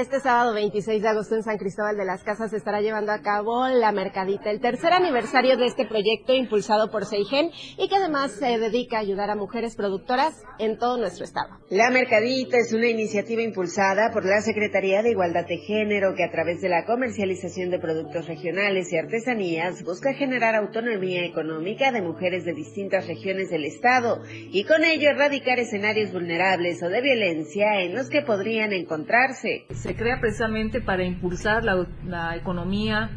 Este 0.00 0.18
sábado 0.18 0.54
26 0.54 1.02
de 1.02 1.08
agosto 1.08 1.34
en 1.34 1.42
San 1.42 1.58
Cristóbal 1.58 1.94
de 1.94 2.06
las 2.06 2.22
Casas 2.22 2.52
se 2.52 2.56
estará 2.56 2.80
llevando 2.80 3.12
a 3.12 3.20
cabo 3.20 3.68
la 3.68 3.92
Mercadita, 3.92 4.50
el 4.50 4.58
tercer 4.58 4.94
aniversario 4.94 5.58
de 5.58 5.66
este 5.66 5.84
proyecto 5.84 6.32
impulsado 6.32 6.90
por 6.90 7.04
Seigen 7.04 7.50
y 7.76 7.86
que 7.86 7.96
además 7.96 8.32
se 8.32 8.58
dedica 8.58 8.96
a 8.96 9.00
ayudar 9.00 9.28
a 9.28 9.36
mujeres 9.36 9.76
productoras 9.76 10.42
en 10.58 10.78
todo 10.78 10.96
nuestro 10.96 11.24
estado. 11.24 11.50
La 11.68 11.90
Mercadita 11.90 12.56
es 12.56 12.72
una 12.72 12.88
iniciativa 12.88 13.42
impulsada 13.42 14.10
por 14.10 14.24
la 14.24 14.40
Secretaría 14.40 15.02
de 15.02 15.10
Igualdad 15.10 15.46
de 15.46 15.58
Género 15.58 16.14
que 16.16 16.24
a 16.24 16.30
través 16.30 16.62
de 16.62 16.70
la 16.70 16.86
comercialización 16.86 17.68
de 17.68 17.78
productos 17.78 18.26
regionales 18.26 18.90
y 18.94 18.96
artesanías 18.96 19.84
busca 19.84 20.14
generar 20.14 20.54
autonomía 20.54 21.26
económica 21.26 21.92
de 21.92 22.00
mujeres 22.00 22.46
de 22.46 22.54
distintas 22.54 23.06
regiones 23.06 23.50
del 23.50 23.66
estado 23.66 24.22
y 24.30 24.64
con 24.64 24.82
ello 24.82 25.10
erradicar 25.10 25.58
escenarios 25.58 26.10
vulnerables 26.10 26.82
o 26.82 26.88
de 26.88 27.02
violencia 27.02 27.82
en 27.82 27.94
los 27.94 28.08
que 28.08 28.22
podrían 28.22 28.72
encontrarse 28.72 29.66
se 29.90 29.96
crea 29.96 30.20
precisamente 30.20 30.80
para 30.80 31.02
impulsar 31.02 31.64
la, 31.64 32.36
economía 32.36 33.10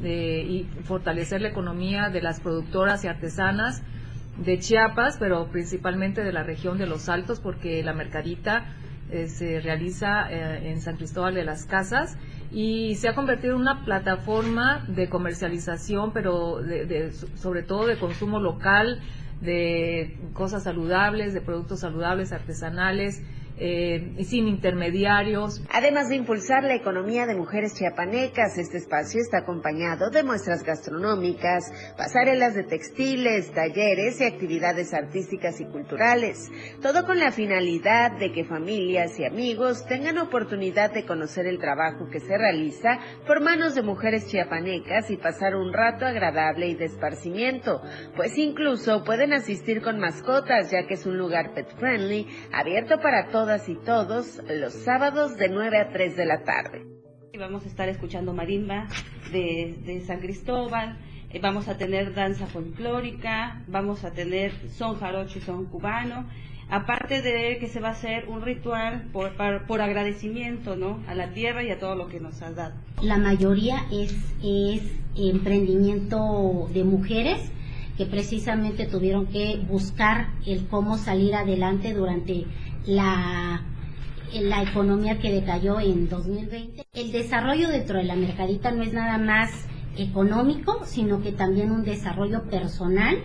y 0.00 0.64
fortalecer 0.84 1.40
la 1.40 1.48
economía 1.48 2.08
de 2.08 2.22
las 2.22 2.38
productoras 2.38 3.02
y 3.02 3.08
artesanas 3.08 3.82
de 4.36 4.60
Chiapas, 4.60 5.16
pero 5.18 5.48
principalmente 5.48 6.22
de 6.22 6.32
la 6.32 6.44
región 6.44 6.78
de 6.78 6.86
Los 6.86 7.08
Altos, 7.08 7.40
porque 7.40 7.82
la 7.82 7.94
mercadita 7.94 8.76
eh, 9.10 9.26
se 9.26 9.58
realiza 9.58 10.30
eh, 10.30 10.70
en 10.70 10.80
San 10.80 10.98
Cristóbal 10.98 11.34
de 11.34 11.42
las 11.42 11.64
Casas 11.66 12.16
y 12.52 12.94
se 12.94 13.08
ha 13.08 13.16
convertido 13.16 13.56
en 13.56 13.62
una 13.62 13.84
plataforma 13.84 14.84
de 14.86 15.08
comercialización, 15.08 16.12
pero 16.12 16.60
sobre 17.34 17.64
todo 17.64 17.88
de 17.88 17.98
consumo 17.98 18.38
local, 18.38 19.00
de 19.40 20.16
cosas 20.32 20.62
saludables, 20.62 21.34
de 21.34 21.40
productos 21.40 21.80
saludables, 21.80 22.32
artesanales, 22.32 23.20
eh, 23.60 24.24
sin 24.24 24.48
intermediarios. 24.48 25.62
Además 25.70 26.08
de 26.08 26.16
impulsar 26.16 26.64
la 26.64 26.74
economía 26.74 27.26
de 27.26 27.34
mujeres 27.34 27.74
chiapanecas, 27.74 28.56
este 28.56 28.78
espacio 28.78 29.20
está 29.20 29.40
acompañado 29.40 30.08
de 30.08 30.22
muestras 30.22 30.62
gastronómicas, 30.62 31.70
pasarelas 31.96 32.54
de 32.54 32.64
textiles, 32.64 33.52
talleres 33.52 34.18
y 34.20 34.24
actividades 34.24 34.94
artísticas 34.94 35.60
y 35.60 35.66
culturales, 35.66 36.50
todo 36.80 37.04
con 37.04 37.18
la 37.18 37.32
finalidad 37.32 38.12
de 38.18 38.32
que 38.32 38.46
familias 38.46 39.18
y 39.18 39.26
amigos 39.26 39.84
tengan 39.86 40.16
oportunidad 40.16 40.92
de 40.94 41.04
conocer 41.04 41.46
el 41.46 41.58
trabajo 41.58 42.08
que 42.10 42.20
se 42.20 42.38
realiza 42.38 42.98
por 43.26 43.42
manos 43.42 43.74
de 43.74 43.82
mujeres 43.82 44.26
chiapanecas 44.26 45.10
y 45.10 45.18
pasar 45.18 45.54
un 45.54 45.74
rato 45.74 46.06
agradable 46.06 46.68
y 46.68 46.76
de 46.76 46.86
esparcimiento, 46.86 47.82
pues 48.16 48.38
incluso 48.38 49.04
pueden 49.04 49.34
asistir 49.34 49.82
con 49.82 50.00
mascotas 50.00 50.70
ya 50.70 50.86
que 50.86 50.94
es 50.94 51.04
un 51.04 51.18
lugar 51.18 51.52
pet 51.52 51.68
friendly, 51.76 52.26
abierto 52.52 52.98
para 53.02 53.28
todas 53.28 53.49
y 53.50 53.74
todos 53.74 54.40
los 54.48 54.72
sábados 54.72 55.36
de 55.36 55.48
9 55.48 55.80
a 55.80 55.88
3 55.88 56.16
de 56.16 56.24
la 56.24 56.44
tarde. 56.44 56.86
Vamos 57.36 57.64
a 57.64 57.68
estar 57.68 57.88
escuchando 57.88 58.32
marimba 58.32 58.86
de, 59.32 60.04
San 60.06 60.20
Cristóbal, 60.20 60.96
eh, 61.30 61.40
vamos 61.42 61.66
a 61.66 61.76
tener 61.76 62.14
danza 62.14 62.46
folclórica, 62.46 63.64
vamos 63.66 64.04
a 64.04 64.12
tener 64.12 64.52
son 64.68 65.00
jarocho 65.00 65.38
y 65.38 65.42
son 65.42 65.66
cubano, 65.66 66.26
aparte 66.68 67.22
de 67.22 67.58
que 67.58 67.66
se 67.66 67.80
va 67.80 67.88
a 67.88 67.92
hacer 67.92 68.28
un 68.28 68.40
ritual 68.42 69.08
por, 69.12 69.32
por, 69.66 69.80
agradecimiento 69.80 70.76
¿no? 70.76 71.02
a 71.08 71.16
la 71.16 71.32
tierra 71.32 71.64
y 71.64 71.72
a 71.72 71.80
todo 71.80 71.96
lo 71.96 72.06
que 72.06 72.20
nos 72.20 72.40
ha 72.42 72.52
dado. 72.52 72.76
La 73.02 73.18
mayoría 73.18 73.84
es, 73.90 74.14
es 74.44 74.82
emprendimiento 75.16 76.68
de 76.72 76.84
mujeres 76.84 77.50
que 77.96 78.06
precisamente 78.06 78.86
tuvieron 78.86 79.26
que 79.26 79.56
buscar 79.68 80.28
el 80.46 80.68
cómo 80.68 80.96
salir 80.98 81.34
adelante 81.34 81.92
durante 81.92 82.46
la, 82.86 83.62
la 84.32 84.62
economía 84.62 85.18
que 85.18 85.32
decayó 85.32 85.80
en 85.80 86.08
2020. 86.08 86.86
El 86.92 87.12
desarrollo 87.12 87.68
dentro 87.68 87.98
de 87.98 88.04
la 88.04 88.16
mercadita 88.16 88.70
no 88.70 88.82
es 88.82 88.92
nada 88.92 89.18
más 89.18 89.50
económico, 89.96 90.80
sino 90.84 91.22
que 91.22 91.32
también 91.32 91.70
un 91.70 91.84
desarrollo 91.84 92.44
personal 92.44 93.16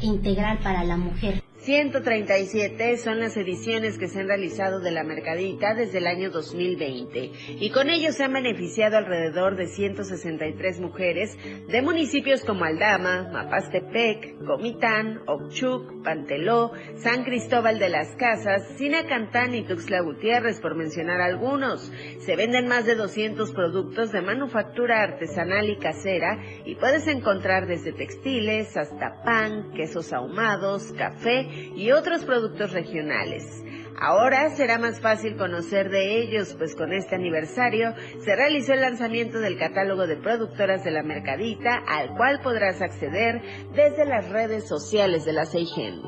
e 0.00 0.06
integral 0.06 0.58
para 0.62 0.84
la 0.84 0.96
mujer. 0.96 1.42
137 1.62 2.96
son 2.96 3.20
las 3.20 3.36
ediciones 3.36 3.98
que 3.98 4.08
se 4.08 4.20
han 4.20 4.28
realizado 4.28 4.80
de 4.80 4.92
la 4.92 5.04
Mercadita 5.04 5.74
desde 5.74 5.98
el 5.98 6.06
año 6.06 6.30
2020 6.30 7.32
y 7.60 7.70
con 7.70 7.90
ello 7.90 8.12
se 8.12 8.24
han 8.24 8.32
beneficiado 8.32 8.96
alrededor 8.96 9.56
de 9.56 9.66
163 9.66 10.80
mujeres 10.80 11.36
de 11.68 11.82
municipios 11.82 12.46
como 12.46 12.64
Aldama, 12.64 13.28
Mapastepec, 13.30 14.42
Comitán, 14.46 15.20
Ochuc, 15.26 16.02
Panteló, 16.02 16.72
San 16.96 17.24
Cristóbal 17.24 17.78
de 17.78 17.90
las 17.90 18.16
Casas, 18.16 18.66
Sinacantán 18.78 19.54
y 19.54 19.62
Tuxtla 19.62 20.00
Gutiérrez 20.00 20.60
por 20.60 20.74
mencionar 20.74 21.20
algunos. 21.20 21.92
Se 22.20 22.36
venden 22.36 22.68
más 22.68 22.86
de 22.86 22.94
200 22.94 23.52
productos 23.52 24.12
de 24.12 24.22
manufactura 24.22 25.02
artesanal 25.02 25.68
y 25.68 25.76
casera 25.76 26.42
y 26.64 26.76
puedes 26.76 27.06
encontrar 27.06 27.66
desde 27.66 27.92
textiles 27.92 28.78
hasta 28.78 29.22
pan, 29.22 29.72
quesos 29.74 30.14
ahumados, 30.14 30.92
café 30.92 31.49
y 31.74 31.92
otros 31.92 32.24
productos 32.24 32.72
regionales. 32.72 33.62
Ahora 34.00 34.48
será 34.56 34.78
más 34.78 34.98
fácil 35.00 35.36
conocer 35.36 35.90
de 35.90 36.22
ellos, 36.22 36.54
pues 36.56 36.74
con 36.74 36.92
este 36.92 37.16
aniversario 37.16 37.94
se 38.20 38.34
realizó 38.34 38.72
el 38.72 38.80
lanzamiento 38.80 39.40
del 39.40 39.58
catálogo 39.58 40.06
de 40.06 40.16
productoras 40.16 40.84
de 40.84 40.90
la 40.90 41.02
Mercadita, 41.02 41.82
al 41.86 42.16
cual 42.16 42.40
podrás 42.42 42.80
acceder 42.80 43.42
desde 43.74 44.06
las 44.06 44.30
redes 44.30 44.66
sociales 44.66 45.26
de 45.26 45.34
la 45.34 45.44
Seigen. 45.44 46.00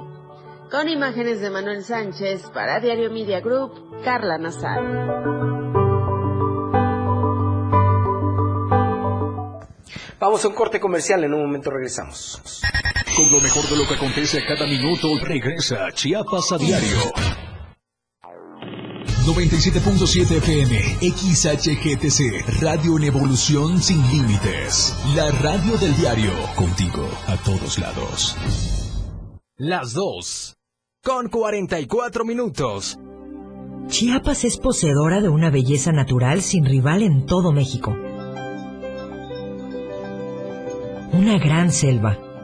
Con 0.70 0.88
imágenes 0.88 1.42
de 1.42 1.50
Manuel 1.50 1.84
Sánchez 1.84 2.48
para 2.54 2.80
Diario 2.80 3.10
Media 3.10 3.40
Group, 3.40 4.02
Carla 4.02 4.38
Nazar. 4.38 4.80
Vamos 10.18 10.44
a 10.44 10.48
un 10.48 10.54
corte 10.54 10.80
comercial, 10.80 11.24
en 11.24 11.34
un 11.34 11.42
momento 11.42 11.68
regresamos. 11.70 12.62
Con 13.16 13.30
lo 13.30 13.40
mejor 13.40 13.68
de 13.68 13.76
lo 13.76 13.86
que 13.86 13.94
acontece 13.94 14.38
a 14.38 14.46
cada 14.46 14.66
minuto, 14.66 15.08
regresa 15.20 15.92
Chiapas 15.92 16.52
a 16.52 16.58
diario. 16.58 16.98
97.7 19.26 20.38
FM, 20.38 20.78
XHGTC, 21.00 22.60
Radio 22.62 22.96
en 22.96 23.04
Evolución 23.04 23.80
Sin 23.82 24.00
Límites. 24.10 24.96
La 25.14 25.30
radio 25.30 25.76
del 25.76 25.94
diario, 25.96 26.32
contigo 26.56 27.06
a 27.26 27.36
todos 27.36 27.78
lados. 27.78 28.36
Las 29.56 29.92
2. 29.92 30.56
Con 31.04 31.28
44 31.28 32.24
minutos. 32.24 32.98
Chiapas 33.88 34.44
es 34.44 34.56
poseedora 34.56 35.20
de 35.20 35.28
una 35.28 35.50
belleza 35.50 35.92
natural 35.92 36.40
sin 36.40 36.64
rival 36.64 37.02
en 37.02 37.26
todo 37.26 37.52
México. 37.52 37.94
Una 41.12 41.38
gran 41.38 41.70
selva, 41.70 42.18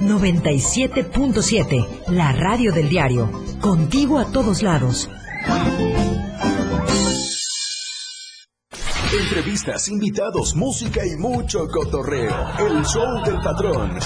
97.7, 0.00 2.08
la 2.08 2.32
radio 2.32 2.72
del 2.72 2.88
diario. 2.88 3.30
Contigo 3.60 4.18
a 4.18 4.30
todos 4.30 4.62
lados. 4.62 5.10
Entrevistas, 9.12 9.88
invitados, 9.88 10.54
música 10.54 11.04
y 11.04 11.16
mucho 11.16 11.66
cotorreo. 11.68 12.34
El 12.58 12.84
show 12.84 13.24
del 13.24 13.40
patrón. 13.40 13.98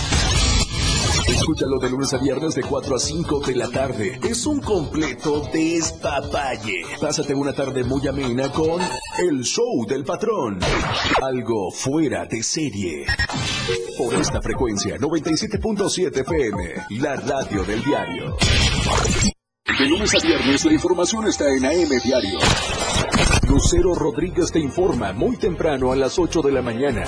Escúchalo 1.29 1.79
de 1.79 1.91
lunes 1.91 2.13
a 2.15 2.19
viernes 2.19 2.55
de 2.55 2.63
4 2.63 2.97
a 2.97 2.99
5 2.99 3.41
de 3.41 3.55
la 3.55 3.69
tarde. 3.69 4.19
Es 4.23 4.47
un 4.47 4.61
completo 4.61 5.43
despapalle. 5.53 6.83
Pásate 7.01 7.35
una 7.35 7.53
tarde 7.53 7.85
muy 7.85 8.07
amena 8.09 8.51
con 8.51 8.81
El 9.19 9.43
Show 9.43 9.87
del 9.87 10.05
Patrón. 10.05 10.59
Algo 11.23 11.71
fuera 11.71 12.27
de 12.27 12.43
serie. 12.43 13.07
Por 13.97 14.15
esta 14.15 14.41
frecuencia, 14.41 14.97
97.7 14.99 16.21
FM, 16.21 16.75
la 17.01 17.17
radio 17.17 17.65
del 17.65 17.83
diario. 17.85 18.37
De 19.79 19.87
lunes 19.87 20.15
a 20.15 20.19
viernes 20.19 20.65
la 20.65 20.73
información 20.73 21.27
está 21.29 21.45
en 21.49 21.65
AM 21.65 22.01
Diario. 22.05 22.39
Lucero 23.49 23.95
Rodríguez 23.95 24.51
te 24.51 24.59
informa 24.59 25.13
muy 25.13 25.37
temprano 25.37 25.93
a 25.93 25.97
las 25.97 26.19
8 26.19 26.43
de 26.43 26.53
la 26.53 26.63
mañana. 26.63 27.05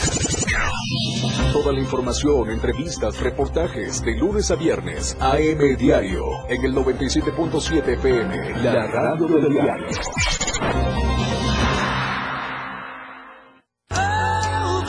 Toda 1.54 1.72
la 1.72 1.78
información, 1.78 2.50
entrevistas, 2.50 3.20
reportajes 3.20 4.02
de 4.02 4.16
lunes 4.16 4.50
a 4.50 4.56
viernes, 4.56 5.16
AM 5.20 5.76
Diario, 5.78 6.24
en 6.48 6.64
el 6.64 6.74
97.7 6.74 7.90
FM, 7.90 8.60
la 8.60 8.88
radio 8.88 9.38
del 9.38 9.52
diario. 9.52 9.86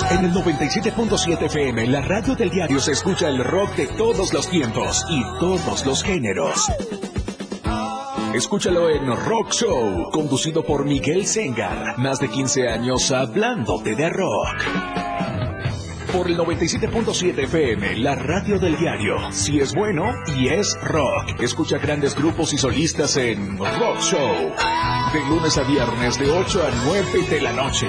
En 0.10 0.26
el 0.26 0.34
97.7 0.34 1.44
FM, 1.44 1.86
la 1.86 2.02
radio 2.02 2.34
del 2.34 2.50
diario 2.50 2.80
se 2.80 2.94
escucha 2.94 3.28
el 3.28 3.44
rock 3.44 3.76
de 3.76 3.86
todos 3.86 4.34
los 4.34 4.50
tiempos 4.50 5.06
y 5.08 5.24
todos 5.40 5.86
los 5.86 6.02
géneros. 6.02 6.66
Escúchalo 8.34 8.90
en 8.90 9.06
Rock 9.06 9.52
Show, 9.52 10.10
conducido 10.10 10.66
por 10.66 10.84
Miguel 10.84 11.28
Sengar. 11.28 12.00
Más 12.00 12.20
de 12.20 12.28
15 12.28 12.68
años 12.70 13.12
hablándote 13.12 13.96
de 13.96 14.10
rock. 14.10 15.45
Por 16.16 16.28
el 16.28 16.38
97.7 16.38 17.44
FM, 17.44 17.98
la 17.98 18.16
radio 18.16 18.58
del 18.58 18.78
diario. 18.78 19.18
Si 19.32 19.60
es 19.60 19.74
bueno 19.74 20.14
y 20.38 20.48
es 20.48 20.78
rock. 20.82 21.42
Escucha 21.42 21.78
grandes 21.78 22.16
grupos 22.16 22.54
y 22.54 22.58
solistas 22.58 23.18
en 23.18 23.58
Rock 23.58 24.00
Show. 24.00 24.54
De 25.12 25.20
lunes 25.28 25.58
a 25.58 25.64
viernes 25.64 26.18
de 26.18 26.32
8 26.32 26.64
a 26.64 26.72
9 26.86 27.28
de 27.30 27.42
la 27.42 27.52
noche. 27.52 27.88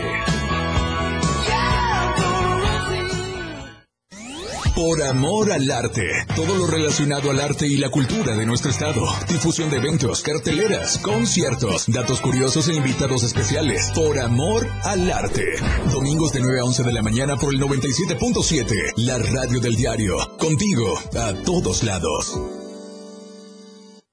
Por 4.76 5.02
amor 5.02 5.50
al 5.52 5.70
arte. 5.70 6.06
Todo 6.36 6.54
lo 6.54 6.66
relacionado 6.66 7.30
al 7.30 7.40
arte 7.40 7.66
y 7.66 7.78
la 7.78 7.88
cultura 7.88 8.36
de 8.36 8.44
nuestro 8.44 8.70
estado. 8.70 9.06
Difusión 9.26 9.70
de 9.70 9.78
eventos, 9.78 10.20
carteleras, 10.20 10.98
conciertos, 10.98 11.86
datos 11.88 12.20
curiosos 12.20 12.68
e 12.68 12.74
invitados 12.74 13.22
especiales. 13.22 13.90
Por 13.94 14.18
amor 14.18 14.68
al 14.84 15.10
arte. 15.10 15.46
Domingos 15.90 16.34
de 16.34 16.40
9 16.40 16.60
a 16.60 16.64
11 16.64 16.82
de 16.82 16.92
la 16.92 17.00
mañana 17.00 17.38
por 17.38 17.54
el 17.54 17.60
97.7. 17.60 18.92
La 18.98 19.16
radio 19.16 19.60
del 19.60 19.76
diario. 19.76 20.18
Contigo, 20.38 20.98
a 21.16 21.32
todos 21.42 21.82
lados. 21.82 22.38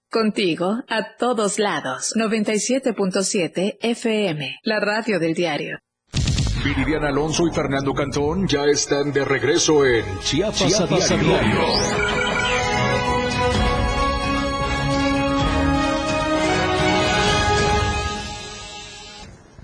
Contigo, 0.10 0.78
a 0.88 1.18
todos 1.18 1.60
lados. 1.60 2.14
97.7 2.16 3.80
FM. 3.82 4.60
La 4.64 4.80
radio 4.80 5.20
del 5.20 5.34
diario. 5.34 5.83
Viridiana 6.64 7.10
Alonso 7.10 7.46
y 7.46 7.52
Fernando 7.52 7.94
Cantón 7.94 8.48
ya 8.48 8.64
están 8.66 9.12
de 9.12 9.26
regreso 9.26 9.86
en 9.86 10.20
Chiapas, 10.20 10.58
Chiapas 10.60 11.12
a 11.12 11.14
a 11.14 11.18
diario. 11.18 11.40
diario. 11.42 12.24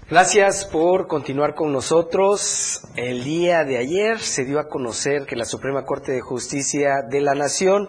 Gracias 0.09 0.65
por 0.65 1.05
continuar 1.05 1.53
con 1.53 1.71
nosotros. 1.71 2.81
El 2.95 3.23
día 3.23 3.63
de 3.63 3.77
ayer 3.77 4.17
se 4.17 4.43
dio 4.43 4.59
a 4.59 4.67
conocer 4.67 5.27
que 5.27 5.35
la 5.35 5.45
Suprema 5.45 5.85
Corte 5.85 6.11
de 6.11 6.19
Justicia 6.19 7.03
de 7.07 7.21
la 7.21 7.35
Nación 7.35 7.87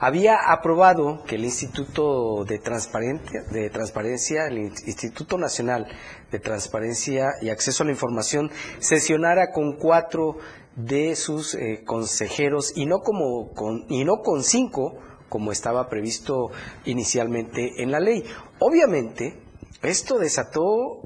había 0.00 0.50
aprobado 0.50 1.22
que 1.26 1.34
el 1.34 1.44
Instituto 1.44 2.46
de 2.46 2.58
Transparencia, 2.58 3.42
de 3.50 3.68
Transparencia, 3.68 4.46
el 4.46 4.58
Instituto 4.86 5.36
Nacional 5.36 5.86
de 6.30 6.38
Transparencia 6.38 7.30
y 7.40 7.50
Acceso 7.50 7.82
a 7.82 7.86
la 7.86 7.92
Información 7.92 8.50
sesionara 8.78 9.52
con 9.52 9.76
cuatro 9.76 10.36
de 10.76 11.16
sus 11.16 11.54
eh, 11.54 11.82
consejeros 11.84 12.72
y 12.76 12.86
no 12.86 13.00
como 13.00 13.52
con, 13.52 13.86
y 13.88 14.04
no 14.04 14.18
con 14.22 14.44
cinco 14.44 14.94
como 15.28 15.52
estaba 15.52 15.88
previsto 15.88 16.50
inicialmente 16.84 17.82
en 17.82 17.90
la 17.90 18.00
ley. 18.00 18.24
Obviamente, 18.60 19.40
esto 19.82 20.18
desató 20.18 21.02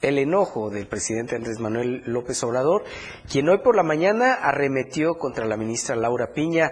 el 0.00 0.18
enojo 0.18 0.70
del 0.70 0.86
presidente 0.86 1.34
Andrés 1.34 1.58
Manuel 1.58 2.02
López 2.06 2.42
Obrador, 2.44 2.84
quien 3.30 3.48
hoy 3.48 3.58
por 3.58 3.74
la 3.74 3.82
mañana 3.82 4.34
arremetió 4.34 5.14
contra 5.14 5.46
la 5.46 5.56
ministra 5.56 5.96
Laura 5.96 6.32
Piña. 6.32 6.70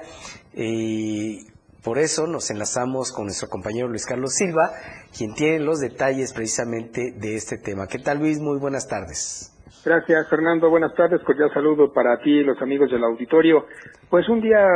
Y 0.54 1.46
por 1.86 1.98
eso 1.98 2.26
nos 2.26 2.50
enlazamos 2.50 3.12
con 3.14 3.26
nuestro 3.26 3.48
compañero 3.48 3.86
Luis 3.86 4.04
Carlos 4.04 4.34
Silva, 4.34 4.74
quien 5.16 5.34
tiene 5.34 5.64
los 5.64 5.78
detalles 5.78 6.34
precisamente 6.34 7.12
de 7.14 7.36
este 7.36 7.58
tema. 7.58 7.86
¿Qué 7.86 8.00
tal 8.00 8.18
Luis? 8.18 8.40
Muy 8.40 8.58
buenas 8.58 8.88
tardes. 8.88 9.54
Gracias, 9.84 10.28
Fernando. 10.28 10.68
Buenas 10.68 10.96
tardes. 10.96 11.22
Cordial 11.22 11.48
saludo 11.54 11.92
para 11.92 12.18
ti 12.18 12.40
y 12.40 12.42
los 12.42 12.60
amigos 12.60 12.90
del 12.90 13.04
auditorio. 13.04 13.66
Pues 14.10 14.28
un 14.28 14.40
día 14.40 14.66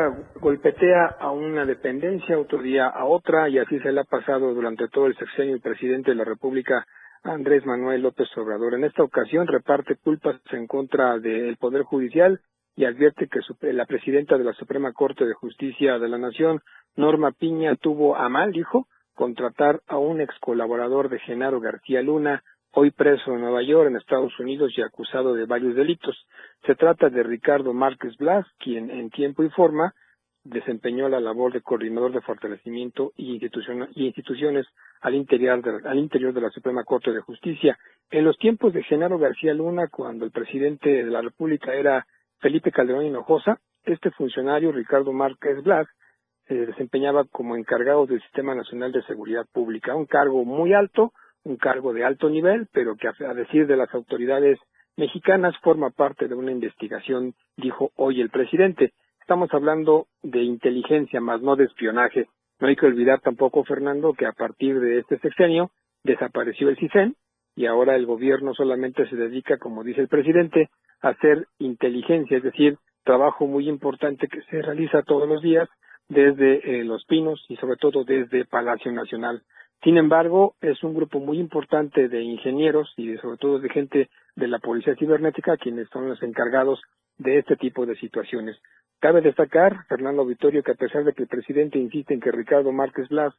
golpetea 0.40 1.16
a 1.18 1.32
una 1.32 1.66
dependencia, 1.66 2.38
otro 2.38 2.62
día 2.62 2.86
a 2.86 3.04
otra, 3.04 3.48
y 3.48 3.58
así 3.58 3.80
se 3.80 3.90
le 3.90 4.02
ha 4.02 4.04
pasado 4.04 4.54
durante 4.54 4.86
todo 4.86 5.06
el 5.06 5.16
sexenio 5.16 5.56
el 5.56 5.60
presidente 5.60 6.12
de 6.12 6.16
la 6.16 6.24
República, 6.24 6.86
Andrés 7.24 7.66
Manuel 7.66 8.02
López 8.02 8.28
Obrador. 8.36 8.74
En 8.74 8.84
esta 8.84 9.02
ocasión 9.02 9.48
reparte 9.48 9.96
culpas 9.96 10.36
en 10.52 10.68
contra 10.68 11.18
del 11.18 11.56
Poder 11.56 11.82
Judicial 11.82 12.40
y 12.80 12.86
advierte 12.86 13.28
que 13.28 13.40
la 13.74 13.84
presidenta 13.84 14.38
de 14.38 14.44
la 14.44 14.54
Suprema 14.54 14.94
Corte 14.94 15.26
de 15.26 15.34
Justicia 15.34 15.98
de 15.98 16.08
la 16.08 16.16
Nación, 16.16 16.62
Norma 16.96 17.30
Piña, 17.30 17.76
tuvo 17.76 18.16
a 18.16 18.30
mal, 18.30 18.52
dijo, 18.52 18.86
contratar 19.12 19.82
a 19.86 19.98
un 19.98 20.22
ex 20.22 20.34
colaborador 20.40 21.10
de 21.10 21.18
Genaro 21.18 21.60
García 21.60 22.00
Luna, 22.00 22.42
hoy 22.72 22.90
preso 22.90 23.34
en 23.34 23.42
Nueva 23.42 23.62
York, 23.62 23.90
en 23.90 23.98
Estados 23.98 24.32
Unidos, 24.40 24.72
y 24.74 24.80
acusado 24.80 25.34
de 25.34 25.44
varios 25.44 25.74
delitos. 25.74 26.26
Se 26.64 26.74
trata 26.74 27.10
de 27.10 27.22
Ricardo 27.22 27.74
Márquez 27.74 28.16
Blas, 28.16 28.46
quien 28.58 28.90
en 28.90 29.10
tiempo 29.10 29.44
y 29.44 29.50
forma 29.50 29.92
desempeñó 30.42 31.10
la 31.10 31.20
labor 31.20 31.52
de 31.52 31.60
coordinador 31.60 32.12
de 32.12 32.22
fortalecimiento 32.22 33.12
y 33.14 33.34
instituciones 33.94 34.66
al 35.02 35.14
interior, 35.16 35.62
de, 35.62 35.86
al 35.86 35.98
interior 35.98 36.32
de 36.32 36.40
la 36.40 36.48
Suprema 36.48 36.84
Corte 36.84 37.12
de 37.12 37.20
Justicia. 37.20 37.76
En 38.10 38.24
los 38.24 38.38
tiempos 38.38 38.72
de 38.72 38.82
Genaro 38.84 39.18
García 39.18 39.52
Luna, 39.52 39.88
cuando 39.88 40.24
el 40.24 40.30
presidente 40.30 40.88
de 41.04 41.10
la 41.10 41.20
República 41.20 41.74
era 41.74 42.06
Felipe 42.40 42.72
Calderón 42.72 43.04
Hinojosa, 43.04 43.58
este 43.84 44.10
funcionario, 44.10 44.72
Ricardo 44.72 45.12
Márquez 45.12 45.62
Blas, 45.62 45.86
se 46.48 46.54
desempeñaba 46.66 47.24
como 47.24 47.54
encargado 47.54 48.06
del 48.06 48.20
Sistema 48.22 48.54
Nacional 48.54 48.92
de 48.92 49.02
Seguridad 49.02 49.46
Pública, 49.52 49.94
un 49.94 50.06
cargo 50.06 50.44
muy 50.44 50.72
alto, 50.72 51.12
un 51.44 51.56
cargo 51.56 51.92
de 51.92 52.04
alto 52.04 52.28
nivel, 52.28 52.66
pero 52.72 52.96
que 52.96 53.08
a 53.08 53.34
decir 53.34 53.66
de 53.66 53.76
las 53.76 53.92
autoridades 53.94 54.58
mexicanas 54.96 55.56
forma 55.58 55.90
parte 55.90 56.28
de 56.28 56.34
una 56.34 56.50
investigación, 56.50 57.34
dijo 57.56 57.92
hoy 57.96 58.20
el 58.20 58.30
presidente. 58.30 58.92
estamos 59.20 59.52
hablando 59.52 60.06
de 60.22 60.42
inteligencia 60.42 61.20
más 61.20 61.40
no 61.42 61.56
de 61.56 61.64
espionaje. 61.64 62.26
No 62.58 62.68
hay 62.68 62.76
que 62.76 62.86
olvidar 62.86 63.20
tampoco, 63.20 63.64
Fernando, 63.64 64.12
que 64.14 64.26
a 64.26 64.32
partir 64.32 64.80
de 64.80 64.98
este 64.98 65.18
sexenio 65.18 65.70
desapareció 66.04 66.68
el 66.68 66.76
CISEN 66.76 67.14
y 67.54 67.66
ahora 67.66 67.96
el 67.96 68.06
gobierno 68.06 68.54
solamente 68.54 69.08
se 69.08 69.16
dedica, 69.16 69.58
como 69.58 69.84
dice 69.84 70.00
el 70.00 70.08
presidente, 70.08 70.70
hacer 71.00 71.46
inteligencia, 71.58 72.36
es 72.36 72.42
decir, 72.42 72.78
trabajo 73.04 73.46
muy 73.46 73.68
importante 73.68 74.28
que 74.28 74.42
se 74.42 74.62
realiza 74.62 75.02
todos 75.02 75.28
los 75.28 75.42
días 75.42 75.68
desde 76.08 76.80
eh, 76.80 76.84
Los 76.84 77.04
Pinos 77.04 77.44
y 77.48 77.56
sobre 77.56 77.76
todo 77.76 78.04
desde 78.04 78.44
Palacio 78.44 78.92
Nacional. 78.92 79.42
Sin 79.82 79.96
embargo, 79.96 80.54
es 80.60 80.82
un 80.82 80.94
grupo 80.94 81.20
muy 81.20 81.38
importante 81.38 82.08
de 82.08 82.22
ingenieros 82.22 82.92
y 82.96 83.16
sobre 83.18 83.38
todo 83.38 83.58
de 83.60 83.70
gente 83.70 84.10
de 84.36 84.48
la 84.48 84.58
Policía 84.58 84.94
Cibernética 84.96 85.56
quienes 85.56 85.88
son 85.88 86.08
los 86.08 86.22
encargados 86.22 86.80
de 87.16 87.38
este 87.38 87.56
tipo 87.56 87.86
de 87.86 87.96
situaciones. 87.96 88.56
Cabe 88.98 89.22
destacar, 89.22 89.86
Fernando 89.88 90.26
Vittorio, 90.26 90.62
que 90.62 90.72
a 90.72 90.74
pesar 90.74 91.04
de 91.04 91.14
que 91.14 91.22
el 91.22 91.28
presidente 91.28 91.78
insiste 91.78 92.12
en 92.12 92.20
que 92.20 92.30
Ricardo 92.30 92.72
Márquez 92.72 93.08
Blas 93.08 93.32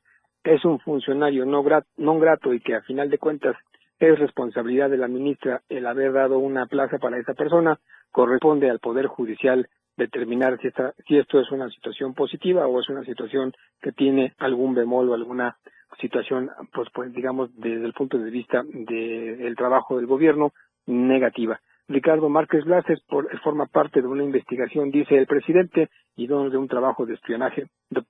es 0.43 0.66
un 0.66 0.80
funcionario 0.80 1.45
no, 1.45 1.64
no 1.97 2.20
grato 2.20 2.53
y 2.53 2.59
que 2.59 2.76
a 2.76 2.82
final 2.82 3.12
de 3.12 3.20
cuentas 3.20 3.55
es 4.01 4.17
responsabilidad 4.17 4.89
de 4.89 4.97
la 4.97 5.07
ministra 5.07 5.61
el 5.69 5.85
haber 5.85 6.11
dado 6.11 6.39
una 6.39 6.65
plaza 6.65 6.97
para 6.97 7.19
esa 7.19 7.35
persona, 7.35 7.77
corresponde 8.11 8.67
al 8.69 8.79
Poder 8.79 9.05
Judicial 9.05 9.69
determinar 9.95 10.59
si, 10.59 10.69
esta, 10.69 10.93
si 11.07 11.17
esto 11.17 11.39
es 11.39 11.51
una 11.51 11.69
situación 11.69 12.15
positiva 12.15 12.65
o 12.65 12.79
es 12.79 12.89
una 12.89 13.03
situación 13.03 13.53
que 13.79 13.91
tiene 13.91 14.33
algún 14.39 14.73
bemol 14.73 15.09
o 15.09 15.13
alguna 15.13 15.55
situación, 15.99 16.49
pues, 16.73 16.89
pues 16.91 17.13
digamos, 17.13 17.55
desde 17.55 17.85
el 17.85 17.93
punto 17.93 18.17
de 18.17 18.31
vista 18.31 18.63
del 18.63 19.55
trabajo 19.55 19.97
del 19.97 20.07
gobierno, 20.07 20.51
negativa. 20.87 21.59
Ricardo 21.87 22.27
Márquez 22.29 22.63
Blas 22.63 22.85
por, 23.07 23.29
forma 23.41 23.67
parte 23.67 24.01
de 24.01 24.07
una 24.07 24.23
investigación, 24.23 24.89
dice 24.89 25.15
el 25.15 25.27
presidente, 25.27 25.89
y 26.15 26.27
no 26.27 26.49
de 26.49 26.57
un 26.57 26.67
trabajo 26.67 27.05
de 27.05 27.13
espionaje 27.13 27.67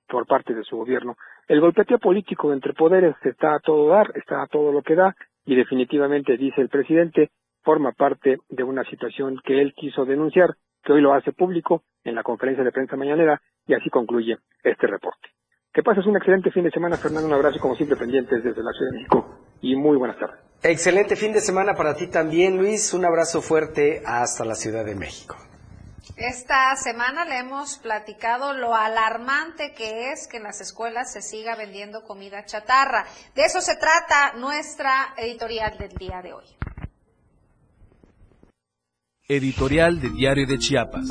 por 0.08 0.26
parte 0.26 0.54
de 0.54 0.62
su 0.64 0.78
gobierno. 0.78 1.16
El 1.48 1.60
golpeteo 1.60 1.98
político 1.98 2.52
entre 2.52 2.72
poderes 2.72 3.14
está 3.24 3.56
a 3.56 3.60
todo 3.60 3.88
dar, 3.88 4.10
está 4.14 4.42
a 4.42 4.46
todo 4.46 4.72
lo 4.72 4.82
que 4.82 4.94
da, 4.94 5.14
y 5.44 5.56
definitivamente, 5.56 6.36
dice 6.36 6.60
el 6.60 6.68
presidente, 6.68 7.30
forma 7.62 7.92
parte 7.92 8.38
de 8.48 8.64
una 8.64 8.84
situación 8.84 9.40
que 9.44 9.60
él 9.60 9.72
quiso 9.74 10.04
denunciar, 10.04 10.54
que 10.84 10.92
hoy 10.92 11.00
lo 11.00 11.14
hace 11.14 11.32
público 11.32 11.82
en 12.04 12.14
la 12.14 12.22
conferencia 12.22 12.64
de 12.64 12.72
prensa 12.72 12.96
mañanera, 12.96 13.40
y 13.66 13.74
así 13.74 13.90
concluye 13.90 14.36
este 14.62 14.86
reporte. 14.86 15.28
Que 15.72 15.82
pases 15.82 16.06
un 16.06 16.16
excelente 16.16 16.50
fin 16.50 16.64
de 16.64 16.70
semana, 16.70 16.96
Fernando. 16.96 17.28
Un 17.28 17.34
abrazo, 17.34 17.58
como 17.60 17.74
siempre, 17.74 17.96
pendientes 17.96 18.42
desde 18.42 18.62
la 18.62 18.72
Ciudad 18.72 18.90
de 18.90 18.96
México. 18.98 19.38
Y 19.62 19.76
muy 19.76 19.96
buenas 19.96 20.18
tardes. 20.18 20.38
Excelente 20.62 21.16
fin 21.16 21.32
de 21.32 21.40
semana 21.40 21.74
para 21.74 21.94
ti 21.94 22.08
también, 22.08 22.58
Luis. 22.58 22.92
Un 22.92 23.04
abrazo 23.04 23.40
fuerte 23.40 24.02
hasta 24.04 24.44
la 24.44 24.54
Ciudad 24.54 24.84
de 24.84 24.94
México. 24.94 25.36
Esta 26.16 26.74
semana 26.76 27.24
le 27.24 27.38
hemos 27.38 27.78
platicado 27.78 28.52
lo 28.52 28.74
alarmante 28.74 29.72
que 29.72 30.10
es 30.12 30.26
que 30.28 30.38
en 30.38 30.42
las 30.42 30.60
escuelas 30.60 31.12
se 31.12 31.22
siga 31.22 31.56
vendiendo 31.56 32.02
comida 32.02 32.44
chatarra. 32.44 33.06
De 33.34 33.44
eso 33.44 33.60
se 33.60 33.76
trata 33.76 34.34
nuestra 34.34 35.14
editorial 35.16 35.78
del 35.78 35.90
día 35.96 36.20
de 36.22 36.32
hoy. 36.32 36.46
Editorial 39.28 40.00
de 40.00 40.10
Diario 40.10 40.46
de 40.46 40.58
Chiapas. 40.58 41.08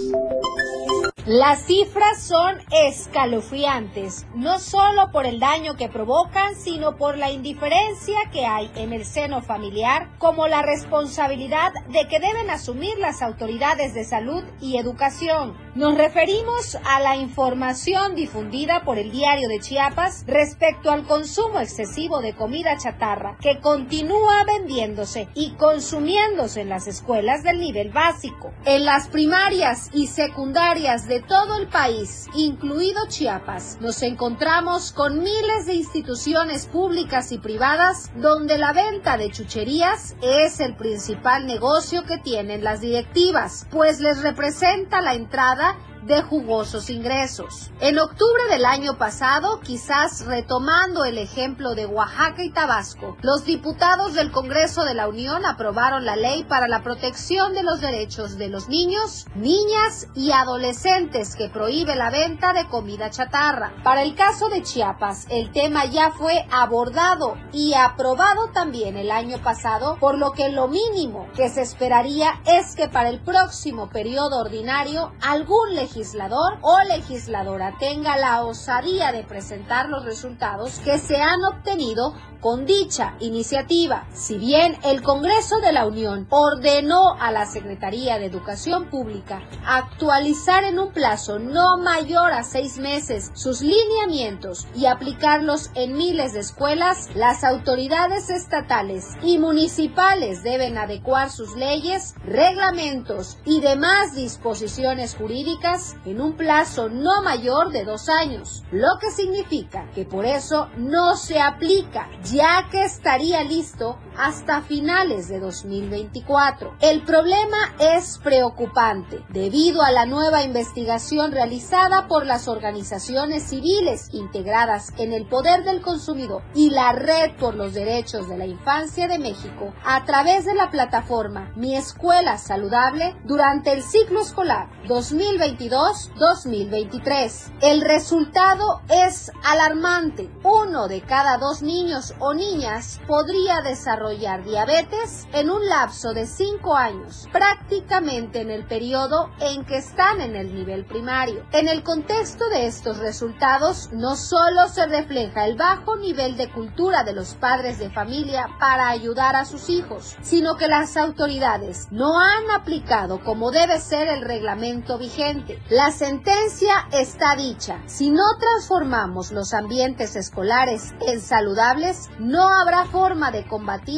Las 1.33 1.61
cifras 1.61 2.21
son 2.21 2.57
escalofriantes, 2.71 4.27
no 4.35 4.59
solo 4.59 5.13
por 5.13 5.25
el 5.25 5.39
daño 5.39 5.77
que 5.77 5.87
provocan, 5.87 6.57
sino 6.57 6.97
por 6.97 7.17
la 7.17 7.31
indiferencia 7.31 8.17
que 8.33 8.45
hay 8.45 8.69
en 8.75 8.91
el 8.91 9.05
seno 9.05 9.41
familiar, 9.41 10.09
como 10.17 10.49
la 10.49 10.61
responsabilidad 10.61 11.71
de 11.87 12.05
que 12.09 12.19
deben 12.19 12.49
asumir 12.49 12.97
las 12.97 13.21
autoridades 13.21 13.93
de 13.93 14.03
salud 14.03 14.43
y 14.59 14.75
educación. 14.75 15.55
Nos 15.73 15.97
referimos 15.97 16.77
a 16.83 16.99
la 16.99 17.15
información 17.15 18.13
difundida 18.13 18.83
por 18.83 18.99
el 18.99 19.09
diario 19.09 19.47
de 19.47 19.61
Chiapas 19.61 20.25
respecto 20.27 20.91
al 20.91 21.05
consumo 21.05 21.61
excesivo 21.61 22.19
de 22.19 22.35
comida 22.35 22.77
chatarra 22.77 23.37
que 23.39 23.61
continúa 23.61 24.43
vendiéndose 24.43 25.29
y 25.33 25.51
consumiéndose 25.51 26.59
en 26.59 26.67
las 26.67 26.87
escuelas 26.87 27.41
del 27.43 27.61
nivel 27.61 27.89
básico. 27.89 28.51
En 28.65 28.83
las 28.83 29.07
primarias 29.07 29.89
y 29.93 30.07
secundarias 30.07 31.07
de 31.07 31.20
todo 31.21 31.57
el 31.57 31.67
país, 31.67 32.27
incluido 32.33 33.07
Chiapas, 33.07 33.77
nos 33.81 34.01
encontramos 34.01 34.91
con 34.91 35.19
miles 35.19 35.65
de 35.65 35.75
instituciones 35.75 36.65
públicas 36.67 37.31
y 37.31 37.37
privadas 37.37 38.11
donde 38.15 38.57
la 38.57 38.73
venta 38.73 39.17
de 39.17 39.31
chucherías 39.31 40.15
es 40.21 40.59
el 40.59 40.75
principal 40.75 41.45
negocio 41.45 42.03
que 42.03 42.17
tienen 42.17 42.63
las 42.63 42.81
directivas, 42.81 43.67
pues 43.71 43.99
les 43.99 44.21
representa 44.21 45.01
la 45.01 45.13
entrada 45.13 45.77
de 46.03 46.21
jugosos 46.21 46.89
ingresos. 46.89 47.71
En 47.79 47.99
octubre 47.99 48.43
del 48.49 48.65
año 48.65 48.97
pasado, 48.97 49.59
quizás 49.59 50.25
retomando 50.25 51.05
el 51.05 51.17
ejemplo 51.17 51.75
de 51.75 51.85
Oaxaca 51.85 52.43
y 52.43 52.51
Tabasco, 52.51 53.17
los 53.21 53.45
diputados 53.45 54.13
del 54.13 54.31
Congreso 54.31 54.83
de 54.83 54.93
la 54.93 55.07
Unión 55.07 55.45
aprobaron 55.45 56.05
la 56.05 56.15
ley 56.15 56.43
para 56.43 56.67
la 56.67 56.83
protección 56.83 57.53
de 57.53 57.63
los 57.63 57.81
derechos 57.81 58.37
de 58.37 58.49
los 58.49 58.67
niños, 58.67 59.25
niñas 59.35 60.07
y 60.15 60.31
adolescentes 60.31 61.35
que 61.35 61.49
prohíbe 61.49 61.95
la 61.95 62.09
venta 62.09 62.53
de 62.53 62.67
comida 62.67 63.09
chatarra. 63.09 63.73
Para 63.83 64.01
el 64.01 64.15
caso 64.15 64.49
de 64.49 64.63
Chiapas, 64.63 65.27
el 65.29 65.51
tema 65.51 65.85
ya 65.85 66.11
fue 66.11 66.45
abordado 66.51 67.35
y 67.51 67.73
aprobado 67.73 68.49
también 68.53 68.97
el 68.97 69.11
año 69.11 69.37
pasado, 69.43 69.97
por 69.99 70.17
lo 70.17 70.31
que 70.31 70.49
lo 70.49 70.67
mínimo 70.67 71.27
que 71.35 71.49
se 71.49 71.61
esperaría 71.61 72.41
es 72.45 72.75
que 72.75 72.89
para 72.89 73.09
el 73.09 73.19
próximo 73.19 73.89
periodo 73.89 74.39
ordinario 74.39 75.11
algún 75.21 75.75
legislador 75.75 75.90
legislador 75.91 76.57
o 76.61 76.79
legisladora 76.87 77.75
tenga 77.77 78.15
la 78.15 78.43
osadía 78.45 79.11
de 79.11 79.23
presentar 79.23 79.89
los 79.89 80.05
resultados 80.05 80.79
que 80.79 80.97
se 80.97 81.17
han 81.17 81.43
obtenido 81.43 82.15
con 82.39 82.65
dicha 82.65 83.15
iniciativa. 83.19 84.07
Si 84.13 84.37
bien 84.39 84.75
el 84.83 85.03
Congreso 85.03 85.59
de 85.59 85.73
la 85.73 85.85
Unión 85.85 86.25
ordenó 86.31 87.13
a 87.19 87.31
la 87.31 87.45
Secretaría 87.45 88.17
de 88.17 88.25
Educación 88.25 88.89
Pública 88.89 89.43
actualizar 89.65 90.63
en 90.63 90.79
un 90.79 90.91
plazo 90.91 91.37
no 91.37 91.77
mayor 91.77 92.31
a 92.31 92.43
seis 92.43 92.79
meses 92.79 93.29
sus 93.35 93.61
lineamientos 93.61 94.67
y 94.75 94.87
aplicarlos 94.87 95.69
en 95.75 95.93
miles 95.93 96.33
de 96.33 96.39
escuelas, 96.39 97.09
las 97.15 97.43
autoridades 97.43 98.29
estatales 98.29 99.09
y 99.21 99.37
municipales 99.37 100.41
deben 100.41 100.79
adecuar 100.79 101.29
sus 101.29 101.55
leyes, 101.55 102.15
reglamentos 102.25 103.37
y 103.45 103.61
demás 103.61 104.15
disposiciones 104.15 105.15
jurídicas 105.15 105.80
en 106.05 106.21
un 106.21 106.33
plazo 106.33 106.89
no 106.89 107.21
mayor 107.21 107.71
de 107.71 107.83
dos 107.83 108.09
años, 108.09 108.63
lo 108.71 108.97
que 108.99 109.11
significa 109.11 109.89
que 109.93 110.05
por 110.05 110.25
eso 110.25 110.69
no 110.77 111.15
se 111.15 111.39
aplica, 111.39 112.09
ya 112.23 112.67
que 112.69 112.83
estaría 112.83 113.43
listo 113.43 113.97
hasta 114.21 114.61
finales 114.61 115.27
de 115.29 115.39
2024. 115.39 116.75
El 116.79 117.01
problema 117.01 117.57
es 117.79 118.19
preocupante 118.19 119.25
debido 119.29 119.81
a 119.81 119.91
la 119.91 120.05
nueva 120.05 120.43
investigación 120.43 121.31
realizada 121.31 122.07
por 122.07 122.27
las 122.27 122.47
organizaciones 122.47 123.49
civiles 123.49 124.13
integradas 124.13 124.93
en 124.99 125.13
el 125.13 125.25
poder 125.25 125.63
del 125.63 125.81
consumidor 125.81 126.43
y 126.53 126.69
la 126.69 126.91
Red 126.91 127.31
por 127.39 127.55
los 127.55 127.73
Derechos 127.73 128.29
de 128.29 128.37
la 128.37 128.45
Infancia 128.45 129.07
de 129.07 129.17
México 129.17 129.73
a 129.83 130.05
través 130.05 130.45
de 130.45 130.53
la 130.53 130.69
plataforma 130.69 131.51
Mi 131.55 131.75
Escuela 131.75 132.37
Saludable 132.37 133.15
durante 133.23 133.73
el 133.73 133.81
ciclo 133.81 134.21
escolar 134.21 134.69
2022-2023. 134.87 137.53
El 137.61 137.81
resultado 137.81 138.83
es 138.87 139.31
alarmante. 139.43 140.29
Uno 140.43 140.87
de 140.87 141.01
cada 141.01 141.39
dos 141.39 141.63
niños 141.63 142.13
o 142.19 142.35
niñas 142.35 143.01
podría 143.07 143.61
desarrollar 143.61 144.10
diabetes 144.17 145.27
en 145.33 145.49
un 145.49 145.65
lapso 145.67 146.13
de 146.13 146.25
5 146.25 146.75
años, 146.75 147.27
prácticamente 147.31 148.41
en 148.41 148.51
el 148.51 148.65
periodo 148.65 149.29
en 149.39 149.65
que 149.65 149.77
están 149.77 150.21
en 150.21 150.35
el 150.35 150.53
nivel 150.53 150.85
primario. 150.85 151.45
En 151.51 151.67
el 151.67 151.83
contexto 151.83 152.49
de 152.49 152.65
estos 152.65 152.97
resultados, 152.97 153.89
no 153.91 154.15
solo 154.15 154.67
se 154.67 154.85
refleja 154.85 155.45
el 155.45 155.55
bajo 155.55 155.95
nivel 155.95 156.37
de 156.37 156.51
cultura 156.51 157.03
de 157.03 157.13
los 157.13 157.35
padres 157.35 157.79
de 157.79 157.89
familia 157.89 158.47
para 158.59 158.89
ayudar 158.89 159.35
a 159.35 159.45
sus 159.45 159.69
hijos, 159.69 160.15
sino 160.21 160.55
que 160.55 160.67
las 160.67 160.97
autoridades 160.97 161.87
no 161.91 162.19
han 162.19 162.49
aplicado 162.51 163.23
como 163.23 163.51
debe 163.51 163.79
ser 163.79 164.07
el 164.07 164.21
reglamento 164.21 164.97
vigente. 164.97 165.61
La 165.69 165.91
sentencia 165.91 166.87
está 166.91 167.35
dicha. 167.35 167.81
Si 167.85 168.09
no 168.09 168.23
transformamos 168.39 169.31
los 169.31 169.53
ambientes 169.53 170.15
escolares 170.15 170.93
en 171.07 171.21
saludables, 171.21 172.09
no 172.19 172.47
habrá 172.47 172.85
forma 172.85 173.31
de 173.31 173.45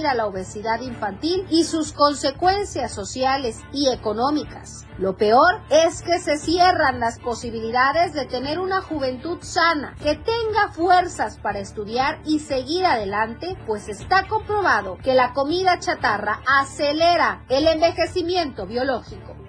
a 0.02 0.16
la 0.16 0.26
obesidad 0.26 0.82
infantil 0.82 1.46
y 1.50 1.64
sus 1.64 1.94
consecuencias 1.94 2.91
sociales 2.91 3.60
y 3.72 3.89
económicas. 3.89 4.88
Lo 4.98 5.16
peor 5.16 5.62
es 5.70 6.02
que 6.02 6.20
se 6.20 6.38
cierran 6.38 7.00
las 7.00 7.20
posibilidades 7.20 8.14
de 8.14 8.26
tener 8.26 8.60
una 8.60 8.82
juventud 8.82 9.38
sana, 9.41 9.96
que 10.02 10.16
tenga 10.16 10.72
fuerzas 10.72 11.38
para 11.38 11.60
estudiar 11.60 12.22
y 12.26 12.39
seguir 12.39 12.86
adelante, 12.86 13.56
pues 13.68 13.89
está 13.89 14.28
comprobado 14.28 14.98
que 14.98 15.14
la 15.14 15.34
comida 15.34 15.80
chatarra 15.80 16.41
acelera 16.48 17.44
el 17.50 17.68
envejecimiento 17.68 18.66
biológico. 18.66 19.43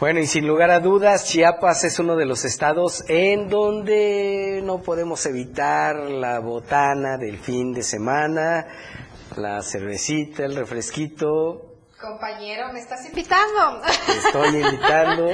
Bueno, 0.00 0.18
y 0.20 0.26
sin 0.26 0.46
lugar 0.46 0.70
a 0.70 0.80
dudas, 0.80 1.26
Chiapas 1.26 1.84
es 1.84 1.98
uno 1.98 2.16
de 2.16 2.24
los 2.24 2.46
estados 2.46 3.04
en 3.06 3.50
donde 3.50 4.62
no 4.64 4.80
podemos 4.80 5.26
evitar 5.26 5.94
la 5.96 6.38
botana 6.38 7.18
del 7.18 7.36
fin 7.36 7.74
de 7.74 7.82
semana, 7.82 8.66
la 9.36 9.60
cervecita, 9.60 10.46
el 10.46 10.56
refresquito. 10.56 11.74
Compañero, 12.00 12.72
¿me 12.72 12.80
estás 12.80 13.04
invitando? 13.04 13.82
Te 14.06 14.12
estoy 14.26 14.62
invitando. 14.62 15.26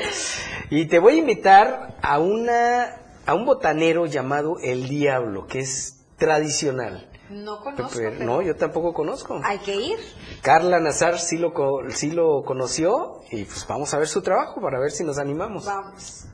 Y 0.71 0.87
te 0.87 0.99
voy 0.99 1.14
a 1.14 1.19
invitar 1.19 1.97
a 2.03 2.19
una 2.19 3.03
a 3.25 3.35
un 3.35 3.45
botanero 3.45 4.07
llamado 4.07 4.57
El 4.61 4.89
Diablo, 4.89 5.47
que 5.47 5.61
es 5.61 6.05
tradicional. 6.17 7.09
No 7.31 7.61
conozco. 7.61 7.89
Pero- 7.99 8.12
pero 8.18 8.24
No, 8.24 8.43
yo 8.43 8.57
tampoco 8.57 8.93
conozco. 8.95 9.41
Hay 9.45 9.59
que 9.59 9.74
ir. 9.74 9.99
Carla 10.43 10.79
Nazar 10.81 11.18
sí 11.18 11.37
lo, 11.39 11.53
sí 11.91 12.11
lo 12.11 12.43
conoció 12.45 13.20
y 13.31 13.45
pues 13.45 13.66
vamos 13.68 13.93
a 13.95 13.99
ver 13.99 14.09
su 14.09 14.22
trabajo 14.22 14.61
para 14.61 14.79
ver 14.79 14.91
si 14.91 15.05
nos 15.05 15.18
animamos. 15.18 15.64
Vamos. 15.64 16.27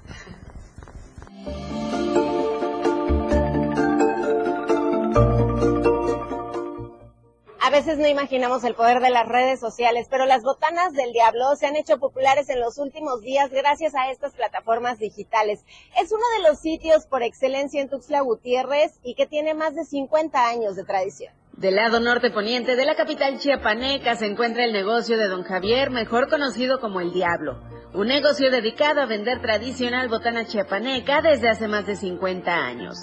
Veces 7.72 7.98
no 7.98 8.06
imaginamos 8.06 8.62
el 8.64 8.74
poder 8.74 9.00
de 9.00 9.08
las 9.08 9.26
redes 9.26 9.58
sociales, 9.58 10.06
pero 10.10 10.26
las 10.26 10.42
botanas 10.42 10.92
del 10.92 11.10
diablo 11.12 11.56
se 11.56 11.66
han 11.66 11.74
hecho 11.74 11.98
populares 11.98 12.50
en 12.50 12.60
los 12.60 12.76
últimos 12.76 13.22
días 13.22 13.50
gracias 13.50 13.94
a 13.94 14.10
estas 14.10 14.34
plataformas 14.34 14.98
digitales. 14.98 15.64
Es 15.98 16.12
uno 16.12 16.22
de 16.36 16.48
los 16.48 16.60
sitios 16.60 17.06
por 17.06 17.22
excelencia 17.22 17.80
en 17.80 17.88
Tuxtla 17.88 18.20
Gutiérrez 18.20 19.00
y 19.02 19.14
que 19.14 19.26
tiene 19.26 19.54
más 19.54 19.74
de 19.74 19.84
50 19.84 20.46
años 20.46 20.76
de 20.76 20.84
tradición. 20.84 21.32
Del 21.56 21.76
lado 21.76 21.98
norte 21.98 22.30
poniente 22.30 22.76
de 22.76 22.84
la 22.84 22.94
capital 22.94 23.38
chiapaneca 23.38 24.16
se 24.16 24.26
encuentra 24.26 24.64
el 24.64 24.72
negocio 24.72 25.16
de 25.16 25.28
Don 25.28 25.42
Javier, 25.42 25.90
mejor 25.90 26.28
conocido 26.28 26.78
como 26.78 27.00
El 27.00 27.12
Diablo. 27.12 27.58
Un 27.94 28.08
negocio 28.08 28.50
dedicado 28.50 29.00
a 29.00 29.06
vender 29.06 29.40
tradicional 29.40 30.08
botana 30.08 30.46
chiapaneca 30.46 31.22
desde 31.22 31.48
hace 31.48 31.68
más 31.68 31.86
de 31.86 31.96
50 31.96 32.52
años. 32.52 32.98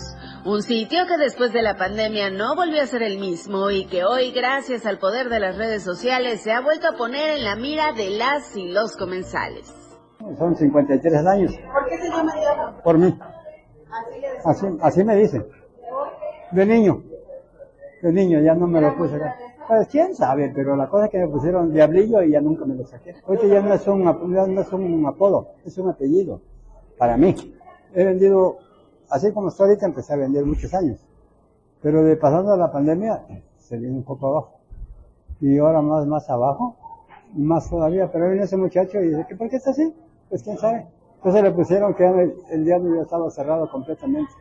Un 0.46 0.64
sitio 0.64 1.00
que 1.06 1.18
después 1.18 1.52
de 1.52 1.62
la 1.62 1.76
pandemia 1.76 2.30
no 2.30 2.56
volvió 2.56 2.82
a 2.82 2.86
ser 2.86 3.04
el 3.04 3.20
mismo 3.20 3.70
y 3.72 3.86
que 3.86 4.06
hoy, 4.06 4.32
gracias 4.32 4.86
al 4.86 4.98
poder 4.98 5.28
de 5.28 5.40
las 5.40 5.58
redes 5.58 5.84
sociales, 5.84 6.42
se 6.42 6.54
ha 6.54 6.62
vuelto 6.62 6.88
a 6.88 6.98
poner 6.98 7.38
en 7.38 7.44
la 7.44 7.58
mira 7.58 7.92
de 7.92 8.10
las 8.12 8.56
y 8.56 8.70
los 8.70 8.96
comensales. 8.96 9.74
Son 10.38 10.56
53 10.56 11.26
años. 11.26 11.52
¿Por 11.74 11.90
qué 11.90 11.98
se 11.98 12.10
llama 12.10 12.34
diablo? 12.36 12.82
Por 12.84 12.98
mí. 12.98 13.20
Así, 14.46 14.66
así 14.82 15.04
me 15.04 15.16
dicen. 15.18 15.46
De 16.52 16.66
niño. 16.66 17.04
De 18.02 18.12
niño, 18.14 18.40
ya 18.40 18.56
no 18.56 18.66
me 18.66 18.80
lo 18.80 18.96
puse 18.96 19.16
acá. 19.16 19.36
Pues 19.68 19.88
quién 19.90 20.16
sabe, 20.16 20.52
pero 20.56 20.76
la 20.76 20.88
cosa 20.88 21.06
es 21.06 21.12
que 21.12 21.20
me 21.20 21.28
pusieron 21.28 21.72
diablillo 21.74 22.24
y 22.24 22.32
ya 22.32 22.42
nunca 22.42 22.66
me 22.66 22.76
lo 22.76 22.86
saqué. 22.86 23.14
Ahorita 23.28 23.46
ya 23.46 23.62
no 23.62 23.74
es 23.74 23.88
un, 23.88 24.04
ya 24.34 24.48
no 24.48 24.62
es 24.62 24.72
un 24.72 25.06
apodo, 25.06 25.50
es 25.66 25.78
un 25.78 25.90
apellido. 25.90 26.42
Para 26.98 27.18
mí. 27.18 27.36
He 27.94 28.04
vendido, 28.04 28.58
así 29.10 29.32
como 29.32 29.50
estoy 29.50 29.70
ahorita, 29.70 29.86
empecé 29.86 30.14
a 30.14 30.18
vender 30.18 30.46
muchos 30.46 30.74
años. 30.74 31.00
Pero 31.82 32.04
de 32.04 32.16
pasando 32.18 32.56
la 32.58 32.72
pandemia, 32.72 33.26
se 33.58 33.78
vino 33.78 33.96
un 33.96 34.04
poco 34.04 34.28
abajo. 34.28 34.60
Y 35.40 35.58
ahora 35.58 35.82
más, 35.82 36.06
más 36.06 36.30
abajo, 36.30 36.76
más 37.34 37.70
todavía. 37.70 38.12
Pero 38.12 38.28
viene 38.28 38.44
ese 38.44 38.58
muchacho 38.58 39.00
y 39.00 39.10
dice, 39.10 39.26
¿que 39.28 39.36
¿por 39.36 39.50
qué 39.50 39.58
está 39.58 39.72
así? 39.72 39.94
Pues 40.30 40.44
quién 40.44 40.58
sabe. 40.58 40.88
Entonces 41.16 41.44
le 41.44 41.52
pusieron 41.52 41.94
que 41.94 42.06
el, 42.06 42.34
el 42.52 42.66
diablo 42.66 42.96
ya 42.96 43.02
estaba 43.04 43.30
cerrado 43.30 43.70
completamente. 43.70 44.32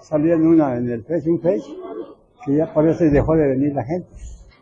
Salía 0.00 0.34
en 0.34 0.46
una, 0.46 0.76
en 0.76 0.88
el 0.90 1.04
Face, 1.04 1.30
un 1.30 1.40
Face, 1.40 1.64
que 2.44 2.56
ya 2.56 2.72
por 2.72 2.88
eso 2.88 3.04
dejó 3.04 3.34
de 3.34 3.48
venir 3.48 3.74
la 3.74 3.84
gente. 3.84 4.08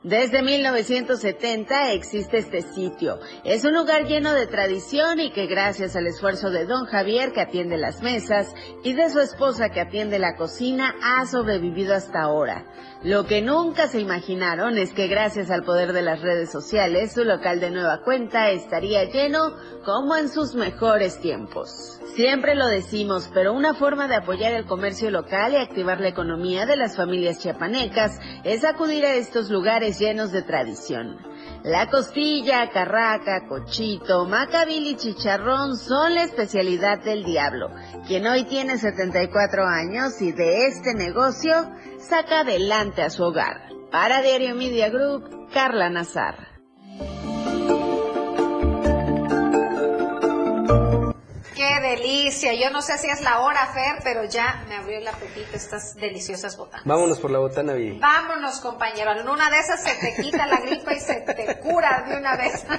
Desde 0.04 0.42
1970 0.42 1.92
existe 1.92 2.36
este 2.36 2.60
sitio. 2.60 3.20
Es 3.42 3.64
un 3.64 3.72
lugar 3.72 4.04
lleno 4.04 4.34
de 4.34 4.46
tradición 4.46 5.18
y 5.18 5.32
que 5.32 5.46
gracias 5.46 5.96
al 5.96 6.06
esfuerzo 6.06 6.50
de 6.50 6.66
don 6.66 6.84
Javier 6.84 7.32
que 7.32 7.40
atiende 7.40 7.78
las 7.78 8.02
mesas 8.02 8.54
y 8.82 8.92
de 8.92 9.08
su 9.08 9.20
esposa 9.20 9.70
que 9.70 9.80
atiende 9.80 10.18
la 10.18 10.36
cocina 10.36 10.94
ha 11.02 11.24
sobrevivido 11.24 11.94
hasta 11.94 12.20
ahora. 12.20 12.66
Lo 13.02 13.24
que 13.24 13.40
nunca 13.40 13.86
se 13.86 13.98
imaginaron 13.98 14.76
es 14.76 14.92
que 14.92 15.08
gracias 15.08 15.50
al 15.50 15.62
poder 15.62 15.94
de 15.94 16.02
las 16.02 16.20
redes 16.20 16.50
sociales 16.50 17.14
su 17.14 17.24
local 17.24 17.60
de 17.60 17.70
nueva 17.70 18.02
cuenta 18.02 18.50
estaría 18.50 19.04
lleno 19.04 19.56
como 19.86 20.16
en 20.16 20.28
sus 20.28 20.54
mejores 20.54 21.18
tiempos. 21.18 21.98
Siempre 22.14 22.54
lo 22.54 22.68
decimos, 22.68 23.28
pero 23.34 23.52
una 23.52 23.74
forma 23.74 24.06
de 24.06 24.14
apoyar 24.14 24.52
el 24.52 24.66
comercio 24.66 25.10
local 25.10 25.52
y 25.52 25.56
activar 25.56 26.00
la 26.00 26.08
economía 26.08 26.64
de 26.64 26.76
las 26.76 26.96
familias 26.96 27.40
chiapanecas 27.40 28.20
es 28.44 28.64
acudir 28.64 29.04
a 29.04 29.14
estos 29.14 29.50
lugares 29.50 29.93
llenos 29.98 30.32
de 30.32 30.42
tradición. 30.42 31.18
La 31.62 31.90
costilla, 31.90 32.70
carraca, 32.70 33.46
cochito, 33.48 34.26
macabil 34.26 34.86
y 34.86 34.96
chicharrón 34.96 35.76
son 35.76 36.14
la 36.14 36.22
especialidad 36.22 37.02
del 37.02 37.24
diablo, 37.24 37.70
quien 38.06 38.26
hoy 38.26 38.44
tiene 38.44 38.78
74 38.78 39.66
años 39.66 40.20
y 40.20 40.32
de 40.32 40.66
este 40.66 40.94
negocio 40.94 41.70
saca 41.98 42.40
adelante 42.40 43.02
a 43.02 43.10
su 43.10 43.24
hogar. 43.24 43.68
Para 43.90 44.22
Diario 44.22 44.54
Media 44.54 44.90
Group, 44.90 45.48
Carla 45.52 45.88
Nazar. 45.88 46.53
Delicia. 51.96 52.52
Yo 52.54 52.70
no 52.70 52.82
sé 52.82 52.98
si 52.98 53.08
es 53.08 53.20
la 53.20 53.40
hora, 53.40 53.66
Fer, 53.72 54.02
pero 54.02 54.24
ya 54.24 54.64
me 54.68 54.76
abrió 54.76 54.98
el 54.98 55.08
apetito 55.08 55.48
estas 55.54 55.94
deliciosas 55.96 56.56
botanas. 56.56 56.86
Vámonos 56.86 57.18
por 57.18 57.30
la 57.30 57.38
botana, 57.38 57.74
Viri. 57.74 57.98
Vámonos, 57.98 58.60
compañero. 58.60 59.12
En 59.12 59.28
una 59.28 59.50
de 59.50 59.58
esas 59.58 59.82
se 59.82 59.94
te 59.94 60.22
quita 60.22 60.46
la 60.46 60.60
gripa 60.60 60.94
y 60.94 61.00
se 61.00 61.20
te 61.20 61.60
cura 61.60 62.04
de 62.08 62.16
una 62.16 62.36
vez. 62.36 62.64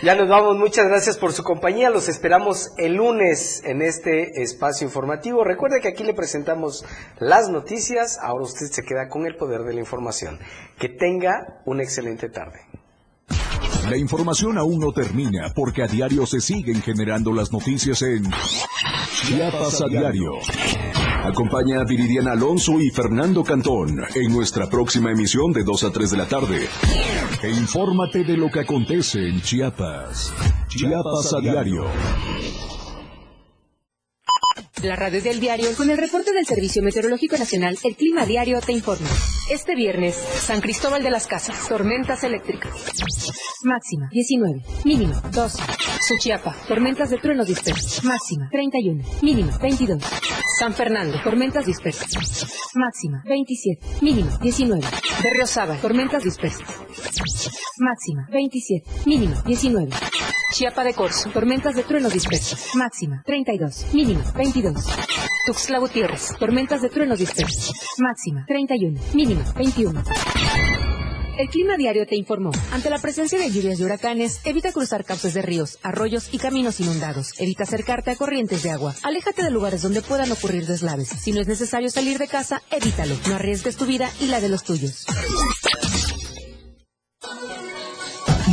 Ya 0.00 0.14
nos 0.14 0.28
vamos, 0.28 0.56
muchas 0.56 0.86
gracias 0.86 1.18
por 1.18 1.32
su 1.32 1.42
compañía. 1.42 1.90
Los 1.90 2.08
esperamos 2.08 2.72
el 2.76 2.94
lunes 2.94 3.64
en 3.64 3.82
este 3.82 4.42
espacio 4.42 4.86
informativo. 4.86 5.42
Recuerde 5.42 5.80
que 5.80 5.88
aquí 5.88 6.04
le 6.04 6.14
presentamos 6.14 6.84
las 7.18 7.48
noticias. 7.48 8.16
Ahora 8.22 8.44
usted 8.44 8.66
se 8.66 8.84
queda 8.84 9.08
con 9.08 9.26
el 9.26 9.34
poder 9.34 9.64
de 9.64 9.74
la 9.74 9.80
información. 9.80 10.38
Que 10.78 10.88
tenga 10.88 11.62
una 11.64 11.82
excelente 11.82 12.28
tarde. 12.28 12.60
La 13.90 13.96
información 13.96 14.58
aún 14.58 14.80
no 14.80 14.92
termina 14.92 15.50
porque 15.54 15.82
a 15.82 15.86
diario 15.86 16.26
se 16.26 16.40
siguen 16.40 16.82
generando 16.82 17.32
las 17.32 17.50
noticias 17.52 18.02
en 18.02 18.22
Chiapas 19.24 19.80
a 19.80 19.88
diario. 19.88 20.32
Acompaña 21.24 21.80
a 21.80 21.84
Viridiana 21.84 22.32
Alonso 22.32 22.80
y 22.80 22.90
Fernando 22.90 23.42
Cantón 23.42 23.98
en 24.14 24.32
nuestra 24.32 24.68
próxima 24.68 25.10
emisión 25.10 25.52
de 25.52 25.64
2 25.64 25.84
a 25.84 25.90
3 25.90 26.10
de 26.10 26.16
la 26.16 26.28
tarde. 26.28 26.68
E 27.42 27.50
infórmate 27.50 28.24
de 28.24 28.36
lo 28.36 28.50
que 28.50 28.60
acontece 28.60 29.26
en 29.26 29.40
Chiapas. 29.40 30.34
Chiapas 30.68 31.32
a 31.34 31.40
diario. 31.40 31.86
La 34.82 34.94
radio 34.94 35.20
del 35.20 35.40
diario 35.40 35.74
con 35.76 35.90
el 35.90 35.98
reporte 35.98 36.32
del 36.32 36.46
Servicio 36.46 36.82
Meteorológico 36.84 37.36
Nacional, 37.36 37.76
el 37.82 37.96
Clima 37.96 38.24
Diario 38.24 38.60
te 38.60 38.72
informa. 38.72 39.08
Este 39.50 39.74
viernes, 39.74 40.14
San 40.14 40.60
Cristóbal 40.60 41.02
de 41.02 41.10
las 41.10 41.26
Casas, 41.26 41.68
tormentas 41.68 42.22
eléctricas. 42.22 42.72
Máxima 43.64 44.08
19, 44.12 44.62
mínimo 44.84 45.20
12. 45.32 45.62
Suchiapa, 46.06 46.54
tormentas 46.68 47.10
de 47.10 47.18
truenos 47.18 47.48
dispersos. 47.48 48.04
Máxima 48.04 48.48
31, 48.52 49.02
mínimo 49.22 49.50
22. 49.60 50.00
San 50.60 50.72
Fernando, 50.72 51.20
tormentas 51.24 51.66
dispersas. 51.66 52.46
Máxima 52.74 53.24
27, 53.26 53.84
mínimo 54.02 54.30
19. 54.40 54.86
Berriozábal, 55.24 55.80
tormentas 55.80 56.22
dispersas. 56.22 56.68
Máxima 57.78 58.28
27, 58.30 58.88
mínimo 59.06 59.42
19. 59.44 59.90
Chiapa 60.50 60.82
de 60.82 60.94
Corzo, 60.94 61.30
tormentas 61.30 61.74
de 61.74 61.82
truenos 61.82 62.12
dispersos. 62.12 62.74
Máxima 62.74 63.22
32, 63.26 63.92
mínimo 63.92 64.22
22. 64.34 64.82
Tuxtla 65.46 65.78
Gutiérrez, 65.78 66.34
tormentas 66.38 66.80
de 66.80 66.88
truenos 66.88 67.18
dispersos. 67.18 67.72
Máxima 67.98 68.46
31, 68.46 68.98
mínimo 69.12 69.42
21. 69.54 70.02
El 71.38 71.48
Clima 71.50 71.76
Diario 71.76 72.06
te 72.06 72.16
informó. 72.16 72.50
Ante 72.72 72.88
la 72.88 72.98
presencia 72.98 73.38
de 73.38 73.50
lluvias 73.50 73.78
y 73.78 73.84
huracanes, 73.84 74.40
evita 74.44 74.72
cruzar 74.72 75.04
cauces 75.04 75.34
de 75.34 75.42
ríos, 75.42 75.78
arroyos 75.82 76.30
y 76.32 76.38
caminos 76.38 76.80
inundados. 76.80 77.38
Evita 77.38 77.64
acercarte 77.64 78.10
a 78.10 78.16
corrientes 78.16 78.62
de 78.62 78.70
agua. 78.70 78.94
Aléjate 79.02 79.44
de 79.44 79.50
lugares 79.50 79.82
donde 79.82 80.02
puedan 80.02 80.32
ocurrir 80.32 80.66
deslaves. 80.66 81.08
Si 81.08 81.30
no 81.30 81.40
es 81.40 81.46
necesario 81.46 81.90
salir 81.90 82.18
de 82.18 82.26
casa, 82.26 82.62
evítalo. 82.70 83.14
No 83.28 83.34
arriesgues 83.34 83.76
tu 83.76 83.84
vida 83.84 84.10
y 84.18 84.26
la 84.26 84.40
de 84.40 84.48
los 84.48 84.64
tuyos. 84.64 85.04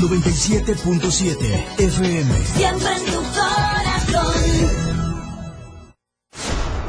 97.7 0.08 1.80
FM. 1.80 2.32
Siempre 2.46 2.90
en 2.96 3.06
tu 3.06 3.24
corazón. 3.34 4.36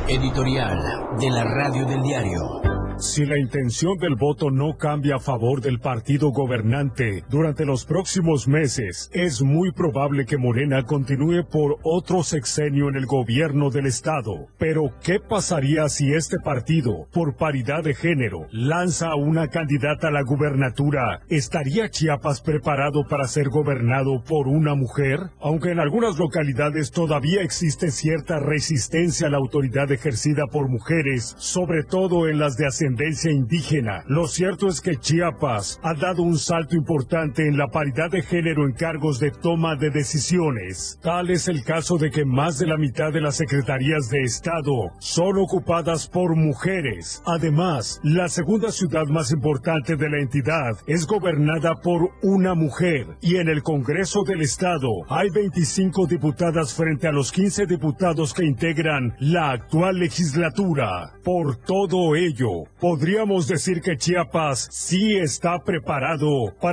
Editorial 0.07 0.79
de 1.19 1.31
la 1.31 1.45
Radio 1.45 1.87
del 1.87 2.03
Diario. 2.03 2.76
Si 2.99 3.26
la 3.26 3.38
intención 3.38 3.99
del 3.99 4.14
voto 4.14 4.51
no 4.51 4.78
cambia 4.78 5.16
a 5.16 5.20
favor 5.20 5.61
del 5.61 5.80
partido 5.80 6.30
gobernante 6.30 7.24
durante 7.28 7.66
los 7.66 7.84
próximos 7.84 8.49
meses, 8.49 9.11
es 9.12 9.42
muy 9.42 9.70
probable 9.72 10.24
que 10.24 10.38
Morena 10.38 10.82
continúe 10.82 11.44
por 11.44 11.76
otro 11.82 12.22
sexenio 12.22 12.88
en 12.88 12.97
el 12.97 13.05
gobierno 13.05 13.68
del 13.68 13.84
estado. 13.84 14.47
Pero, 14.57 14.94
¿qué 15.03 15.20
pasaría 15.20 15.90
si 15.90 16.14
este 16.14 16.38
partido, 16.38 17.07
por 17.12 17.36
paridad 17.36 17.84
de 17.84 17.94
género, 17.94 18.47
lanza 18.51 19.09
a 19.09 19.16
una 19.16 19.49
candidata 19.49 20.09
a 20.09 20.12
la 20.12 20.22
gubernatura? 20.22 21.20
¿Estaría 21.28 21.90
Chiapas 21.90 22.40
preparado 22.40 23.05
para 23.07 23.28
ser 23.28 23.51
gobernado 23.51 24.22
por 24.26 24.49
una 24.49 24.74
mujer? 24.74 25.20
Aunque 25.40 25.70
en 25.70 25.80
algunas 25.80 26.16
localidades 26.18 26.92
todavía 26.92 27.42
existe 27.42 27.90
cierta 27.90 28.40
resistencia 28.40 29.26
a 29.26 29.30
la 29.30 29.36
autoridad 29.36 29.92
ejercida 29.92 30.47
por 30.51 30.70
mujeres, 30.70 31.34
sobre 31.36 31.84
todo 31.84 32.26
en 32.26 32.38
las 32.38 32.57
de 32.57 32.66
indígena, 32.87 34.05
lo 34.07 34.26
cierto 34.26 34.68
es 34.68 34.80
que 34.80 34.97
Chiapas 34.97 35.80
ha 35.82 35.95
dado 35.95 36.22
un 36.22 36.39
salto 36.39 36.76
importante 36.76 37.47
en 37.47 37.57
la 37.57 37.68
paridad 37.68 38.11
de 38.11 38.22
género 38.22 38.64
en 38.64 38.72
cargos 38.72 39.18
de 39.18 39.30
toma 39.30 39.76
de 39.76 39.91
decisiones. 39.91 40.99
Tal 41.03 41.30
es 41.30 41.49
el 41.49 41.64
caso 41.64 41.99
de 41.99 42.11
que 42.11 42.24
más 42.24 42.59
de 42.59 42.66
la 42.66 42.76
mitad 42.76 43.12
de 43.12 43.20
las 43.20 43.37
secretarías 43.37 44.09
de 44.09 44.22
Estado 44.22 44.93
son 44.99 45.39
ocupadas 45.39 46.09
por 46.09 46.37
mujeres. 46.37 47.22
Además, 47.26 48.01
la 48.03 48.28
segunda 48.28 48.70
ciudad 48.70 49.07
más 49.07 49.32
importante 49.32 49.97
de 49.97 50.09
la 50.09 50.18
entidad 50.18 50.76
es 50.87 51.07
gobernada 51.07 51.74
por 51.82 52.11
una 52.22 52.55
mujer 52.55 53.16
y 53.20 53.37
en 53.37 53.49
el 53.49 53.62
Congreso 53.62 54.22
del 54.24 54.43
Estado 54.43 54.89
hay 55.09 55.30
25 55.30 56.07
diputadas 56.07 56.74
frente 56.74 57.09
a 57.09 57.12
los 57.12 57.32
15 57.32 57.66
diputados 57.66 58.32
que 58.32 58.45
integran 58.45 59.14
la 59.18 59.51
actual 59.51 59.99
legislatura. 59.99 61.12
Por 61.24 61.57
todo 61.57 62.14
ello, 62.16 62.64
podríamos 62.81 63.47
decir 63.47 63.81
que 63.81 63.97
Chiapas 63.97 64.68
sí 64.70 65.16
está 65.16 65.59
preparado 65.64 66.55
para 66.61 66.66